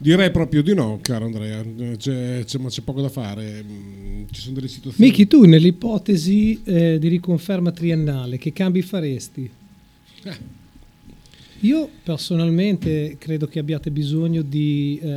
Direi 0.00 0.30
proprio 0.30 0.62
di 0.62 0.74
no, 0.74 1.00
caro 1.02 1.24
Andrea, 1.24 1.60
c'è, 1.96 2.44
c'è- 2.44 2.58
ma 2.58 2.68
c'è 2.68 2.82
poco 2.82 3.00
da 3.02 3.08
fare. 3.08 3.64
Mm, 3.68 4.24
Ci 4.30 4.40
sono 4.40 4.54
delle 4.54 4.68
situazioni. 4.68 5.10
Miki, 5.10 5.26
tu 5.26 5.44
nell'ipotesi 5.44 6.60
eh, 6.64 6.98
di 7.00 7.08
riconferma 7.08 7.72
triennale, 7.72 8.38
che 8.38 8.52
cambi 8.52 8.80
faresti? 8.82 9.50
Eh. 10.22 10.56
Io 11.60 11.88
personalmente 12.04 13.16
credo 13.18 13.48
che 13.48 13.58
abbiate 13.58 13.90
bisogno 13.90 14.42
di 14.42 15.00
eh, 15.02 15.16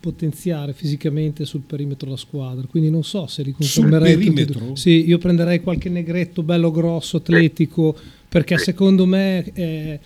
potenziare 0.00 0.72
fisicamente 0.72 1.44
sul 1.44 1.60
perimetro 1.60 2.08
la 2.08 2.16
squadra, 2.16 2.66
quindi 2.66 2.88
non 2.88 3.04
so 3.04 3.26
se 3.26 3.42
riconfermerei 3.42 4.14
tutti 4.14 4.24
due. 4.24 4.34
perimetro? 4.44 4.76
Sì, 4.76 5.06
io 5.06 5.18
prenderei 5.18 5.60
qualche 5.60 5.90
negretto 5.90 6.42
bello 6.42 6.70
grosso, 6.70 7.18
atletico, 7.18 7.94
perché 8.26 8.56
secondo 8.56 9.04
me 9.04 9.44
eh, 9.52 10.00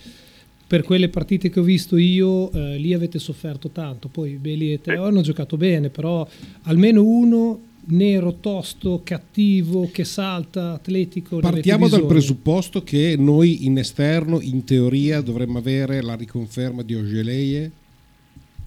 per 0.67 0.83
quelle 0.83 1.09
partite 1.09 1.49
che 1.49 1.59
ho 1.59 1.63
visto 1.63 1.95
io 1.97 2.51
eh, 2.51 2.77
lì 2.77 2.93
avete 2.93 3.19
sofferto 3.19 3.69
tanto, 3.69 4.07
poi 4.07 4.31
Beli 4.37 4.73
e 4.73 4.81
Teo 4.81 5.03
hanno 5.05 5.21
giocato 5.21 5.57
bene, 5.57 5.89
però 5.89 6.27
almeno 6.63 7.03
uno 7.03 7.59
nero, 7.87 8.37
tosto, 8.39 9.01
cattivo, 9.03 9.89
che 9.91 10.03
salta, 10.05 10.73
atletico. 10.73 11.37
Partiamo 11.37 11.87
dal 11.87 12.07
presupposto 12.07 12.83
che 12.83 13.15
noi 13.17 13.65
in 13.65 13.77
esterno, 13.77 14.41
in 14.41 14.63
teoria, 14.63 15.21
dovremmo 15.21 15.59
avere 15.59 16.01
la 16.01 16.15
riconferma 16.15 16.81
di 16.81 16.95
Ogeleie, 16.95 17.71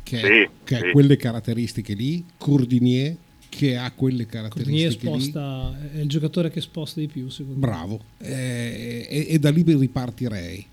che, 0.05 0.17
Sì, 0.19 0.49
che 0.63 0.77
ha 0.77 0.81
sì. 0.81 0.91
quelle 0.93 1.17
caratteristiche 1.17 1.95
lì, 1.95 2.25
Courdinier, 2.37 3.17
che 3.49 3.77
ha 3.77 3.91
quelle 3.91 4.25
caratteristiche 4.25 5.11
lì. 5.11 5.21
sposta, 5.21 5.77
è 5.95 5.99
il 6.01 6.09
giocatore 6.09 6.51
che 6.51 6.61
sposta 6.61 7.01
di 7.01 7.09
più 7.09 7.29
secondo 7.29 7.59
me. 7.59 7.67
Bravo, 7.67 8.01
Eh, 8.19 9.07
e, 9.11 9.27
e 9.31 9.39
da 9.41 9.51
lì 9.51 9.65
ripartirei. 9.67 10.65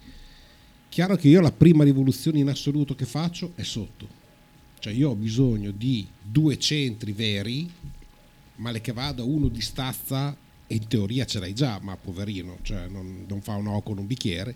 Chiaro 0.96 1.18
che 1.18 1.28
io 1.28 1.42
la 1.42 1.52
prima 1.52 1.84
rivoluzione 1.84 2.40
in 2.40 2.48
assoluto 2.48 2.96
che 2.96 3.04
faccio 3.04 3.52
è 3.56 3.64
sotto. 3.64 4.08
Cioè 4.80 4.94
io 4.94 5.10
ho 5.10 5.16
bisogno 5.16 5.72
di 5.72 6.08
due 6.22 6.58
centri 6.58 7.12
veri, 7.12 7.70
male 8.56 8.80
che 8.80 8.94
vada 8.94 9.22
uno 9.22 9.50
di 9.50 9.60
stazza, 9.60 10.34
e 10.66 10.74
in 10.74 10.88
teoria 10.88 11.26
ce 11.26 11.42
l'hai 11.42 11.54
già, 11.54 11.80
ma 11.82 11.98
poverino, 11.98 12.60
cioè 12.62 12.88
non, 12.88 13.26
non 13.28 13.42
fa 13.42 13.56
un 13.56 13.68
oco 13.68 13.82
con 13.82 13.98
un 13.98 14.08
bicchiere. 14.08 14.56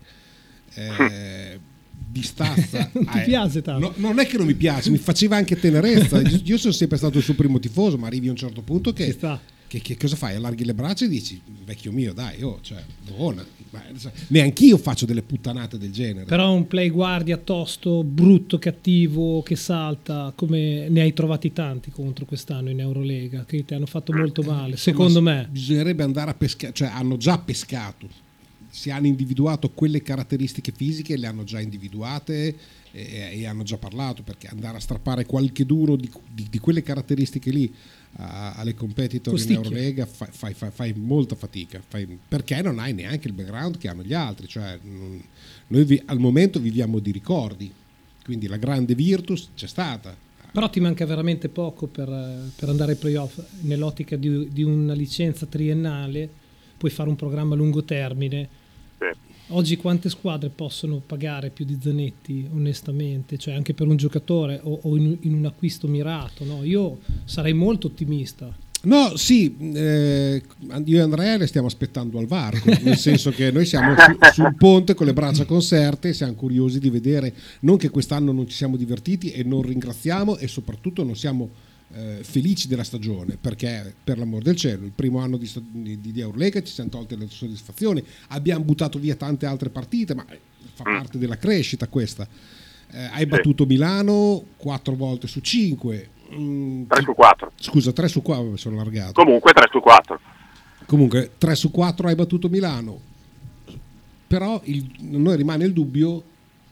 Eh, 0.75 1.59
di 1.91 2.23
stazza 2.23 2.89
Non 2.95 3.05
ti 3.05 3.17
eh, 3.17 3.23
piace 3.23 3.61
tanto? 3.61 3.93
no, 3.97 4.07
non 4.07 4.19
è 4.19 4.25
che 4.25 4.37
non 4.37 4.45
mi 4.45 4.55
piace, 4.55 4.91
mi 4.91 4.97
faceva 4.97 5.35
anche 5.35 5.59
tenerezza. 5.59 6.21
Io, 6.21 6.57
sono 6.57 6.71
sempre 6.71 6.95
stato 6.95 7.17
il 7.17 7.23
suo 7.25 7.33
primo 7.35 7.59
tifoso, 7.59 7.97
ma 7.97 8.07
arrivi 8.07 8.29
a 8.29 8.31
un 8.31 8.37
certo 8.37 8.61
punto 8.61 8.93
che. 8.93 9.07
Che, 9.69 9.81
che 9.81 9.97
cosa 9.97 10.15
fai? 10.15 10.35
Allarghi 10.35 10.65
le 10.65 10.73
braccia 10.73 11.05
e 11.05 11.07
dici, 11.07 11.39
vecchio 11.63 11.91
mio, 11.91 12.11
dai, 12.11 12.41
oh, 12.41 12.57
cioè, 12.61 12.83
buona. 13.05 13.45
Ma, 13.69 13.83
sai, 13.93 14.11
Neanch'io 14.29 14.77
faccio 14.77 15.05
delle 15.05 15.21
puttanate 15.21 15.77
del 15.77 15.91
genere. 15.91 16.25
Però 16.25 16.51
un 16.51 16.65
play 16.65 16.89
guardia 16.89 17.37
tosto, 17.37 18.03
brutto, 18.03 18.57
cattivo, 18.57 19.43
che 19.43 19.55
salta, 19.55 20.33
come 20.35 20.89
ne 20.89 21.01
hai 21.01 21.13
trovati 21.13 21.53
tanti 21.53 21.91
contro 21.91 22.25
quest'anno 22.25 22.71
in 22.71 22.79
Eurolega, 22.79 23.45
che 23.45 23.63
ti 23.63 23.75
hanno 23.75 23.85
fatto 23.85 24.11
molto 24.11 24.41
male, 24.41 24.75
secondo 24.75 25.19
Insomma, 25.19 25.33
me. 25.33 25.47
Bisognerebbe 25.51 26.01
andare 26.01 26.31
a 26.31 26.33
pescare, 26.33 26.73
cioè 26.73 26.87
hanno 26.87 27.17
già 27.17 27.37
pescato, 27.37 28.09
si 28.71 28.89
hanno 28.89 29.05
individuato 29.05 29.69
quelle 29.69 30.01
caratteristiche 30.01 30.73
fisiche, 30.75 31.15
le 31.15 31.27
hanno 31.27 31.43
già 31.43 31.59
individuate 31.59 32.55
e, 32.91 33.29
e 33.33 33.45
hanno 33.45 33.61
già 33.61 33.77
parlato, 33.77 34.23
perché 34.23 34.47
andare 34.47 34.77
a 34.77 34.79
strappare 34.79 35.27
qualche 35.27 35.63
duro 35.63 35.95
di, 35.95 36.09
di- 36.33 36.47
di 36.49 36.57
quelle 36.57 36.81
caratteristiche 36.81 37.51
lì 37.51 37.71
a- 38.17 38.53
alle 38.53 38.73
competitor 38.73 39.33
in 39.33 39.39
Costicchia. 39.39 39.63
Eurolega 39.63 40.05
fai, 40.05 40.27
fai- 40.31 40.53
fai- 40.53 40.71
fai 40.71 40.93
molta 40.93 41.35
fatica, 41.35 41.81
fai- 41.87 42.17
perché 42.27 42.61
non 42.61 42.79
hai 42.79 42.93
neanche 42.93 43.27
il 43.27 43.33
background 43.33 43.77
che 43.77 43.87
hanno 43.87 44.03
gli 44.03 44.13
altri, 44.13 44.47
cioè, 44.47 44.77
non- 44.83 45.21
noi 45.67 45.83
vi- 45.85 46.01
al 46.05 46.19
momento 46.19 46.59
viviamo 46.59 46.99
di 46.99 47.11
ricordi, 47.11 47.71
quindi 48.23 48.47
la 48.47 48.57
grande 48.57 48.95
Virtus 48.95 49.49
c'è 49.55 49.67
stata, 49.67 50.15
Però 50.51 50.67
ti 50.67 50.79
manca 50.79 51.05
veramente 51.05 51.47
poco 51.47 51.85
per, 51.85 52.07
per 52.55 52.69
andare 52.69 52.93
ai 52.93 52.97
playoff 52.97 53.39
nell'ottica 53.61 54.15
di, 54.15 54.51
di 54.51 54.63
una 54.63 54.93
licenza 54.93 55.45
triennale, 55.45 56.27
puoi 56.75 56.89
fare 56.89 57.07
un 57.07 57.15
programma 57.15 57.53
a 57.53 57.57
lungo 57.57 57.83
termine. 57.83 58.49
Oggi 59.51 59.77
quante 59.77 60.09
squadre 60.09 60.49
possono 60.49 61.01
pagare 61.03 61.49
più 61.49 61.65
di 61.65 61.77
Zanetti, 61.81 62.47
onestamente? 62.53 63.37
Cioè 63.37 63.55
anche 63.55 63.73
per 63.73 63.87
un 63.87 63.95
giocatore 63.95 64.59
o, 64.61 64.79
o 64.83 64.95
in, 64.95 65.17
in 65.21 65.33
un 65.33 65.45
acquisto 65.45 65.87
mirato, 65.87 66.45
no? 66.45 66.63
Io 66.63 66.99
sarei 67.25 67.53
molto 67.53 67.87
ottimista. 67.87 68.55
No, 68.81 69.17
sì, 69.17 69.55
eh, 69.73 70.41
io 70.85 70.97
e 70.97 71.01
Andrea 71.01 71.35
le 71.37 71.47
stiamo 71.47 71.67
aspettando 71.67 72.19
al 72.19 72.27
varco, 72.27 72.69
nel 72.81 72.95
senso 72.97 73.31
che 73.31 73.49
noi 73.51 73.65
siamo 73.65 73.93
su- 73.97 74.17
sul 74.33 74.55
ponte 74.55 74.93
con 74.93 75.07
le 75.07 75.13
braccia 75.13 75.45
conserte, 75.45 76.13
siamo 76.13 76.33
curiosi 76.33 76.79
di 76.79 76.91
vedere, 76.91 77.33
non 77.61 77.77
che 77.77 77.89
quest'anno 77.89 78.31
non 78.31 78.47
ci 78.47 78.55
siamo 78.55 78.77
divertiti 78.77 79.31
e 79.31 79.43
non 79.43 79.63
ringraziamo 79.63 80.37
e 80.37 80.47
soprattutto 80.47 81.03
non 81.03 81.15
siamo 81.15 81.49
eh, 81.93 82.19
felici 82.21 82.67
della 82.67 82.83
stagione, 82.83 83.37
perché 83.39 83.93
per 84.03 84.17
l'amor 84.17 84.41
del 84.41 84.55
cielo, 84.55 84.85
il 84.85 84.91
primo 84.93 85.19
anno 85.19 85.37
di, 85.37 85.51
di, 85.71 85.99
di 85.99 86.19
Eurolega 86.19 86.61
ci 86.61 86.73
siamo 86.73 86.89
tolte 86.89 87.15
le 87.15 87.27
soddisfazioni, 87.27 88.03
abbiamo 88.29 88.63
buttato 88.63 88.99
via 88.99 89.15
tante 89.15 89.45
altre 89.45 89.69
partite, 89.69 90.13
ma 90.13 90.25
fa 90.73 90.83
parte 90.83 91.17
della 91.17 91.37
crescita 91.37 91.87
questa. 91.87 92.27
Eh, 92.91 93.09
hai 93.11 93.25
battuto 93.25 93.65
Milano 93.65 94.43
quattro 94.57 94.95
volte 94.95 95.27
su 95.27 95.39
cinque. 95.41 96.09
3 96.29 96.85
su 97.01 97.13
4. 97.13 97.51
Scusa, 97.55 97.91
3 97.91 98.07
su 98.07 98.21
4 98.21 98.55
sono 98.57 98.79
allargato. 98.79 99.23
Comunque 99.23 99.51
3 99.51 99.67
su 99.71 99.79
4. 99.79 100.19
Comunque 100.85 101.31
3 101.37 101.55
su 101.55 101.71
4 101.71 102.07
hai 102.07 102.15
battuto 102.15 102.49
Milano. 102.49 102.99
Però 104.27 104.61
il, 104.65 104.89
noi 104.99 105.35
rimane 105.35 105.65
il 105.65 105.73
dubbio 105.73 106.23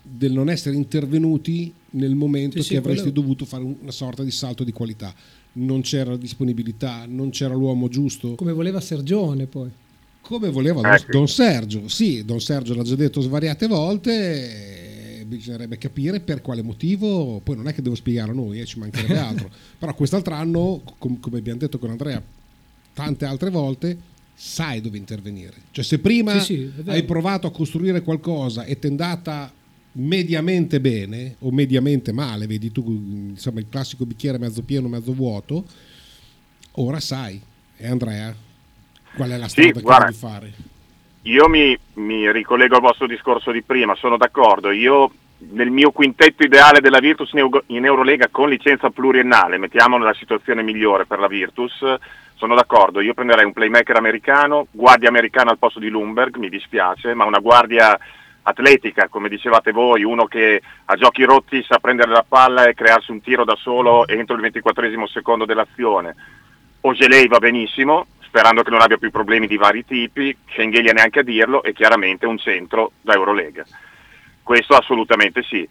del 0.01 0.31
non 0.31 0.49
essere 0.49 0.75
intervenuti 0.75 1.73
nel 1.97 2.15
momento 2.15 2.57
Sì, 2.57 2.63
sì, 2.63 2.69
che 2.71 2.77
avresti 2.77 3.01
quello- 3.11 3.19
dovuto 3.21 3.45
fare 3.45 3.63
una 3.63 3.91
sorta 3.91 4.23
di 4.23 4.31
salto 4.31 4.63
di 4.63 4.71
qualità. 4.71 5.13
Non 5.53 5.81
c'era 5.81 6.11
la 6.11 6.17
disponibilità, 6.17 7.05
non 7.07 7.29
c'era 7.31 7.53
l'uomo 7.55 7.87
giusto. 7.87 8.35
Come 8.35 8.53
voleva 8.53 8.79
Sergione 8.79 9.45
poi. 9.47 9.69
Come 10.21 10.49
voleva 10.49 10.81
Don, 10.81 10.97
Don 11.09 11.27
Sergio. 11.27 11.87
Sì, 11.87 12.23
Don 12.25 12.39
Sergio 12.41 12.73
l'ha 12.75 12.83
già 12.83 12.95
detto 12.95 13.21
svariate 13.21 13.67
volte. 13.67 15.19
eh, 15.21 15.25
Bisognerebbe 15.25 15.77
capire 15.77 16.19
per 16.19 16.41
quale 16.41 16.61
motivo. 16.61 17.39
Poi 17.43 17.55
non 17.55 17.67
è 17.67 17.73
che 17.73 17.81
devo 17.81 17.95
spiegarlo 17.95 18.33
noi, 18.33 18.59
eh, 18.61 18.65
ci 18.65 18.79
mancherebbe 18.79 19.17
altro. 19.19 19.49
Però 19.77 19.93
quest'altro 19.93 20.33
anno, 20.35 20.81
com- 20.99 21.19
come 21.19 21.37
abbiamo 21.39 21.59
detto 21.59 21.79
con 21.79 21.89
Andrea 21.89 22.21
tante 22.93 23.25
altre 23.25 23.49
volte, 23.49 23.97
sai 24.35 24.79
dove 24.81 24.97
intervenire. 24.97 25.53
Cioè, 25.71 25.83
se 25.83 25.99
prima 25.99 26.39
Sì, 26.39 26.53
sì, 26.55 26.71
hai 26.85 27.03
provato 27.03 27.47
a 27.47 27.51
costruire 27.51 28.01
qualcosa 28.03 28.63
e 28.65 28.77
ti 28.79 28.87
è 28.87 28.89
andata 28.89 29.51
mediamente 29.97 30.79
bene 30.79 31.35
o 31.39 31.51
mediamente 31.51 32.11
male, 32.11 32.47
vedi 32.47 32.71
tu 32.71 32.83
insomma 32.87 33.59
il 33.59 33.67
classico 33.69 34.05
bicchiere 34.05 34.37
mezzo 34.37 34.63
pieno, 34.63 34.87
mezzo 34.87 35.13
vuoto, 35.13 35.65
ora 36.73 36.99
sai. 36.99 37.41
E 37.77 37.87
Andrea, 37.87 38.33
qual 39.15 39.29
è 39.29 39.37
la 39.37 39.47
Sì, 39.47 39.71
strada 39.71 39.81
che 39.81 39.81
guarda. 39.81 40.05
devi 40.05 40.17
fare? 40.17 40.53
Io 41.23 41.47
mi, 41.49 41.77
mi 41.95 42.31
ricollego 42.31 42.75
al 42.75 42.81
vostro 42.81 43.05
discorso 43.07 43.51
di 43.51 43.61
prima, 43.61 43.95
sono 43.95 44.17
d'accordo. 44.17 44.71
Io 44.71 45.11
nel 45.51 45.69
mio 45.69 45.91
quintetto 45.91 46.43
ideale 46.43 46.79
della 46.79 46.99
Virtus 46.99 47.31
in 47.67 47.85
Eurolega 47.85 48.29
con 48.29 48.49
licenza 48.49 48.89
pluriennale, 48.89 49.57
mettiamo 49.57 49.97
nella 49.97 50.13
situazione 50.15 50.63
migliore 50.63 51.05
per 51.05 51.19
la 51.19 51.27
Virtus, 51.27 51.73
sono 52.35 52.55
d'accordo. 52.55 53.01
Io 53.01 53.13
prenderei 53.13 53.45
un 53.45 53.53
playmaker 53.53 53.97
americano, 53.97 54.67
guardia 54.71 55.09
americana 55.09 55.51
al 55.51 55.57
posto 55.57 55.79
di 55.79 55.89
Lumberg, 55.89 56.37
mi 56.37 56.49
dispiace, 56.49 57.13
ma 57.13 57.25
una 57.25 57.39
guardia 57.39 57.97
atletica, 58.47 59.09
come 59.09 59.27
dicevate 59.29 59.71
voi, 59.71 60.03
uno 60.03 60.25
che 60.25 60.61
a 60.85 60.95
giochi 60.95 61.23
rotti 61.23 61.63
sa 61.63 61.79
prendere 61.79 62.11
la 62.11 62.25
palla 62.27 62.65
e 62.65 62.73
crearsi 62.73 63.11
un 63.11 63.21
tiro 63.21 63.43
da 63.43 63.55
solo 63.55 64.07
entro 64.07 64.35
il 64.35 64.41
24 64.41 65.07
secondo 65.07 65.45
dell'azione. 65.45 66.15
Ogelei 66.81 67.27
va 67.27 67.39
benissimo, 67.39 68.07
sperando 68.21 68.63
che 68.63 68.69
non 68.69 68.81
abbia 68.81 68.97
più 68.97 69.11
problemi 69.11 69.47
di 69.47 69.57
vari 69.57 69.85
tipi, 69.85 70.35
Schengelia 70.49 70.93
neanche 70.93 71.19
a 71.19 71.23
dirlo 71.23 71.61
e 71.61 71.73
chiaramente 71.73 72.25
un 72.25 72.37
centro 72.37 72.91
da 73.01 73.13
Eurolega. 73.13 73.65
Questo 74.43 74.75
assolutamente 74.75 75.43
sì. 75.43 75.67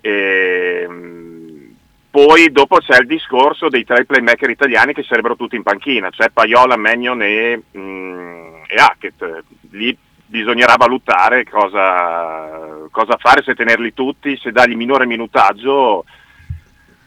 Ehm, 0.00 1.74
poi 2.10 2.52
dopo 2.52 2.78
c'è 2.78 2.98
il 3.00 3.06
discorso 3.06 3.68
dei 3.68 3.84
tre 3.84 4.04
playmaker 4.04 4.50
italiani 4.50 4.92
che 4.92 5.02
sarebbero 5.02 5.34
tutti 5.34 5.56
in 5.56 5.64
panchina, 5.64 6.10
cioè 6.10 6.30
Paiola, 6.30 6.76
Magnon 6.76 7.22
e, 7.22 7.60
mm, 7.76 8.54
e 8.68 8.74
Hackett. 8.76 9.42
Lì 9.70 9.96
bisognerà 10.30 10.76
valutare 10.76 11.44
cosa, 11.44 12.86
cosa 12.90 13.16
fare, 13.18 13.42
se 13.42 13.54
tenerli 13.54 13.92
tutti, 13.92 14.38
se 14.40 14.52
dargli 14.52 14.76
minore 14.76 15.04
minutaggio, 15.04 16.04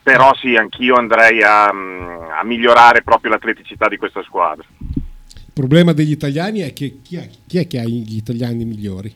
però 0.03 0.35
sì, 0.35 0.55
anch'io 0.55 0.95
andrei 0.95 1.41
a, 1.41 1.67
a 1.67 2.43
migliorare 2.43 3.01
proprio 3.01 3.31
l'atleticità 3.31 3.87
di 3.87 3.95
questa 3.97 4.21
squadra. 4.23 4.65
Il 4.77 5.51
problema 5.53 5.93
degli 5.93 6.11
italiani 6.11 6.59
è 6.59 6.73
che 6.73 6.99
chi 7.01 7.15
è, 7.15 7.29
chi 7.47 7.59
è 7.59 7.67
che 7.67 7.79
ha 7.79 7.83
gli 7.83 8.17
italiani 8.17 8.65
migliori? 8.65 9.15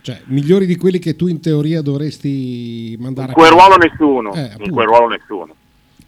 Cioè, 0.00 0.20
migliori 0.24 0.66
di 0.66 0.74
quelli 0.74 0.98
che 0.98 1.14
tu 1.14 1.28
in 1.28 1.40
teoria 1.40 1.80
dovresti 1.80 2.96
mandare 2.98 3.28
In 3.28 3.34
quel 3.34 3.52
a 3.52 3.52
ruolo 3.52 3.76
nessuno, 3.76 4.34
Eh, 4.34 4.50
in 4.58 4.70
quel 4.72 4.86
ruolo 4.86 5.08
nessuno. 5.08 5.54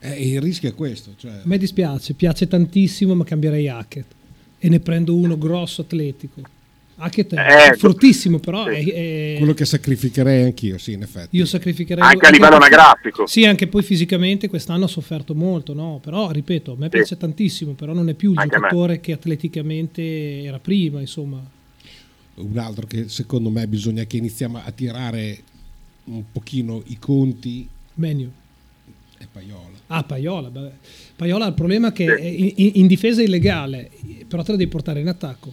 Eh, 0.00 0.32
il 0.32 0.40
rischio 0.42 0.70
è 0.70 0.74
questo. 0.74 1.12
Cioè, 1.16 1.30
A 1.30 1.42
me 1.44 1.56
dispiace, 1.56 2.14
piace 2.14 2.48
tantissimo, 2.48 3.14
ma 3.14 3.22
cambierei 3.22 3.68
Hackett. 3.68 4.12
E 4.58 4.68
ne 4.68 4.80
prendo 4.80 5.14
uno 5.14 5.38
grosso 5.38 5.82
atletico. 5.82 6.40
Hackett 6.96 7.34
è 7.34 7.70
Eh, 7.72 7.76
fortissimo, 7.76 8.38
però 8.38 8.66
è- 8.66 8.84
è- 8.84 9.34
quello 9.38 9.52
che 9.54 9.64
sacrificherei 9.64 10.44
anch'io, 10.44 10.78
sì, 10.78 10.92
in 10.92 11.02
effetti. 11.02 11.36
io 11.36 11.44
sacrificherei... 11.44 12.02
Anche 12.04 12.26
a 12.26 12.30
livello 12.30 12.54
anagrafico. 12.56 13.26
Sì, 13.26 13.44
anche 13.44 13.66
poi 13.66 13.82
fisicamente 13.82 14.48
quest'anno 14.48 14.84
ha 14.84 14.88
sofferto 14.88 15.34
molto, 15.34 15.74
no? 15.74 15.98
Però, 16.02 16.30
ripeto, 16.30 16.72
a 16.72 16.76
me 16.76 16.84
Sì. 16.84 16.90
piace 16.90 17.16
tantissimo, 17.16 17.72
però 17.72 17.92
non 17.94 18.08
è 18.08 18.14
più 18.14 18.32
il 18.32 18.38
Anche 18.38 18.56
giocatore 18.56 19.00
che 19.00 19.12
atleticamente 19.12 20.42
era 20.44 20.58
prima, 20.58 21.00
insomma. 21.00 21.42
Un 22.36 22.58
altro 22.58 22.86
che 22.86 23.08
secondo 23.08 23.50
me 23.50 23.66
bisogna 23.68 24.04
che 24.04 24.16
iniziamo 24.16 24.60
a 24.64 24.70
tirare 24.72 25.38
un 26.04 26.22
pochino 26.30 26.82
i 26.86 26.98
conti 26.98 27.68
Menu. 27.94 28.30
è 29.18 29.24
Paiola. 29.30 29.78
Ah, 29.88 30.02
Paiola. 30.02 30.48
beh. 30.48 30.70
Paiola 31.16 31.44
ha 31.44 31.48
il 31.48 31.54
problema 31.54 31.92
che 31.92 32.04
è 32.14 32.24
in, 32.24 32.52
in- 32.56 32.70
in 32.74 32.86
difesa 32.86 33.20
è 33.20 33.24
illegale, 33.24 33.90
però 34.28 34.42
te 34.42 34.52
la 34.52 34.56
devi 34.58 34.68
portare 34.70 35.00
in 35.00 35.08
attacco. 35.08 35.52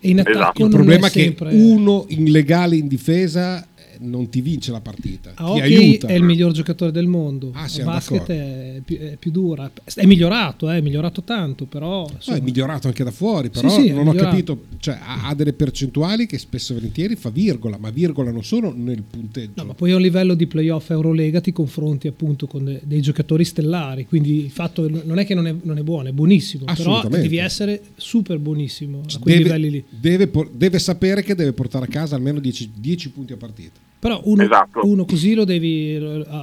E 0.00 0.08
in 0.08 0.20
attacco 0.20 0.38
Esatto. 0.38 0.64
Il 0.64 0.70
problema 0.70 1.06
è 1.06 1.10
è 1.10 1.12
che 1.12 1.22
sempre... 1.22 1.54
uno 1.54 2.06
illegale 2.08 2.76
in 2.76 2.88
difesa 2.88 3.66
non 4.00 4.28
ti 4.28 4.40
vince 4.40 4.70
la 4.72 4.80
partita, 4.80 5.30
A 5.34 5.44
ti 5.44 5.50
hockey 5.50 5.76
aiuta. 5.76 6.06
è 6.08 6.14
il 6.14 6.22
miglior 6.22 6.52
giocatore 6.52 6.92
del 6.92 7.06
mondo. 7.06 7.50
Ah, 7.54 7.68
siamo 7.68 7.90
basket 7.90 8.26
è 8.28 8.80
più, 8.84 8.98
è 8.98 9.16
più 9.18 9.30
dura. 9.30 9.70
È 9.94 10.04
migliorato, 10.06 10.70
eh, 10.70 10.78
è 10.78 10.80
migliorato 10.80 11.22
tanto, 11.22 11.64
però... 11.66 12.08
No, 12.26 12.34
è 12.34 12.40
migliorato 12.40 12.86
anche 12.86 13.04
da 13.04 13.10
fuori, 13.10 13.50
però 13.50 13.68
Sì, 13.68 13.82
sì, 13.82 13.90
non 13.92 14.08
ho 14.08 14.12
capito, 14.12 14.64
cioè 14.78 14.98
ha, 15.00 15.28
ha 15.28 15.34
delle 15.34 15.52
percentuali 15.52 16.26
che 16.26 16.38
spesso 16.38 16.72
e 16.72 16.76
volentieri 16.76 17.16
fa 17.16 17.30
virgola, 17.30 17.78
ma 17.78 17.90
virgola 17.90 18.30
non 18.30 18.44
solo 18.44 18.72
nel 18.74 19.02
punteggio. 19.02 19.52
No, 19.56 19.64
ma 19.64 19.74
poi 19.74 19.92
a 19.92 19.96
un 19.96 20.02
livello 20.02 20.34
di 20.34 20.46
playoff 20.46 20.90
Eurolega 20.90 21.40
ti 21.40 21.52
confronti 21.52 22.08
appunto 22.08 22.46
con 22.46 22.64
de- 22.64 22.80
dei 22.84 23.00
giocatori 23.00 23.44
stellari, 23.44 24.06
quindi 24.06 24.44
il 24.44 24.50
fatto 24.50 24.88
non 24.88 25.18
è 25.18 25.26
che 25.26 25.34
non 25.34 25.46
è, 25.46 25.54
non 25.62 25.78
è 25.78 25.82
buono, 25.82 26.08
è 26.08 26.12
buonissimo, 26.12 26.64
però 26.64 27.06
devi 27.08 27.36
essere 27.36 27.82
super 27.96 28.38
buonissimo 28.38 29.02
a 29.14 29.18
quei 29.18 29.36
deve, 29.36 29.56
livelli 29.56 29.70
lì. 29.70 29.84
deve 29.90 30.30
deve 30.52 30.78
sapere 30.78 31.22
che 31.22 31.34
deve 31.34 31.52
portare 31.52 31.84
a 31.84 31.88
casa 31.88 32.16
almeno 32.16 32.40
10, 32.40 32.70
10 32.74 33.10
punti 33.10 33.32
a 33.32 33.36
partita. 33.36 33.88
Però 34.00 34.18
uno, 34.24 34.42
Esatto. 34.42 34.80
uno 34.84 35.04
così 35.04 35.34
lo 35.34 35.44
devi, 35.44 35.98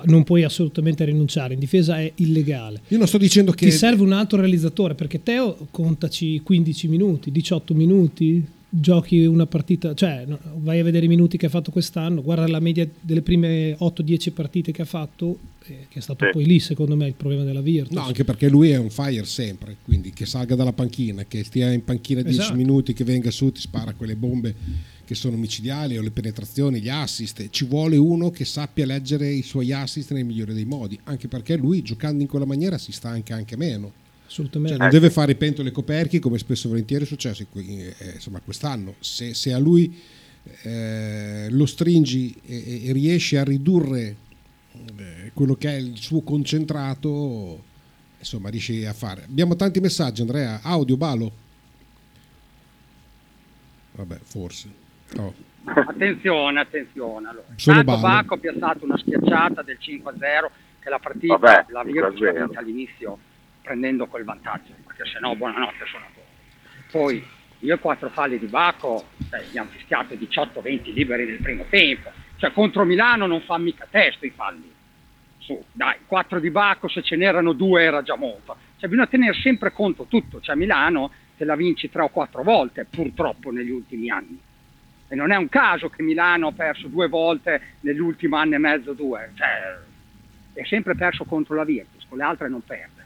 non 0.05 0.23
puoi 0.23 0.43
assolutamente 0.43 1.03
rinunciare, 1.05 1.55
in 1.55 1.59
difesa 1.59 1.99
è 1.99 2.11
illegale. 2.17 2.81
Io 2.89 2.99
non 2.99 3.07
sto 3.07 3.17
dicendo 3.17 3.51
che 3.51 3.65
Ti 3.65 3.71
serve 3.71 4.03
un 4.03 4.11
altro 4.11 4.37
realizzatore 4.39 4.93
perché 4.93 5.23
Teo 5.23 5.67
contaci 5.71 6.41
15 6.43 6.87
minuti, 6.87 7.31
18 7.31 7.73
minuti, 7.73 8.45
giochi 8.69 9.25
una 9.25 9.47
partita, 9.47 9.95
cioè 9.95 10.27
vai 10.57 10.79
a 10.79 10.83
vedere 10.83 11.05
i 11.05 11.07
minuti 11.07 11.35
che 11.37 11.47
ha 11.47 11.49
fatto 11.49 11.71
quest'anno, 11.71 12.21
guarda 12.21 12.47
la 12.47 12.59
media 12.59 12.87
delle 13.01 13.23
prime 13.23 13.75
8-10 13.79 14.33
partite 14.33 14.71
che 14.71 14.83
ha 14.83 14.85
fatto, 14.85 15.39
eh, 15.65 15.87
che 15.89 15.97
è 15.97 16.01
stato 16.01 16.25
Sì. 16.25 16.31
poi 16.33 16.45
lì 16.45 16.59
secondo 16.59 16.95
me 16.95 17.07
il 17.07 17.13
problema 17.15 17.43
della 17.43 17.61
Virtus. 17.61 17.95
No, 17.95 18.01
anche 18.03 18.23
perché 18.23 18.49
lui 18.49 18.69
è 18.69 18.77
un 18.77 18.91
fire 18.91 19.25
sempre, 19.25 19.77
quindi 19.83 20.11
che 20.13 20.27
salga 20.27 20.53
dalla 20.53 20.73
panchina, 20.73 21.23
che 21.27 21.43
stia 21.43 21.71
in 21.71 21.83
panchina 21.83 22.21
10 22.21 22.37
Esatto. 22.39 22.55
minuti, 22.55 22.93
che 22.93 23.03
venga 23.03 23.31
su, 23.31 23.51
ti 23.51 23.61
spara 23.61 23.93
quelle 23.93 24.15
bombe 24.15 24.53
che 25.07 25.15
sono 25.15 25.37
micidiali 25.37 25.97
o 25.97 26.01
le 26.01 26.11
penetrazioni, 26.11 26.81
gli 26.81 26.89
assist. 26.89 27.49
Ci 27.49 27.63
vuole 27.63 27.95
uno 27.95 28.29
che 28.29 28.43
sappia 28.43 28.85
leggere 28.85 29.29
i 29.29 29.41
suoi 29.41 29.71
assist 29.71 30.11
nel 30.11 30.25
migliore 30.25 30.53
dei 30.53 30.65
modi, 30.65 30.99
anche 31.05 31.29
perché 31.29 31.55
lui 31.55 31.81
giocando 31.81 32.21
in 32.21 32.27
quella 32.27 32.43
maniera 32.43 32.77
si 32.77 32.91
stanca 32.91 33.33
anche 33.33 33.55
meno. 33.55 33.93
Assolutamente. 34.27 34.75
Cioè, 34.75 34.83
non 34.83 34.91
deve 34.91 35.09
fare 35.09 35.35
pentole 35.35 35.71
coperchi 35.71 36.19
come 36.19 36.37
spesso 36.37 36.67
e 36.67 36.71
volentieri 36.71 37.05
è 37.05 37.07
successo 37.07 37.47
in 37.53 37.93
eh, 37.97 38.11
insomma, 38.15 38.41
quest'anno. 38.41 38.95
Se, 38.99 39.33
se 39.33 39.53
a 39.53 39.57
lui 39.57 39.97
eh, 40.63 41.47
lo 41.51 41.65
stringi 41.65 42.35
e, 42.45 42.87
e 42.87 42.91
riesci 42.91 43.37
a 43.37 43.45
ridurre 43.45 44.17
eh, 44.73 45.31
quello 45.33 45.55
che 45.55 45.69
è 45.69 45.77
il 45.77 45.95
suo 45.95 46.19
concentrato, 46.19 47.63
insomma, 48.19 48.49
riesci 48.49 48.83
a 48.83 48.91
fare. 48.91 49.23
Abbiamo 49.23 49.55
tanti 49.55 49.79
messaggi, 49.79 50.19
Andrea. 50.19 50.59
Audio, 50.63 50.97
Balo. 50.97 51.31
Vabbè, 53.93 54.19
forse. 54.21 54.85
Oh. 55.17 55.33
Attenzione, 55.63 56.59
attenzione. 56.59 57.27
Allora. 57.27 57.45
Tanto 57.55 57.83
balle. 57.83 58.01
Bacco 58.01 58.33
ha 58.35 58.37
piazzato 58.37 58.85
una 58.85 58.97
schiacciata 58.97 59.61
del 59.61 59.77
5-0 59.81 60.47
che 60.79 60.89
la 60.89 60.99
partita 60.99 61.37
Vabbè, 61.37 61.65
la 61.69 61.83
Virtus 61.83 62.19
5-0. 62.19 62.23
l'ha 62.23 62.45
vinta 62.45 62.59
all'inizio 62.59 63.17
prendendo 63.61 64.07
quel 64.07 64.23
vantaggio, 64.23 64.73
perché 64.85 65.05
sennò 65.05 65.35
buonanotte 65.35 65.85
sono 65.91 66.05
a 66.05 66.09
poco. 66.13 66.27
Poi 66.91 67.25
io 67.59 67.73
e 67.73 67.79
quattro 67.79 68.09
falli 68.09 68.37
di 68.39 68.45
Bacco 68.45 69.07
cioè, 69.29 69.43
gli 69.51 69.57
hanno 69.57 69.69
fischiato 69.71 70.13
18-20 70.13 70.93
liberi 70.93 71.25
nel 71.25 71.41
primo 71.41 71.65
tempo. 71.69 72.11
Cioè 72.37 72.51
contro 72.51 72.85
Milano 72.85 73.25
non 73.25 73.41
fa 73.41 73.57
mica 73.57 73.87
testo 73.89 74.25
i 74.25 74.29
falli. 74.29 74.71
Su, 75.39 75.61
dai, 75.71 75.95
4 76.05 76.39
di 76.39 76.49
Bacco, 76.51 76.87
se 76.87 77.01
ce 77.01 77.15
n'erano 77.15 77.53
due 77.53 77.83
era 77.83 78.01
già 78.03 78.15
molto. 78.15 78.55
Cioè 78.77 78.87
bisogna 78.87 79.07
tenere 79.07 79.33
sempre 79.33 79.71
conto 79.73 80.05
tutto. 80.05 80.39
Cioè 80.39 80.55
Milano 80.55 81.11
te 81.35 81.45
la 81.45 81.55
vinci 81.55 81.89
tre 81.89 82.03
o 82.03 82.09
quattro 82.09 82.43
volte, 82.43 82.85
purtroppo, 82.85 83.51
negli 83.51 83.69
ultimi 83.71 84.09
anni. 84.09 84.39
E 85.09 85.15
non 85.15 85.31
è 85.31 85.35
un 85.37 85.47
caso 85.49 85.89
che 85.89 86.03
Milano 86.03 86.47
ha 86.47 86.51
perso 86.51 86.87
due 86.87 87.07
volte 87.07 87.77
nell'ultimo 87.81 88.35
anno 88.35 88.55
e 88.55 88.57
mezzo, 88.57 88.93
due. 88.93 89.31
Cioè, 89.35 89.77
è 90.53 90.65
sempre 90.65 90.95
perso 90.95 91.23
contro 91.23 91.55
la 91.55 91.63
Virtus, 91.63 92.05
con 92.07 92.17
le 92.17 92.23
altre 92.23 92.49
non 92.49 92.61
perde. 92.61 93.05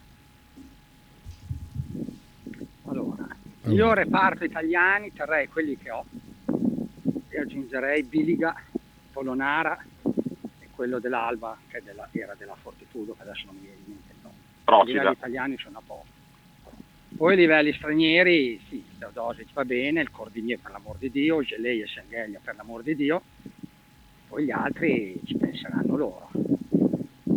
Allora, 2.87 3.27
io 3.67 3.93
reparto 3.93 4.43
italiani 4.43 5.13
terrei 5.13 5.47
quelli 5.47 5.77
che 5.77 5.91
ho 5.91 6.05
e 7.29 7.39
aggiungerei 7.39 8.03
Biliga, 8.03 8.55
Polonara 9.11 9.77
e 10.59 10.67
quello 10.71 10.99
dell'Alba 10.99 11.57
che 11.67 11.81
della- 11.83 12.09
era 12.11 12.33
della 12.35 12.55
Fortitudo, 12.55 13.13
che 13.13 13.21
adesso 13.21 13.45
non 13.45 13.55
mi 13.55 13.61
viene 13.61 13.77
in 13.77 13.85
mente 13.87 14.11
il 14.13 14.17
nome. 14.21 14.35
I 14.35 14.63
Procida. 14.63 14.97
livelli 14.97 15.15
italiani 15.15 15.57
sono 15.57 15.77
a 15.77 15.81
posto. 15.85 16.19
Poi 17.21 17.35
i 17.35 17.37
livelli 17.37 17.71
stranieri, 17.73 18.59
sì, 18.67 18.83
Teodosic 18.97 19.53
va 19.53 19.63
bene, 19.63 20.01
il 20.01 20.09
Cordinier 20.09 20.57
per 20.57 20.71
l'amor 20.71 20.97
di 20.97 21.11
Dio, 21.11 21.43
Gelei 21.43 21.81
e 21.81 21.85
Schengelia 21.85 22.39
per 22.43 22.55
l'amor 22.55 22.81
di 22.81 22.95
Dio, 22.95 23.21
poi 24.27 24.45
gli 24.45 24.49
altri 24.49 25.21
ci 25.23 25.37
penseranno 25.37 25.95
loro. 25.95 26.31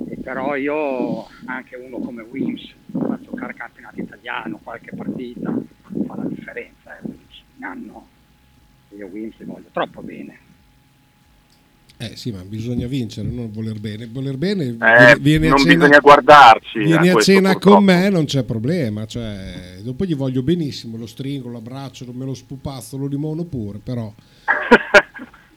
E 0.08 0.16
però 0.22 0.56
io, 0.56 1.26
anche 1.44 1.76
uno 1.76 1.98
come 1.98 2.22
Wims, 2.22 2.72
fa 2.92 3.18
giocare 3.20 3.52
campionato 3.52 4.00
italiano, 4.00 4.58
qualche 4.62 4.96
partita, 4.96 5.52
fa 6.06 6.16
la 6.16 6.28
differenza, 6.28 6.96
eh, 6.96 7.00
un 7.04 7.64
anno. 7.64 8.08
Io 8.96 9.06
Wims 9.08 9.36
li 9.36 9.44
voglio 9.44 9.68
troppo 9.70 10.00
bene. 10.00 10.43
Eh 12.10 12.16
sì, 12.16 12.30
ma 12.32 12.42
bisogna 12.44 12.86
vincere, 12.86 13.28
non 13.28 13.50
voler 13.52 13.78
bene. 13.80 14.06
Voler 14.10 14.36
bene 14.36 14.64
Eh, 14.64 15.16
viene 15.20 15.46
a 15.46 15.50
non 15.50 15.58
cena- 15.58 15.74
bisogna 15.74 15.98
guardarci 16.00 16.78
Vieni 16.78 17.08
a 17.08 17.16
a 17.16 17.20
cena 17.20 17.52
purtroppo. 17.52 17.76
con 17.76 17.84
me, 17.84 18.08
non 18.08 18.24
c'è 18.24 18.42
problema. 18.42 19.06
Cioè, 19.06 19.78
dopo 19.82 20.04
gli 20.04 20.14
voglio 20.16 20.42
benissimo, 20.42 20.96
lo 20.96 21.06
stringo, 21.06 21.48
lo 21.48 21.58
abbraccio, 21.58 22.04
me 22.12 22.24
lo 22.24 22.34
spupazzo, 22.34 22.96
lo 22.96 23.06
limono 23.06 23.44
pure, 23.44 23.78
però. 23.82 24.12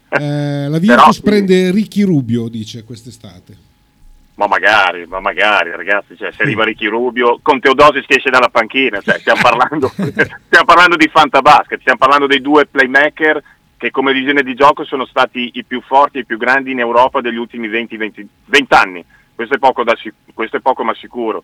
Eh, 0.09 0.67
la 0.69 0.77
Virtus 0.79 1.15
sì. 1.15 1.21
prende 1.21 1.69
Ricky 1.71 2.01
Rubio, 2.03 2.47
dice 2.47 2.83
quest'estate. 2.85 3.65
Ma 4.35 4.47
magari, 4.47 5.05
ma 5.05 5.19
magari, 5.19 5.71
ragazzi, 5.71 6.15
cioè, 6.15 6.31
se 6.31 6.43
arriva 6.43 6.63
Ricky 6.63 6.85
Rubio, 6.87 7.39
con 7.41 7.59
Teodosis 7.59 8.05
che 8.05 8.15
esce 8.15 8.29
dalla 8.29 8.47
panchina, 8.49 9.01
cioè, 9.01 9.19
stiamo, 9.19 9.41
parlando, 9.43 9.89
stiamo 9.97 10.65
parlando 10.65 10.95
di 10.95 11.09
Fantabasket, 11.11 11.79
stiamo 11.81 11.97
parlando 11.97 12.25
dei 12.27 12.39
due 12.39 12.65
playmaker 12.67 13.43
che 13.78 13.91
come 13.91 14.11
visione 14.11 14.41
di 14.41 14.55
gioco 14.55 14.84
sono 14.84 15.05
stati 15.05 15.51
i 15.53 15.63
più 15.63 15.82
forti 15.82 16.17
e 16.17 16.21
i 16.21 16.25
più 16.25 16.38
grandi 16.38 16.71
in 16.71 16.80
Europa 16.80 17.21
degli 17.21 17.38
ultimi 17.38 17.67
20, 17.67 17.97
20, 17.97 18.28
20 18.45 18.73
anni, 18.73 19.05
questo 19.36 19.55
è, 19.55 19.59
poco 19.59 19.84
da 19.84 19.95
questo 20.34 20.57
è 20.57 20.59
poco 20.61 20.84
ma 20.84 20.93
sicuro. 20.95 21.43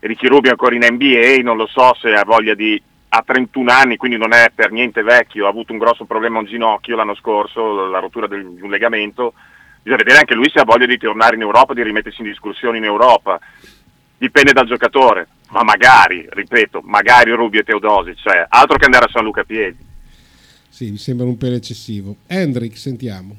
Ricky 0.00 0.26
Rubio 0.26 0.50
ancora 0.50 0.74
in 0.74 0.84
NBA, 0.84 1.42
non 1.42 1.56
lo 1.56 1.66
so 1.66 1.94
se 1.94 2.12
ha 2.12 2.24
voglia 2.24 2.54
di 2.54 2.80
ha 3.14 3.22
31 3.24 3.70
anni, 3.70 3.96
quindi 3.98 4.16
non 4.16 4.32
è 4.32 4.50
per 4.54 4.70
niente 4.70 5.02
vecchio, 5.02 5.44
ha 5.46 5.50
avuto 5.50 5.72
un 5.72 5.78
grosso 5.78 6.06
problema 6.06 6.38
a 6.38 6.40
un 6.40 6.46
ginocchio 6.46 6.96
l'anno 6.96 7.14
scorso, 7.14 7.86
la 7.86 7.98
rottura 7.98 8.26
del- 8.26 8.54
di 8.54 8.62
un 8.62 8.70
legamento. 8.70 9.34
Bisogna 9.82 10.02
vedere 10.02 10.18
anche 10.20 10.34
lui 10.34 10.48
se 10.48 10.60
ha 10.60 10.64
voglia 10.64 10.86
di 10.86 10.96
tornare 10.96 11.34
in 11.34 11.42
Europa, 11.42 11.74
di 11.74 11.82
rimettersi 11.82 12.22
in 12.22 12.28
discussione 12.28 12.78
in 12.78 12.84
Europa. 12.84 13.38
Dipende 14.16 14.52
dal 14.52 14.66
giocatore, 14.66 15.28
ma 15.50 15.62
magari, 15.62 16.26
ripeto, 16.26 16.80
magari 16.84 17.32
Rubio 17.32 17.60
e 17.60 17.64
Teodosi, 17.64 18.16
cioè 18.16 18.46
altro 18.48 18.78
che 18.78 18.86
andare 18.86 19.04
a 19.04 19.10
San 19.10 19.24
Luca 19.24 19.44
piedi. 19.44 19.91
Sì, 20.74 20.90
mi 20.90 20.96
sembra 20.96 21.26
un 21.26 21.36
pelo 21.36 21.54
eccessivo. 21.54 22.16
Hendrik, 22.26 22.78
sentiamo. 22.78 23.36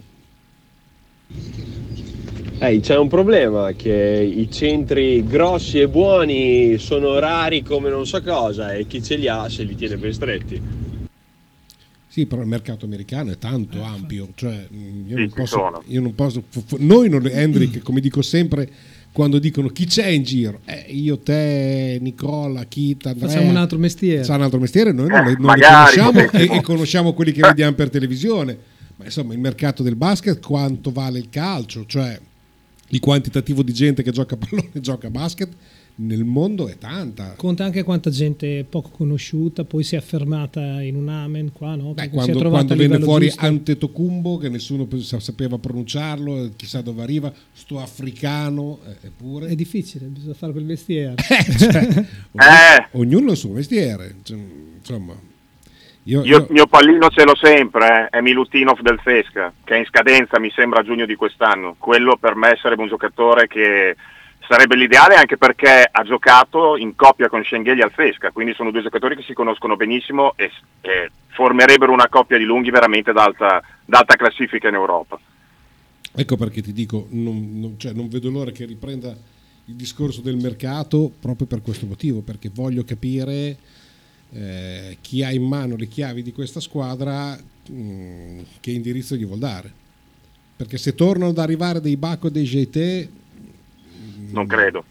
Ehi, 2.59 2.79
c'è 2.79 2.95
un 2.95 3.07
problema 3.07 3.71
che 3.71 4.31
i 4.37 4.51
centri 4.51 5.25
grossi 5.25 5.79
e 5.79 5.87
buoni 5.89 6.77
sono 6.77 7.17
rari 7.17 7.63
come 7.63 7.89
non 7.89 8.05
so 8.05 8.21
cosa 8.21 8.73
e 8.75 8.85
chi 8.85 9.01
ce 9.01 9.15
li 9.15 9.27
ha 9.27 9.49
se 9.49 9.63
li 9.63 9.75
tiene 9.75 9.97
ben 9.97 10.13
stretti. 10.13 10.61
Sì, 12.07 12.27
però 12.27 12.41
il 12.43 12.47
mercato 12.47 12.85
americano 12.85 13.31
è 13.31 13.39
tanto 13.39 13.81
ampio, 13.81 14.29
cioè 14.35 14.67
mm, 14.71 15.07
io 15.09 15.15
Sì, 15.15 15.21
non 15.21 15.29
posso, 15.29 15.57
sono. 15.57 15.83
io 15.87 16.01
non 16.01 16.13
posso 16.13 16.43
noi 16.77 17.09
non, 17.09 17.25
Hendrik, 17.25 17.81
come 17.83 17.99
dico 17.99 18.21
sempre, 18.21 18.69
quando 19.13 19.37
dicono 19.37 19.67
chi 19.69 19.85
c'è 19.85 20.07
in 20.07 20.23
giro, 20.23 20.59
eh, 20.65 20.85
io, 20.89 21.19
te, 21.19 21.99
Nicola, 22.01 22.65
Kita, 22.65 23.11
Andrea, 23.11 23.29
Facciamo 23.29 23.49
un 23.51 23.55
altro 23.57 23.77
mestiere. 23.77 24.17
Facciamo 24.21 24.39
un 24.39 24.43
altro 24.43 24.59
mestiere, 24.59 24.91
noi 24.91 25.07
non, 25.07 25.19
Eh, 25.19 25.23
le- 25.23 25.31
non 25.33 25.35
li 25.39 25.45
magari, 25.45 25.95
conosciamo 25.95 26.19
e, 26.31 26.57
e 26.57 26.61
conosciamo 26.61 27.13
quelli 27.13 27.31
che 27.31 27.41
vediamo 27.41 27.73
per 27.75 27.89
televisione, 27.91 28.57
ma 28.95 29.05
insomma 29.05 29.33
il 29.33 29.39
mercato 29.39 29.83
del 29.83 29.95
basket, 29.95 30.43
quanto 30.43 30.91
vale 30.91 31.19
il 31.19 31.29
calcio, 31.29 31.85
cioè 31.85 32.19
il 32.87 32.99
quantitativo 32.99 33.61
di 33.63 33.71
gente 33.73 34.01
che 34.03 34.11
gioca 34.11 34.33
a 34.35 34.37
pallone 34.37 34.69
e 34.73 34.79
gioca 34.81 35.07
a 35.07 35.11
basket 35.11 35.49
nel 35.95 36.23
mondo 36.23 36.67
è 36.67 36.77
tanta. 36.77 37.33
Conta 37.37 37.63
anche 37.65 37.83
quanta 37.83 38.09
gente 38.09 38.65
poco 38.67 38.89
conosciuta, 38.89 39.63
poi 39.63 39.83
si 39.83 39.95
è 39.95 39.97
affermata 39.99 40.81
in 40.81 40.95
un 40.95 41.07
amen 41.09 41.51
qua, 41.51 41.75
no? 41.75 41.93
Beh, 41.93 42.09
Che 42.09 42.09
si 42.09 42.29
è 42.31 42.33
quando, 42.33 42.49
quando 42.49 42.75
venne 42.75 42.99
fuori 42.99 43.27
giusto. 43.27 43.45
Antetokounmpo 43.45 44.37
che 44.37 44.49
nessuno 44.49 44.85
pe- 44.85 45.01
sa- 45.01 45.19
sapeva 45.19 45.57
pronunciarlo 45.57 46.49
chissà 46.55 46.81
dove 46.81 47.01
arriva 47.03 47.31
sto 47.51 47.79
africano 47.79 48.79
eh, 48.87 49.07
eppure 49.07 49.47
È 49.47 49.55
difficile, 49.55 50.05
bisogna 50.07 50.33
fare 50.33 50.51
quel 50.51 50.65
mestiere. 50.65 51.15
cioè, 51.17 52.05
ognuno, 52.31 52.87
ognuno 52.91 53.31
il 53.31 53.37
suo 53.37 53.51
mestiere 53.51 54.15
cioè, 54.23 54.37
insomma 54.77 55.13
io, 56.05 56.19
Io 56.23 56.25
io- 56.25 56.37
il 56.39 56.47
mio 56.49 56.67
pallino 56.67 57.07
ce 57.09 57.23
l'ho 57.23 57.35
sempre, 57.35 58.09
eh, 58.11 58.17
è 58.17 58.21
Milutinov 58.21 58.81
del 58.81 58.99
Sesca, 59.03 59.53
che 59.63 59.75
è 59.75 59.77
in 59.77 59.85
scadenza 59.85 60.37
mi 60.37 60.51
sembra 60.53 60.81
a 60.81 60.83
giugno 60.83 61.05
di 61.05 61.15
quest'anno. 61.15 61.75
Quello 61.77 62.17
per 62.17 62.35
me 62.35 62.57
sarebbe 62.61 62.81
un 62.81 62.89
giocatore 62.89 63.47
che 63.47 63.95
sarebbe 64.47 64.75
l'ideale 64.75 65.15
anche 65.15 65.37
perché 65.37 65.87
ha 65.89 66.03
giocato 66.03 66.77
in 66.77 66.95
coppia 66.95 67.29
con 67.29 67.43
Schengelli 67.43 67.81
al 67.81 67.93
Sesca, 67.95 68.31
quindi 68.31 68.53
sono 68.53 68.71
due 68.71 68.81
giocatori 68.81 69.15
che 69.15 69.23
si 69.23 69.33
conoscono 69.33 69.75
benissimo 69.75 70.33
e, 70.35 70.51
e 70.81 71.11
formerebbero 71.29 71.91
una 71.91 72.07
coppia 72.09 72.37
di 72.37 72.43
lunghi 72.43 72.69
veramente 72.71 73.11
d'alta, 73.13 73.61
d'alta 73.85 74.15
classifica 74.15 74.67
in 74.67 74.75
Europa. 74.75 75.19
ecco 76.15 76.35
perché 76.37 76.61
ti 76.61 76.73
dico 76.73 77.07
non, 77.11 77.59
non- 77.59 77.79
cioè, 77.79 77.93
non 77.93 78.07
vedo 78.07 78.29
l'ora 78.29 78.51
che 78.51 78.65
riprenda 78.65 79.09
il 79.65 79.75
discorso 79.75 80.21
del 80.21 80.35
mercato 80.37 81.11
proprio 81.19 81.47
per 81.47 81.61
questo 81.61 81.85
motivo 81.85 82.21
perché 82.21 82.49
voglio 82.53 82.83
capire 82.83 83.57
eh, 84.31 84.97
chi 85.01 85.23
ha 85.23 85.31
in 85.31 85.43
mano 85.47 85.75
le 85.75 85.87
chiavi 85.87 86.21
di 86.21 86.31
questa 86.33 86.59
squadra 86.59 87.35
mh, 87.35 88.39
che 88.59 88.71
indirizzo 88.71 89.15
gli 89.15 89.25
vuol 89.25 89.39
dare 89.39 89.71
perché 90.55 90.77
se 90.77 90.93
tornano 90.95 91.31
ad 91.31 91.37
arrivare 91.39 91.81
dei 91.81 91.97
Baco 91.97 92.27
e 92.27 92.31
dei 92.31 92.43
GT 92.43 93.09
Non 94.33 94.47
credo, 94.47 94.83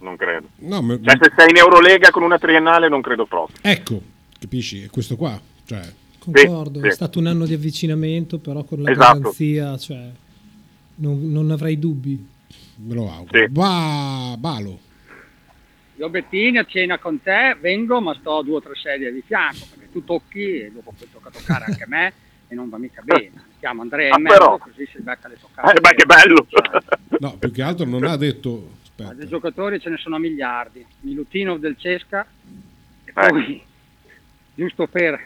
non 0.00 0.16
credo. 0.16 0.48
no, 0.56 0.82
ma- 0.82 0.98
Cioè 1.00 1.16
se 1.20 1.32
sei 1.36 1.50
in 1.50 1.56
Eurolega 1.56 2.10
con 2.10 2.22
una 2.22 2.38
triennale 2.38 2.88
non 2.88 3.00
credo 3.02 3.26
proprio. 3.26 3.56
Ecco, 3.60 4.00
capisci? 4.38 4.82
È 4.82 4.90
questo 4.90 5.16
qua. 5.16 5.38
Cioè, 5.64 5.80
Concordo, 6.18 6.80
Sì, 6.80 6.86
è 6.86 6.90
sì. 6.90 6.96
stato 6.96 7.18
un 7.20 7.26
anno 7.26 7.46
di 7.46 7.54
avvicinamento, 7.54 8.38
però 8.38 8.64
con 8.64 8.82
la 8.82 8.90
Esatto. 8.90 9.18
garanzia, 9.18 9.76
cioè, 9.78 10.10
non, 10.96 11.30
non 11.30 11.50
avrei 11.52 11.78
dubbi. 11.78 12.26
me 12.78 12.94
lo 12.94 13.10
auguro. 13.10 13.46
Va, 13.50 14.34
Balo. 14.38 14.80
Io 15.98 16.08
Bettini 16.10 16.58
a 16.58 16.64
cena 16.64 16.98
con 16.98 17.22
te 17.22 17.56
vengo 17.58 18.00
ma 18.02 18.14
sto 18.20 18.42
due 18.42 18.56
o 18.56 18.60
tre 18.60 18.74
sedie 18.74 19.10
di 19.12 19.22
fianco 19.24 19.64
perché 19.70 19.90
tu 19.90 20.04
tocchi 20.04 20.60
e 20.60 20.70
dopo 20.74 20.92
poi 20.98 21.08
tocca 21.10 21.30
toccare 21.30 21.64
anche 21.68 21.86
me 21.88 22.12
e 22.48 22.54
non 22.54 22.68
va 22.68 22.76
mica 22.76 23.00
bene. 23.02 23.30
Chiamo 23.58 23.80
Andrea 23.82 24.12
Ah, 24.14 24.18
mezzo 24.18 24.36
però. 24.36 24.58
così 24.58 24.86
si 24.92 25.00
becca 25.00 25.28
le 25.28 25.38
toccate. 25.40 25.78
Eh, 25.78 25.80
ma 25.80 25.90
che 25.90 26.04
bello! 26.04 26.46
No, 27.20 27.36
più 27.38 27.50
che 27.50 27.62
altro 27.62 27.86
non 27.86 28.04
ha 28.04 28.16
detto... 28.16 28.84
Ma 28.96 29.12
dei 29.14 29.28
giocatori 29.28 29.78
ce 29.80 29.90
ne 29.90 29.96
sono 29.98 30.16
a 30.16 30.18
miliardi. 30.18 30.84
Milutinov 31.00 31.58
del 31.58 31.76
Cesca 31.78 32.26
e 33.04 33.10
Ecco. 33.14 33.28
poi 33.28 33.62
giusto 34.54 34.86
per 34.86 35.20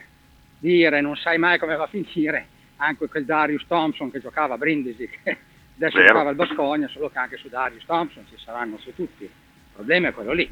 dire 0.58 1.00
non 1.00 1.16
sai 1.16 1.38
mai 1.38 1.58
come 1.58 1.76
va 1.76 1.84
a 1.84 1.88
finire 1.88 2.46
anche 2.76 3.06
quel 3.08 3.24
Darius 3.24 3.64
Thompson 3.66 4.10
che 4.10 4.20
giocava 4.20 4.54
a 4.54 4.58
Brindisi 4.58 5.08
che 5.22 5.36
adesso 5.76 5.96
Vero. 5.96 6.08
giocava 6.08 6.30
al 6.30 6.34
Bascogna 6.36 6.88
solo 6.88 7.08
che 7.10 7.18
anche 7.18 7.36
su 7.36 7.48
Darius 7.48 7.84
Thompson 7.86 8.24
ci 8.28 8.36
saranno 8.42 8.76
su 8.78 8.92
tutti. 8.94 9.22
Il 9.24 9.30
problema 9.72 10.08
è 10.08 10.12
quello 10.12 10.32
lì. 10.32 10.50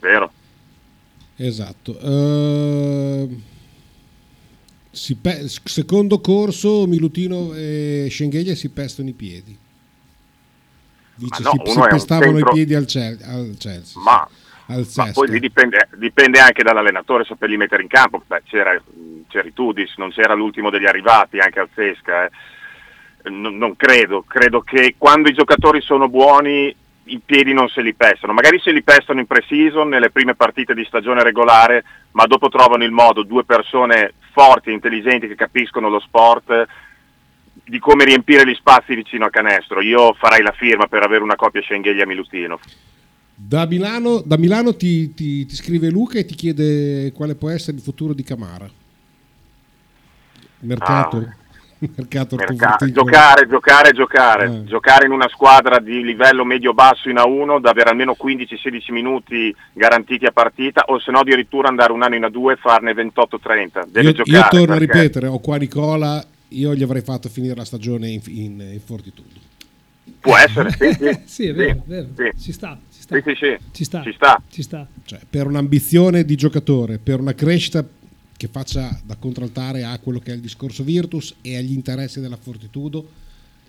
Vero. 0.00 0.32
Esatto. 1.36 1.92
Si 4.90 5.14
pe- 5.16 5.46
secondo 5.48 6.20
corso, 6.20 6.86
Milutino 6.86 7.54
e 7.54 8.08
Schengelia 8.10 8.54
si 8.56 8.70
pestano 8.70 9.08
i 9.08 9.12
piedi. 9.12 9.56
Dice, 11.18 11.42
Ma 11.42 11.50
no, 11.50 11.62
si, 11.64 11.72
si 11.72 11.80
pestavano 11.88 12.32
centro- 12.32 12.50
i 12.50 12.54
piedi 12.54 12.74
al, 12.74 12.84
Chel- 12.86 13.20
al 13.24 13.56
Chelsea. 13.58 14.00
Ma, 14.02 14.28
al 14.66 14.86
ma 14.96 15.10
poi 15.12 15.28
lì 15.28 15.40
dipende, 15.40 15.88
dipende 15.96 16.38
anche 16.38 16.62
dall'allenatore 16.62 17.24
saperli 17.24 17.56
mettere 17.56 17.82
in 17.82 17.88
campo. 17.88 18.22
Beh, 18.26 18.42
c'era, 18.44 18.80
c'eri 19.28 19.52
Tudis, 19.52 19.94
non 19.96 20.10
c'era 20.10 20.34
l'ultimo 20.34 20.70
degli 20.70 20.86
arrivati 20.86 21.38
anche 21.38 21.60
al 21.60 21.68
Sesca. 21.74 22.24
eh. 22.26 22.30
Non, 23.30 23.58
non 23.58 23.76
credo, 23.76 24.24
credo 24.26 24.60
che 24.60 24.94
quando 24.96 25.28
i 25.28 25.34
giocatori 25.34 25.80
sono 25.82 26.08
buoni 26.08 26.74
i 27.08 27.20
piedi 27.24 27.52
non 27.52 27.68
se 27.68 27.80
li 27.82 27.94
pestano. 27.94 28.32
Magari 28.32 28.60
se 28.60 28.70
li 28.70 28.82
pestano 28.82 29.20
in 29.20 29.26
pre-season, 29.26 29.88
nelle 29.88 30.10
prime 30.10 30.34
partite 30.34 30.74
di 30.74 30.84
stagione 30.84 31.22
regolare, 31.22 31.84
ma 32.12 32.26
dopo 32.26 32.48
trovano 32.48 32.84
il 32.84 32.90
modo, 32.90 33.22
due 33.22 33.44
persone 33.44 34.12
forti 34.32 34.72
intelligenti 34.72 35.26
che 35.26 35.34
capiscono 35.34 35.88
lo 35.88 36.00
sport, 36.00 36.66
di 37.68 37.78
come 37.78 38.04
riempire 38.04 38.48
gli 38.48 38.54
spazi 38.54 38.94
vicino 38.94 39.26
a 39.26 39.30
canestro. 39.30 39.80
Io 39.82 40.14
farei 40.14 40.42
la 40.42 40.52
firma 40.52 40.86
per 40.86 41.02
avere 41.02 41.22
una 41.22 41.36
coppia 41.36 41.60
Schengelia 41.62 42.06
Milutino. 42.06 42.58
Da 43.34 43.66
Milano, 43.66 44.20
da 44.24 44.36
Milano 44.36 44.74
ti, 44.74 45.14
ti- 45.14 45.44
ti 45.46 45.54
scrive 45.54 45.90
Luca 45.90 46.18
e 46.18 46.24
ti 46.24 46.34
chiede 46.34 47.12
quale 47.12 47.34
può 47.34 47.50
essere 47.50 47.76
il 47.76 47.82
futuro 47.82 48.12
di 48.14 48.22
Camara. 48.24 48.68
Mercato? 50.60 51.18
Mercato, 51.94 52.34
Mercato. 52.34 52.36
convertito- 52.86 52.92
Giocare, 53.04 53.46
giocare, 53.46 53.92
giocare. 53.92 54.64
Giocare 54.64 55.06
in 55.06 55.12
una 55.12 55.28
squadra 55.28 55.78
di 55.78 56.02
livello 56.02 56.44
medio-basso 56.44 57.08
in 57.08 57.16
A1, 57.16 57.60
da 57.60 57.70
avere 57.70 57.90
almeno 57.90 58.16
15-16 58.20 58.90
minuti 58.92 59.54
garantiti 59.72 60.24
a 60.26 60.32
partita, 60.32 60.84
o 60.86 60.98
se 60.98 61.12
no 61.12 61.20
addirittura 61.20 61.68
andare 61.68 61.92
un 61.92 62.02
anno 62.02 62.16
in 62.16 62.22
A2 62.22 62.50
e 62.50 62.56
farne 62.56 62.92
28-30. 62.94 63.86
Deve 63.86 64.08
Io, 64.08 64.12
giocare. 64.14 64.36
io 64.38 64.46
torno 64.48 64.74
a 64.74 64.78
perché- 64.78 64.92
ripetere, 65.00 65.26
ho 65.28 65.38
qua 65.38 65.56
Nicola, 65.58 66.24
io 66.48 66.74
gli 66.74 66.82
avrei 66.82 67.02
fatto 67.02 67.28
finire 67.28 67.54
la 67.54 67.64
stagione 67.64 68.08
in, 68.08 68.20
in, 68.26 68.60
in 68.72 68.80
fortitudo. 68.84 69.46
Può 70.20 70.36
essere, 70.36 70.70
sì, 70.70 70.92
sì. 70.92 71.20
Sì, 71.26 71.46
è 71.46 71.54
vero, 71.54 71.82
Sì, 71.86 71.92
è 71.92 72.04
vero. 72.06 72.32
sì. 72.36 72.42
Ci 72.42 72.52
sta, 72.52 72.78
ci 72.92 73.00
sta. 73.02 73.14
Sì, 73.16 73.22
sì, 73.26 73.34
sì. 73.36 73.56
Ci 73.72 73.84
sta. 73.84 74.02
Ci 74.02 74.12
sta. 74.12 74.42
Ci 74.50 74.62
sta. 74.62 74.88
Cioè, 75.04 75.20
per 75.28 75.46
un'ambizione 75.46 76.24
di 76.24 76.34
giocatore, 76.36 76.98
per 76.98 77.20
una 77.20 77.34
crescita 77.34 77.86
che 78.36 78.48
faccia 78.48 78.98
da 79.04 79.16
contraltare 79.16 79.84
a 79.84 79.98
quello 79.98 80.18
che 80.20 80.30
è 80.32 80.34
il 80.34 80.40
discorso 80.40 80.84
Virtus 80.84 81.34
e 81.42 81.56
agli 81.56 81.72
interessi 81.72 82.20
della 82.20 82.36
Fortitudo, 82.36 83.06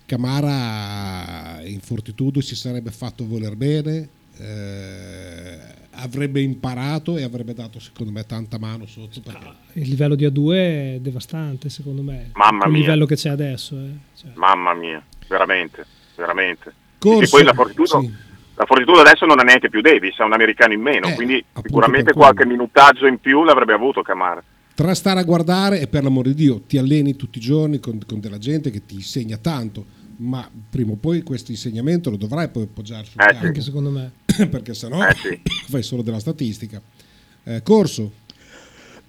Camara 0.05 1.59
in 1.63 1.80
Fortitudo 1.82 2.41
si 2.41 2.55
sarebbe 2.55 2.91
fatto 2.91 3.27
voler 3.27 3.55
bene, 3.55 4.09
eh, 4.40 5.58
avrebbe 5.92 6.40
imparato 6.42 7.18
e 7.18 7.24
avrebbe 7.24 7.54
dato 7.54 7.80
secondo 7.80 8.12
me 8.12 8.26
tanta 8.26 8.58
mano 8.58 8.86
sotto 8.86 9.20
perché 9.22 9.48
Il 9.74 9.90
livello 9.90 10.16
di 10.16 10.26
A2 10.26 10.54
è 10.54 10.98
devastante, 11.02 11.70
secondo 11.70 12.02
me. 12.02 12.32
Mamma 12.34 12.66
il 12.66 12.72
mia. 12.72 12.80
livello 12.82 13.06
che 13.06 13.16
c'è 13.16 13.30
adesso. 13.30 13.76
eh. 13.76 13.92
Cioè, 14.16 14.32
Mamma 14.36 14.74
mia, 14.74 15.04
veramente, 15.28 15.86
veramente. 16.16 16.74
Corso, 16.98 17.24
e 17.24 17.28
poi 17.30 17.44
la 17.44 17.54
Fortitudo, 17.54 18.02
sì. 18.02 18.14
la 18.56 18.66
Fortitudo 18.66 19.00
adesso 19.00 19.26
non 19.26 19.40
ha 19.40 19.44
neanche 19.44 19.70
più 19.70 19.82
Davis, 19.82 20.18
ha 20.20 20.26
un 20.26 20.34
americano 20.34 20.74
in 20.74 20.82
meno, 20.82 21.08
Eh, 21.08 21.16
quindi 21.16 21.44
sicuramente 21.64 22.14
qualche 22.14 22.46
minutaggio 22.46 23.08
in 23.08 23.20
più 23.20 23.44
l'avrebbe 23.44 23.74
avuto 23.74 24.02
Camara. 24.02 24.44
tra 24.74 24.94
stare 24.94 25.20
a 25.20 25.24
guardare 25.24 25.80
e 25.82 25.88
per 25.88 26.04
l'amor 26.04 26.26
di 26.28 26.34
Dio 26.34 26.62
ti 26.62 26.78
alleni 26.78 27.16
tutti 27.16 27.38
i 27.38 27.42
giorni 27.42 27.80
con, 27.80 28.00
con 28.06 28.20
della 28.22 28.38
gente 28.38 28.70
che 28.72 28.86
ti 28.86 28.96
insegna 28.96 29.38
tanto, 29.38 29.86
ma 30.22 30.49
prima 30.70 30.91
o 30.93 30.95
poi 30.95 31.22
questo 31.24 31.51
insegnamento 31.51 32.09
lo 32.09 32.17
dovrai 32.17 32.49
poi 32.49 32.63
appoggiare 32.63 33.05
sul 33.05 33.22
Eh, 33.22 33.26
campo. 33.26 33.39
sì. 33.39 33.45
anche 33.47 33.61
secondo 33.61 33.89
me. 33.89 34.11
perché 34.49 34.74
sennò 34.74 35.05
Eh, 35.05 35.15
sì. 35.15 35.41
fai 35.70 35.84
solo 35.84 36.01
della 36.01 36.20
statistica. 36.20 36.82
Eh, 37.43 37.61
corso, 37.63 38.11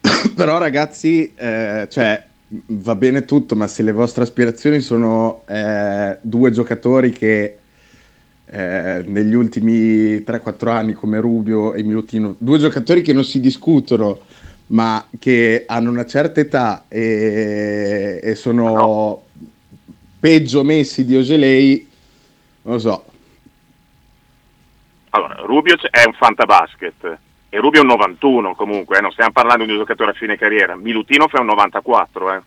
Però 0.34 0.58
ragazzi, 0.58 1.32
eh, 1.34 1.86
cioè, 1.90 2.24
va 2.66 2.94
bene 2.94 3.24
tutto, 3.24 3.54
ma 3.54 3.66
se 3.66 3.82
le 3.82 3.92
vostre 3.92 4.22
aspirazioni 4.22 4.80
sono 4.80 5.42
eh, 5.46 6.16
due 6.22 6.50
giocatori 6.50 7.10
che 7.10 7.58
eh, 8.46 9.04
negli 9.06 9.34
ultimi 9.34 10.16
3-4 10.16 10.68
anni 10.68 10.92
come 10.94 11.20
Rubio 11.20 11.74
e 11.74 11.82
Milutino, 11.82 12.34
due 12.38 12.58
giocatori 12.58 13.02
che 13.02 13.12
non 13.12 13.24
si 13.24 13.40
discutono, 13.40 14.20
ma 14.68 15.06
che 15.18 15.64
hanno 15.66 15.90
una 15.90 16.06
certa 16.06 16.40
età 16.40 16.84
e, 16.88 18.20
e 18.22 18.34
sono 18.36 19.24
peggio 20.20 20.62
messi 20.62 21.04
di 21.04 21.16
Oselei, 21.16 21.88
non 22.62 22.74
lo 22.74 22.78
so. 22.78 23.04
Allora, 25.10 25.34
Rubio 25.44 25.76
è 25.90 26.04
un 26.04 26.12
fantabasket 26.12 27.18
e 27.48 27.58
Rubio 27.58 27.80
è 27.80 27.82
un 27.82 27.90
91 27.90 28.54
comunque, 28.54 28.98
eh, 28.98 29.00
non 29.00 29.10
stiamo 29.10 29.32
parlando 29.32 29.64
di 29.64 29.72
un 29.72 29.78
giocatore 29.78 30.10
a 30.10 30.14
fine 30.14 30.36
carriera. 30.36 30.76
Milutino 30.76 31.26
fa 31.26 31.40
un 31.40 31.46
94, 31.46 32.32
eh. 32.32 32.42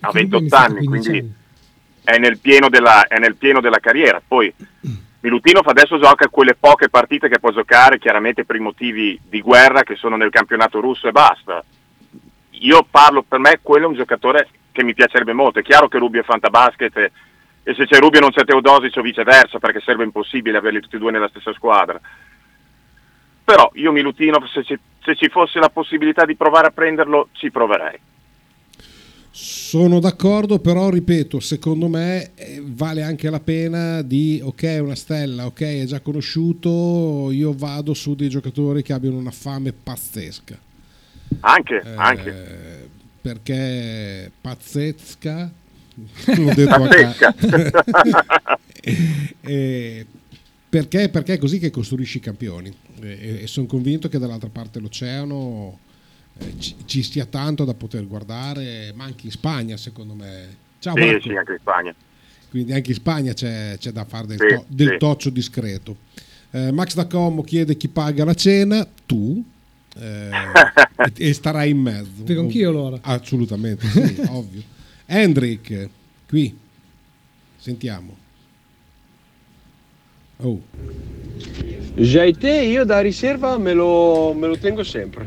ha 0.00 0.10
28 0.10 0.56
anni, 0.56 0.86
quindi 0.86 1.32
è 2.04 2.16
nel, 2.16 2.38
pieno 2.38 2.68
della, 2.70 3.06
è 3.06 3.18
nel 3.18 3.36
pieno 3.36 3.60
della 3.60 3.80
carriera. 3.80 4.22
Poi 4.26 4.52
Milutinov 5.20 5.66
adesso 5.68 5.98
gioca 5.98 6.28
quelle 6.28 6.54
poche 6.54 6.88
partite 6.88 7.28
che 7.28 7.38
può 7.38 7.50
giocare, 7.50 7.98
chiaramente 7.98 8.46
per 8.46 8.56
i 8.56 8.60
motivi 8.60 9.20
di 9.22 9.42
guerra 9.42 9.82
che 9.82 9.96
sono 9.96 10.16
nel 10.16 10.30
campionato 10.30 10.80
russo 10.80 11.08
e 11.08 11.12
basta. 11.12 11.62
Io 12.50 12.86
parlo, 12.90 13.22
per 13.22 13.38
me 13.38 13.58
quello 13.60 13.84
è 13.84 13.88
un 13.88 13.94
giocatore 13.94 14.48
che 14.72 14.84
mi 14.84 14.94
piacerebbe 14.94 15.32
molto. 15.32 15.58
È 15.58 15.62
chiaro 15.62 15.88
che 15.88 15.98
Rubio 15.98 16.20
è 16.20 16.24
fantabasket 16.24 16.96
e, 16.96 17.12
e 17.62 17.74
se 17.74 17.86
c'è 17.86 17.98
Rubio 17.98 18.20
non 18.20 18.30
c'è 18.30 18.44
Teodosic 18.44 18.96
o 18.96 19.02
viceversa, 19.02 19.58
perché 19.58 19.80
sarebbe 19.80 20.04
impossibile 20.04 20.58
averli 20.58 20.80
tutti 20.80 20.96
e 20.96 20.98
due 20.98 21.10
nella 21.10 21.28
stessa 21.28 21.52
squadra. 21.52 22.00
Però 23.44 23.70
io 23.74 23.92
Milutinov, 23.92 24.44
se 24.46 24.62
ci, 24.62 24.78
se 25.02 25.16
ci 25.16 25.28
fosse 25.28 25.58
la 25.58 25.70
possibilità 25.70 26.24
di 26.24 26.36
provare 26.36 26.68
a 26.68 26.70
prenderlo, 26.70 27.28
ci 27.32 27.50
proverei. 27.50 27.98
Sono 29.32 30.00
d'accordo, 30.00 30.58
però 30.58 30.90
ripeto, 30.90 31.38
secondo 31.38 31.86
me 31.86 32.32
eh, 32.34 32.60
vale 32.64 33.02
anche 33.02 33.30
la 33.30 33.38
pena 33.38 34.02
di, 34.02 34.40
ok, 34.42 34.62
è 34.64 34.78
una 34.80 34.96
stella, 34.96 35.46
ok, 35.46 35.60
è 35.60 35.84
già 35.84 36.00
conosciuto, 36.00 37.30
io 37.30 37.54
vado 37.56 37.94
su 37.94 38.14
dei 38.16 38.28
giocatori 38.28 38.82
che 38.82 38.92
abbiano 38.92 39.16
una 39.16 39.30
fame 39.30 39.72
pazzesca. 39.72 40.58
Anche, 41.40 41.76
Eh, 41.76 41.94
anche. 41.94 42.88
Perché 43.20 44.30
pazzesca, 44.40 45.52
l'ho 46.36 46.54
detto 46.54 46.78
Pazzesca. 46.78 47.34
ca- 47.34 48.58
Eh, 49.42 50.06
perché, 50.70 51.08
perché 51.10 51.34
è 51.34 51.38
così 51.38 51.58
che 51.58 51.70
costruisci 51.70 52.16
i 52.16 52.20
campioni 52.20 52.74
e, 53.02 53.46
sono 53.46 53.66
convinto 53.66 54.08
che 54.08 54.18
dall'altra 54.18 54.48
parte 54.48 54.78
dell'oceano 54.78 55.78
eh, 56.38 56.54
ci, 56.58 56.76
ci 56.86 57.02
sia 57.02 57.26
tanto 57.26 57.64
da 57.66 57.74
poter 57.74 58.06
guardare, 58.06 58.92
ma 58.94 59.04
anche 59.04 59.26
in 59.26 59.32
Spagna 59.32 59.76
secondo 59.76 60.14
me. 60.14 60.56
Ciao 60.78 60.94
sì, 60.96 61.00
Marco. 61.04 61.20
sì, 61.20 61.36
anche 61.36 61.52
in 61.52 61.58
Spagna. 61.60 61.94
Quindi 62.48 62.72
anche 62.72 62.90
in 62.90 62.96
Spagna 62.96 63.32
c'è, 63.34 63.76
c'è 63.78 63.90
da 63.90 64.04
fare 64.06 64.26
del, 64.28 64.38
Sì, 64.40 64.46
to- 64.54 64.64
del 64.66 64.88
sì. 64.92 64.96
toccio 64.96 65.28
discreto. 65.30 65.96
Eh, 66.52 66.72
Max 66.72 66.94
da 66.94 67.06
Como 67.06 67.42
chiede 67.42 67.76
chi 67.76 67.88
paga 67.88 68.24
la 68.24 68.34
cena, 68.34 68.88
tu, 69.04 69.44
eh, 69.98 70.30
e, 71.16 71.28
e 71.28 71.32
starai 71.32 71.70
in 71.70 71.78
mezzo. 71.78 72.10
Spiego 72.20 72.42
anch'io 72.42 72.70
allora. 72.70 72.98
Assolutamente, 73.00 73.86
sì, 73.86 74.22
ovvio. 74.28 74.62
Hendrik, 75.06 75.88
qui, 76.28 76.56
sentiamo. 77.56 78.16
Oh. 80.42 80.60
JT 81.94 82.42
io 82.44 82.84
da 82.84 83.00
riserva 83.00 83.58
me 83.58 83.74
lo, 83.74 84.32
me 84.32 84.46
lo 84.46 84.56
tengo 84.56 84.82
sempre. 84.84 85.26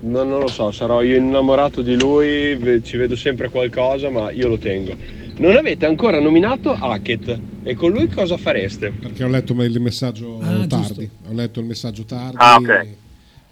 Non, 0.00 0.28
non 0.28 0.40
lo 0.40 0.48
so, 0.48 0.70
sarò 0.70 1.02
io 1.02 1.16
innamorato 1.16 1.80
di 1.80 1.98
lui, 1.98 2.82
ci 2.82 2.96
vedo 2.96 3.16
sempre 3.16 3.48
qualcosa, 3.48 4.10
ma 4.10 4.30
io 4.30 4.48
lo 4.48 4.58
tengo. 4.58 4.94
Non 5.36 5.56
avete 5.56 5.86
ancora 5.86 6.20
nominato 6.20 6.72
Hackett 6.72 7.38
e 7.62 7.74
con 7.74 7.92
lui 7.92 8.08
cosa 8.08 8.36
fareste? 8.36 8.90
Perché 8.90 9.24
ho 9.24 9.28
letto 9.28 9.54
il 9.62 9.80
messaggio 9.80 10.38
Ah, 10.42 10.66
tardi. 10.66 11.08
Ho 11.28 11.32
letto 11.32 11.60
il 11.60 11.66
messaggio 11.66 12.04
tardi. 12.04 12.36
Ah, 12.38 12.56
ok. 12.56 12.86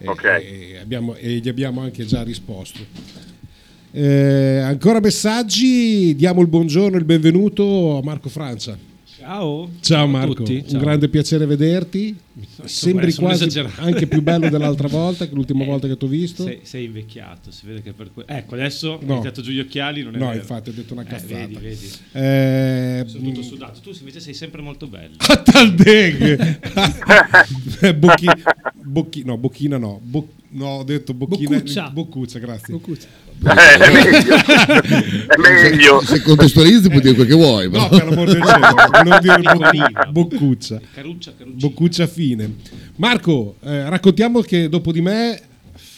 E, 0.01 0.07
Ok. 0.07 0.23
e 0.23 0.77
abbiamo- 0.81 1.15
e 1.15 1.29
gli 1.37 1.49
abbiamo 1.49 1.81
anche 1.81 2.05
già 2.05 2.23
risposto. 2.23 2.79
Eh, 3.91 4.59
ancora 4.63 4.99
messaggi, 4.99 6.15
diamo 6.15 6.41
il 6.41 6.47
buongiorno 6.47 6.95
e 6.95 6.99
il 6.99 7.05
benvenuto 7.05 7.97
a 7.97 8.03
Marco 8.03 8.29
Francia. 8.29 8.77
Ciao. 9.29 9.69
Ciao 9.81 10.05
a 10.05 10.07
Marco, 10.07 10.33
tutti, 10.33 10.55
un 10.55 10.67
ciao. 10.67 10.79
grande 10.79 11.07
piacere 11.07 11.45
vederti. 11.45 12.17
Sembri 12.63 13.13
quasi 13.13 13.47
anche 13.75 14.07
più 14.07 14.23
bello 14.23 14.49
dell'altra 14.49 14.87
volta, 14.89 15.27
che 15.27 15.35
l'ultima 15.35 15.63
volta 15.65 15.87
che 15.87 15.95
ti 15.97 16.05
ho 16.05 16.07
visto. 16.07 16.41
Sei, 16.43 16.61
sei 16.63 16.85
invecchiato, 16.85 17.51
si 17.51 17.67
vede 17.67 17.83
che 17.83 17.93
per 17.93 18.09
que- 18.11 18.23
Ecco, 18.25 18.55
adesso 18.55 18.93
No. 18.93 18.97
hai 19.05 19.11
iniziato 19.11 19.41
giù 19.43 19.51
gli 19.51 19.59
occhiali, 19.59 20.01
non 20.01 20.15
è 20.15 20.17
No, 20.17 20.25
vero. 20.29 20.39
infatti 20.39 20.69
ho 20.69 20.73
detto 20.73 20.93
una 20.93 21.03
Eh, 21.03 21.05
cazzata. 21.05 21.35
vedi, 21.35 21.55
vedi. 21.61 21.89
Eh, 22.13 23.03
Sono 23.05 23.23
tutto 23.25 23.43
sudato. 23.43 23.79
Tu 23.81 23.91
invece 23.99 24.19
sei 24.19 24.33
sempre 24.33 24.63
molto 24.63 24.87
bello. 24.87 25.13
Taldeghe 25.45 26.59
Bocchi, 27.99 28.25
bocchi- 28.83 29.23
no, 29.25 29.37
bocchina 29.37 29.77
no 29.77 29.99
Bo- 30.01 30.27
no 30.53 30.65
ho 30.65 30.83
detto 30.83 31.13
bocchina 31.13 31.49
Boccuccia. 31.57 31.89
boccuccia 31.91 32.39
grazie 32.39 32.73
Eh, 33.41 33.77
è 33.77 33.91
meglio. 33.93 34.35
È 35.29 35.37
meglio. 35.37 36.01
Se, 36.01 36.15
se 36.17 36.21
contestualizzi 36.21 36.89
puoi 36.89 37.01
dire 37.01 37.13
quel 37.15 37.27
che 37.27 37.33
vuoi. 37.33 37.65
no 37.69 37.71
però. 37.71 37.89
per 37.89 38.05
l'amor 38.09 38.27
del 38.27 38.43
cielo 38.43 38.67
volevo 38.91 39.19
dire 39.19 39.35
Piccolina. 39.39 40.05
boccu- 40.11 40.11
boccuccia 40.39 40.81
Caruccia, 40.93 41.33
caruccia. 41.37 41.67
boccuccia 41.67 42.07
fine 42.07 42.55
Marco 42.97 43.55
eh, 43.63 43.89
raccontiamo 43.89 44.41
che 44.41 44.67
dopo 44.67 44.91
di 44.91 45.01
me 45.01 45.39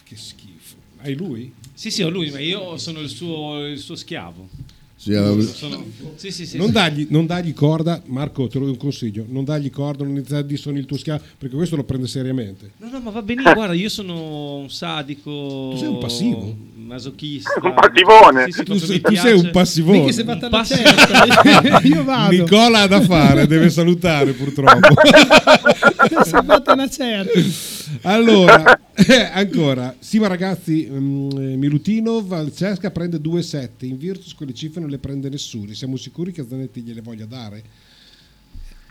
che 0.03 0.15
schifo 0.15 0.75
hai 1.01 1.15
lui? 1.15 1.51
Sì, 1.73 1.89
sì, 1.89 2.03
ho 2.03 2.09
lui, 2.09 2.29
ma 2.29 2.39
io 2.39 2.77
sono 2.77 2.99
il 2.99 3.09
suo, 3.09 3.65
il 3.65 3.79
suo 3.79 3.95
schiavo. 3.95 4.47
Sì, 4.95 5.13
Sono- 5.13 5.83
sì, 6.15 6.29
sì, 6.29 6.45
sì, 6.45 6.57
non, 6.57 6.67
sì. 6.67 6.73
dagli, 6.73 7.07
non 7.09 7.25
dagli 7.25 7.55
corda 7.55 8.03
Marco 8.05 8.47
te 8.47 8.59
lo 8.59 8.65
do 8.65 8.71
un 8.73 8.77
consiglio 8.77 9.25
non 9.27 9.43
dagli 9.43 9.71
corda 9.71 10.03
non 10.03 10.11
iniziare 10.15 10.43
a 10.43 10.45
dire 10.45 10.59
sono 10.59 10.77
il 10.77 10.85
tuo 10.85 10.95
schiavo 10.95 11.23
perché 11.39 11.55
questo 11.55 11.75
lo 11.75 11.83
prende 11.83 12.05
seriamente 12.05 12.73
No, 12.77 12.87
no, 12.91 12.99
ma 12.99 13.09
va 13.09 13.23
benissimo. 13.23 13.55
Guarda, 13.55 13.73
io 13.73 13.89
sono 13.89 14.57
un 14.57 14.69
sadico. 14.69 15.69
Tu 15.71 15.77
sei 15.77 15.87
un 15.87 15.97
passivo? 15.97 16.55
Masochista. 16.91 17.51
Un 17.63 17.73
passivone. 17.73 18.45
Sì, 18.47 18.51
sì, 18.51 18.63
tu, 18.63 18.77
sei, 18.77 18.99
tu 18.99 19.15
sei 19.15 19.33
un 19.33 19.49
passivone 19.49 19.99
Mica 19.99 20.11
si 20.11 20.21
è 20.21 20.23
fatta 20.25 20.49
la 20.49 20.63
certa. 20.65 21.79
Io 21.83 22.03
vado. 22.03 22.31
Nicola 22.31 22.81
ha 22.81 22.87
da 22.87 22.99
fare, 22.99 23.47
deve 23.47 23.69
salutare 23.69 24.33
purtroppo. 24.33 24.93
si 26.25 26.35
è 26.35 26.43
fatta 26.43 26.73
una 26.73 26.89
certa. 26.89 27.39
allora, 28.01 28.77
eh, 28.93 29.29
ancora, 29.31 29.95
sì 29.99 30.19
ma 30.19 30.27
ragazzi, 30.27 30.85
mm, 30.91 31.29
eh, 31.31 31.55
Milutinov 31.55 32.29
al 32.33 32.53
Cesca 32.53 32.91
prende 32.91 33.21
2-7, 33.21 33.85
in 33.85 33.97
Virtus 33.97 34.35
quelle 34.35 34.53
cifre 34.53 34.81
non 34.81 34.89
le 34.89 34.97
prende 34.97 35.29
nessuno, 35.29 35.73
siamo 35.73 35.95
sicuri 35.95 36.33
che 36.33 36.45
Zanetti 36.47 36.81
gliele 36.81 37.01
voglia 37.01 37.25
dare? 37.25 37.63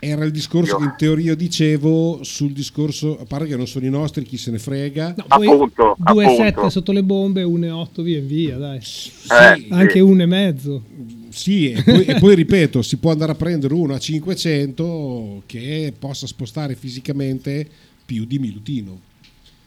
Era 0.03 0.25
il 0.25 0.31
discorso 0.31 0.71
Io- 0.71 0.77
che 0.79 0.83
in 0.85 0.93
teoria 0.97 1.35
dicevo 1.35 2.23
sul 2.23 2.53
discorso, 2.53 3.19
a 3.19 3.25
parte 3.25 3.45
che 3.45 3.55
non 3.55 3.67
sono 3.67 3.85
i 3.85 3.89
nostri, 3.91 4.23
chi 4.23 4.35
se 4.35 4.49
ne 4.49 4.57
frega. 4.57 5.13
No, 5.15 5.25
poi 5.27 5.47
Appunto, 5.47 5.95
2,7 5.99 6.47
appunto. 6.47 6.69
sotto 6.71 6.91
le 6.91 7.03
bombe, 7.03 7.43
1,8 7.43 8.01
via 8.01 8.19
via, 8.19 8.57
dai. 8.57 8.77
Eh, 8.79 9.67
Anche 9.69 9.91
sì. 9.93 9.99
1,5. 9.99 10.81
Sì, 11.29 11.69
e 11.71 11.83
poi, 11.83 12.03
e 12.05 12.15
poi 12.19 12.33
ripeto, 12.33 12.81
si 12.81 12.97
può 12.97 13.11
andare 13.11 13.33
a 13.33 13.35
prendere 13.35 13.75
uno 13.75 13.93
a 13.93 13.99
500 13.99 15.43
che 15.45 15.93
possa 15.97 16.25
spostare 16.25 16.73
fisicamente 16.73 17.67
più 18.03 18.25
di 18.25 18.39
Milutino. 18.39 18.99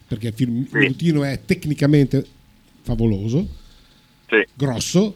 Perché 0.08 0.32
Sì. 0.36 0.46
Milutino 0.46 1.22
è 1.22 1.40
tecnicamente 1.44 2.26
favoloso, 2.82 3.46
Sì. 4.28 4.44
grosso, 4.52 5.14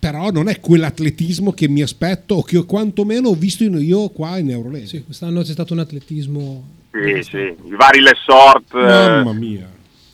però 0.00 0.30
non 0.30 0.48
è 0.48 0.58
quell'atletismo 0.58 1.52
che 1.52 1.68
mi 1.68 1.82
aspetto 1.82 2.36
o 2.36 2.42
che 2.42 2.56
ho- 2.56 2.64
quantomeno 2.64 3.28
ho 3.28 3.34
visto 3.34 3.62
io 3.64 4.08
qua 4.08 4.38
in 4.38 4.50
Eurolega. 4.50 4.86
Sì, 4.86 5.04
quest'anno 5.04 5.42
c'è 5.42 5.52
stato 5.52 5.74
un 5.74 5.80
atletismo. 5.80 6.68
Sì, 6.90 7.22
sì, 7.22 7.36
i 7.36 7.76
vari 7.76 8.00
Lessort, 8.00 8.74
eh, 8.74 8.78
Mamma 8.78 9.32
mia. 9.34 9.68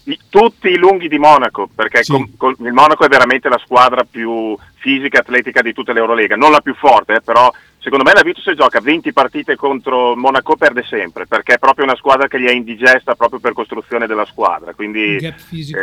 i- 0.05 0.19
tutti 0.29 0.69
i 0.69 0.77
lunghi 0.77 1.09
di 1.09 1.19
Monaco, 1.19 1.69
perché 1.73 2.03
Sì. 2.03 2.11
con- 2.13 2.31
con- 2.37 2.57
il 2.67 2.73
Monaco 2.73 3.05
è 3.05 3.09
veramente 3.09 3.49
la 3.49 3.61
squadra 3.65 4.05
più 4.05 4.57
fisica 4.75 5.19
e 5.19 5.21
atletica 5.21 5.63
di 5.63 5.73
tutta 5.73 5.93
l'Eurolega, 5.93 6.35
non 6.37 6.51
la 6.51 6.61
più 6.61 6.75
forte, 6.75 7.15
eh, 7.15 7.21
però 7.23 7.51
secondo 7.87 8.03
me 8.03 8.15
la 8.15 8.23
Virtus 8.23 8.43
se 8.43 8.57
gioca 8.57 8.81
20 8.81 9.13
partite 9.13 9.55
contro 9.55 10.17
Monaco 10.17 10.57
perde 10.57 10.83
sempre, 10.89 11.25
perché 11.29 11.55
è 11.55 11.59
proprio 11.59 11.85
una 11.85 11.95
squadra 11.95 12.27
che 12.27 12.41
gli 12.41 12.47
è 12.47 12.53
indigesta 12.53 13.15
proprio 13.15 13.39
per 13.39 13.53
costruzione 13.53 14.09
della 14.09 14.25
squadra, 14.25 14.75
quindi 14.75 15.15
eh, 15.19 15.35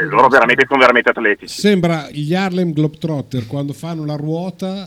loro 0.09 0.27
veramente 0.27 0.65
sono 0.67 0.79
veramente 0.79 1.11
atletici. 1.11 1.61
Sembra 1.61 2.09
gli 2.11 2.35
Harlem 2.35 2.73
Globetrotter 2.73 3.47
quando 3.47 3.71
fanno 3.71 4.03
la 4.03 4.17
ruota 4.17 4.85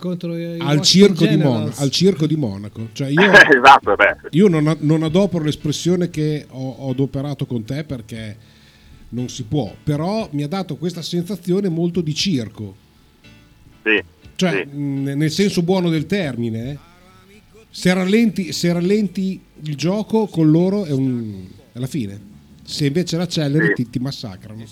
al 0.59 0.83
circo. 0.83 1.25
Monaco, 1.25 1.81
al 1.81 1.91
circo 1.91 2.27
di 2.27 2.37
Monaco. 2.37 2.89
Cioè 2.93 3.09
io, 3.09 3.33
esatto, 3.33 3.95
beh. 3.95 4.17
io 4.33 4.49
non, 4.49 4.77
non 4.81 5.03
adopero 5.03 5.43
l'espressione 5.43 6.11
che 6.11 6.45
ho, 6.51 6.77
ho 6.81 6.91
adoperato 6.91 7.47
con 7.47 7.65
te 7.65 7.85
perché 7.85 8.37
non 9.09 9.31
si 9.31 9.45
può, 9.45 9.75
però 9.83 10.29
mi 10.33 10.43
ha 10.43 10.49
dato 10.49 10.77
questa 10.77 11.01
sensazione 11.01 11.71
molto 11.71 12.03
di 12.03 12.15
circo, 12.15 12.75
Sì, 13.83 14.03
cioè 14.35 14.67
sì. 14.69 14.77
mh, 14.77 15.15
nel 15.17 15.31
senso 15.31 15.63
buono 15.63 15.89
del 15.89 16.05
termine. 16.05 16.95
Se, 17.79 17.93
rallenti, 17.93 18.53
se 18.53 18.73
rallenti 18.73 19.39
il 19.65 19.77
gioco 19.77 20.27
con 20.29 20.51
loro 20.51 20.87
è, 20.87 20.93
un, 20.93 21.45
è 21.75 21.79
la 21.79 21.87
fine, 21.87 22.19
se 22.65 22.87
invece 22.87 23.19
l'acceleri 23.19 23.67
Sì. 23.67 23.73
ti, 23.75 23.91
ti 23.91 23.99
massacrano. 23.99 24.65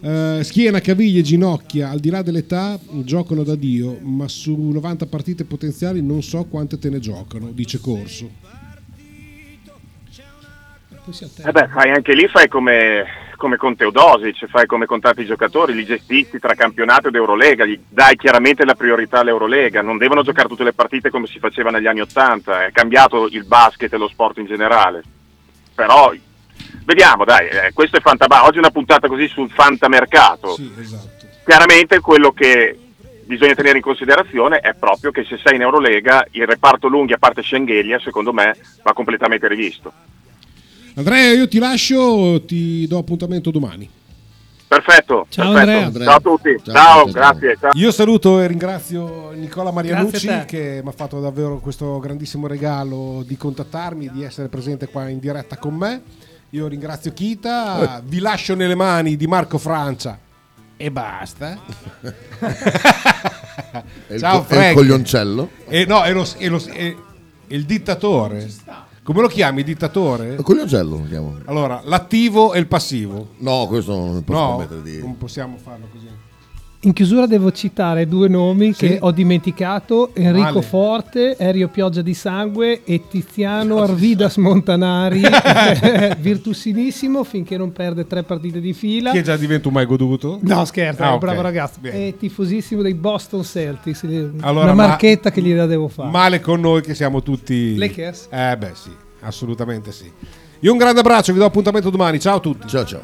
Eh, 0.00 0.40
schiena, 0.42 0.80
caviglie, 0.80 1.22
ginocchia, 1.22 1.88
al 1.88 2.00
di 2.00 2.10
là 2.10 2.22
dell'età, 2.22 2.80
giocano 3.04 3.44
da 3.44 3.54
Dio, 3.54 3.96
ma 4.02 4.26
su 4.26 4.56
90 4.56 5.06
partite 5.06 5.44
potenziali 5.44 6.02
non 6.02 6.20
so 6.24 6.44
quante 6.46 6.80
te 6.80 6.90
ne 6.90 6.98
giocano, 6.98 7.52
dice 7.52 7.78
Corso. 7.78 8.28
Eh 11.44 11.52
beh, 11.52 11.68
fai 11.68 11.90
anche 11.90 12.12
lì 12.12 12.26
fai 12.26 12.48
come, 12.48 13.04
come 13.36 13.56
con 13.56 13.76
Teodosic, 13.76 14.46
fai 14.46 14.66
come 14.66 14.86
con 14.86 15.00
tanti 15.00 15.24
giocatori, 15.24 15.74
li 15.74 15.84
gestisci 15.84 16.38
tra 16.38 16.54
campionato 16.54 17.08
ed 17.08 17.14
Eurolega, 17.14 17.64
gli 17.64 17.78
dai 17.88 18.16
chiaramente 18.16 18.64
la 18.64 18.74
priorità 18.74 19.20
all'Eurolega, 19.20 19.82
non 19.82 19.98
devono 19.98 20.22
giocare 20.22 20.48
tutte 20.48 20.64
le 20.64 20.72
partite 20.72 21.10
come 21.10 21.26
si 21.26 21.38
faceva 21.38 21.70
negli 21.70 21.86
anni 21.86 22.00
Ottanta, 22.00 22.66
è 22.66 22.72
cambiato 22.72 23.28
il 23.28 23.44
basket 23.44 23.92
e 23.92 23.96
lo 23.96 24.08
sport 24.08 24.38
in 24.38 24.46
generale. 24.46 25.02
Però 25.74 26.12
vediamo, 26.84 27.24
dai, 27.24 27.48
eh, 27.48 27.72
questo 27.72 27.96
è 27.96 28.00
Fantaba, 28.00 28.44
oggi 28.44 28.56
è 28.56 28.60
una 28.60 28.70
puntata 28.70 29.08
così 29.08 29.28
sul 29.28 29.50
fantamercato. 29.50 30.54
Sì, 30.54 30.72
esatto. 30.78 31.26
Chiaramente 31.44 32.00
quello 32.00 32.32
che 32.32 32.78
bisogna 33.24 33.54
tenere 33.54 33.76
in 33.76 33.82
considerazione 33.82 34.58
è 34.58 34.74
proprio 34.74 35.10
che 35.10 35.24
se 35.24 35.38
sei 35.42 35.56
in 35.56 35.62
Eurolega 35.62 36.26
il 36.32 36.46
reparto 36.46 36.88
lunghi 36.88 37.12
a 37.12 37.18
parte 37.18 37.42
Schengelia, 37.42 37.98
secondo 37.98 38.32
me, 38.32 38.56
va 38.82 38.92
completamente 38.92 39.48
rivisto. 39.48 39.92
Andrea, 40.98 41.32
io 41.34 41.46
ti 41.46 41.58
lascio, 41.58 42.42
ti 42.46 42.86
do 42.86 42.96
appuntamento 42.98 43.50
domani. 43.50 43.88
Perfetto, 44.68 45.26
Ciao, 45.28 45.52
perfetto. 45.52 45.84
Andrea. 45.84 46.06
Ciao 46.08 46.16
a 46.16 46.20
tutti. 46.20 46.56
Ciao, 46.64 46.74
Ciao, 46.74 47.02
ciao, 47.04 47.12
grazie. 47.12 47.56
Ciao. 47.60 47.70
Io 47.74 47.92
saluto 47.92 48.40
e 48.40 48.46
ringrazio 48.46 49.30
Nicola 49.32 49.70
Marianucci 49.70 50.26
che 50.46 50.80
mi 50.82 50.88
ha 50.88 50.92
fatto 50.92 51.20
davvero 51.20 51.58
questo 51.58 51.98
grandissimo 51.98 52.46
regalo 52.46 53.22
di 53.26 53.36
contattarmi, 53.36 54.10
di 54.10 54.22
essere 54.24 54.48
presente 54.48 54.88
qua 54.88 55.08
in 55.08 55.18
diretta 55.18 55.56
con 55.58 55.74
me. 55.74 56.02
Io 56.50 56.66
ringrazio 56.66 57.12
Kita, 57.12 58.00
vi 58.06 58.18
lascio 58.18 58.54
nelle 58.54 58.74
mani 58.74 59.16
di 59.16 59.26
Marco 59.26 59.58
Francia 59.58 60.18
e 60.78 60.90
basta. 60.90 61.58
Il 64.08 64.18
Ciao 64.18 64.44
co- 64.44 64.54
e 64.54 64.68
il 64.70 64.74
coglioncello? 64.74 65.50
E 65.68 65.84
no, 65.84 66.04
e, 66.04 66.12
lo- 66.12 66.26
e 66.38 66.48
lo- 66.48 66.62
e- 66.72 66.96
e 67.46 67.54
il 67.56 67.64
dittatore. 67.64 68.48
Come 69.06 69.20
lo 69.20 69.28
chiami, 69.28 69.62
dittatore? 69.62 70.34
Il 70.34 70.42
coglioncello 70.42 70.96
lo 70.96 71.04
chiamo. 71.06 71.38
Allora, 71.44 71.80
l'attivo 71.84 72.52
e 72.54 72.58
il 72.58 72.66
passivo. 72.66 73.28
No, 73.38 73.68
questo 73.68 73.94
non 73.94 74.24
posso 74.24 74.40
No, 74.40 74.56
permettere 74.56 74.82
di... 74.82 74.98
non 74.98 75.16
possiamo 75.16 75.56
farlo 75.58 75.86
così. 75.92 76.08
In 76.86 76.92
chiusura 76.92 77.26
devo 77.26 77.50
citare 77.50 78.06
due 78.06 78.28
nomi 78.28 78.72
Sì. 78.72 78.86
che 78.86 78.98
ho 79.00 79.10
dimenticato, 79.10 80.10
Enrico 80.14 80.52
Vale. 80.52 80.62
Forte, 80.62 81.36
Erio 81.36 81.66
Pioggia 81.66 82.00
di 82.00 82.14
Sangue 82.14 82.82
e 82.84 83.02
Tiziano 83.08 83.82
Arvidas 83.82 84.36
Montanari, 84.36 85.20
virtuosinissimo 86.20 87.24
finché 87.24 87.56
non 87.56 87.72
perde 87.72 88.06
tre 88.06 88.22
partite 88.22 88.60
di 88.60 88.72
fila. 88.72 89.10
Che 89.10 89.22
già 89.22 89.36
diventa 89.36 89.66
un 89.66 89.74
mai 89.74 89.84
goduto? 89.84 90.38
No, 90.42 90.64
scherzo, 90.64 91.02
Ah, 91.02 91.06
è 91.06 91.08
un 91.08 91.14
ok. 91.14 91.20
bravo 91.20 91.40
ragazzo. 91.40 91.78
Bene. 91.80 92.06
È 92.08 92.16
tifosissimo 92.16 92.82
dei 92.82 92.94
Boston 92.94 93.42
Celtics. 93.42 94.04
Allora, 94.42 94.66
una 94.66 94.74
ma- 94.74 94.86
marchetta 94.86 95.32
che 95.32 95.42
gliela 95.42 95.66
devo 95.66 95.88
fare. 95.88 96.10
Male 96.10 96.38
con 96.40 96.60
noi 96.60 96.82
che 96.82 96.94
siamo 96.94 97.20
tutti... 97.20 97.76
Lakers? 97.76 98.28
Eh 98.30 98.56
beh 98.56 98.70
sì, 98.74 98.90
assolutamente 99.22 99.90
sì. 99.90 100.08
Io 100.60 100.72
un 100.72 100.78
grande 100.78 101.00
abbraccio, 101.00 101.32
vi 101.32 101.38
do 101.38 101.44
appuntamento 101.44 101.90
domani. 101.90 102.18
Ciao 102.18 102.36
a 102.36 102.40
tutti. 102.40 102.66
Ciao 102.66 102.84
ciao. 102.84 103.02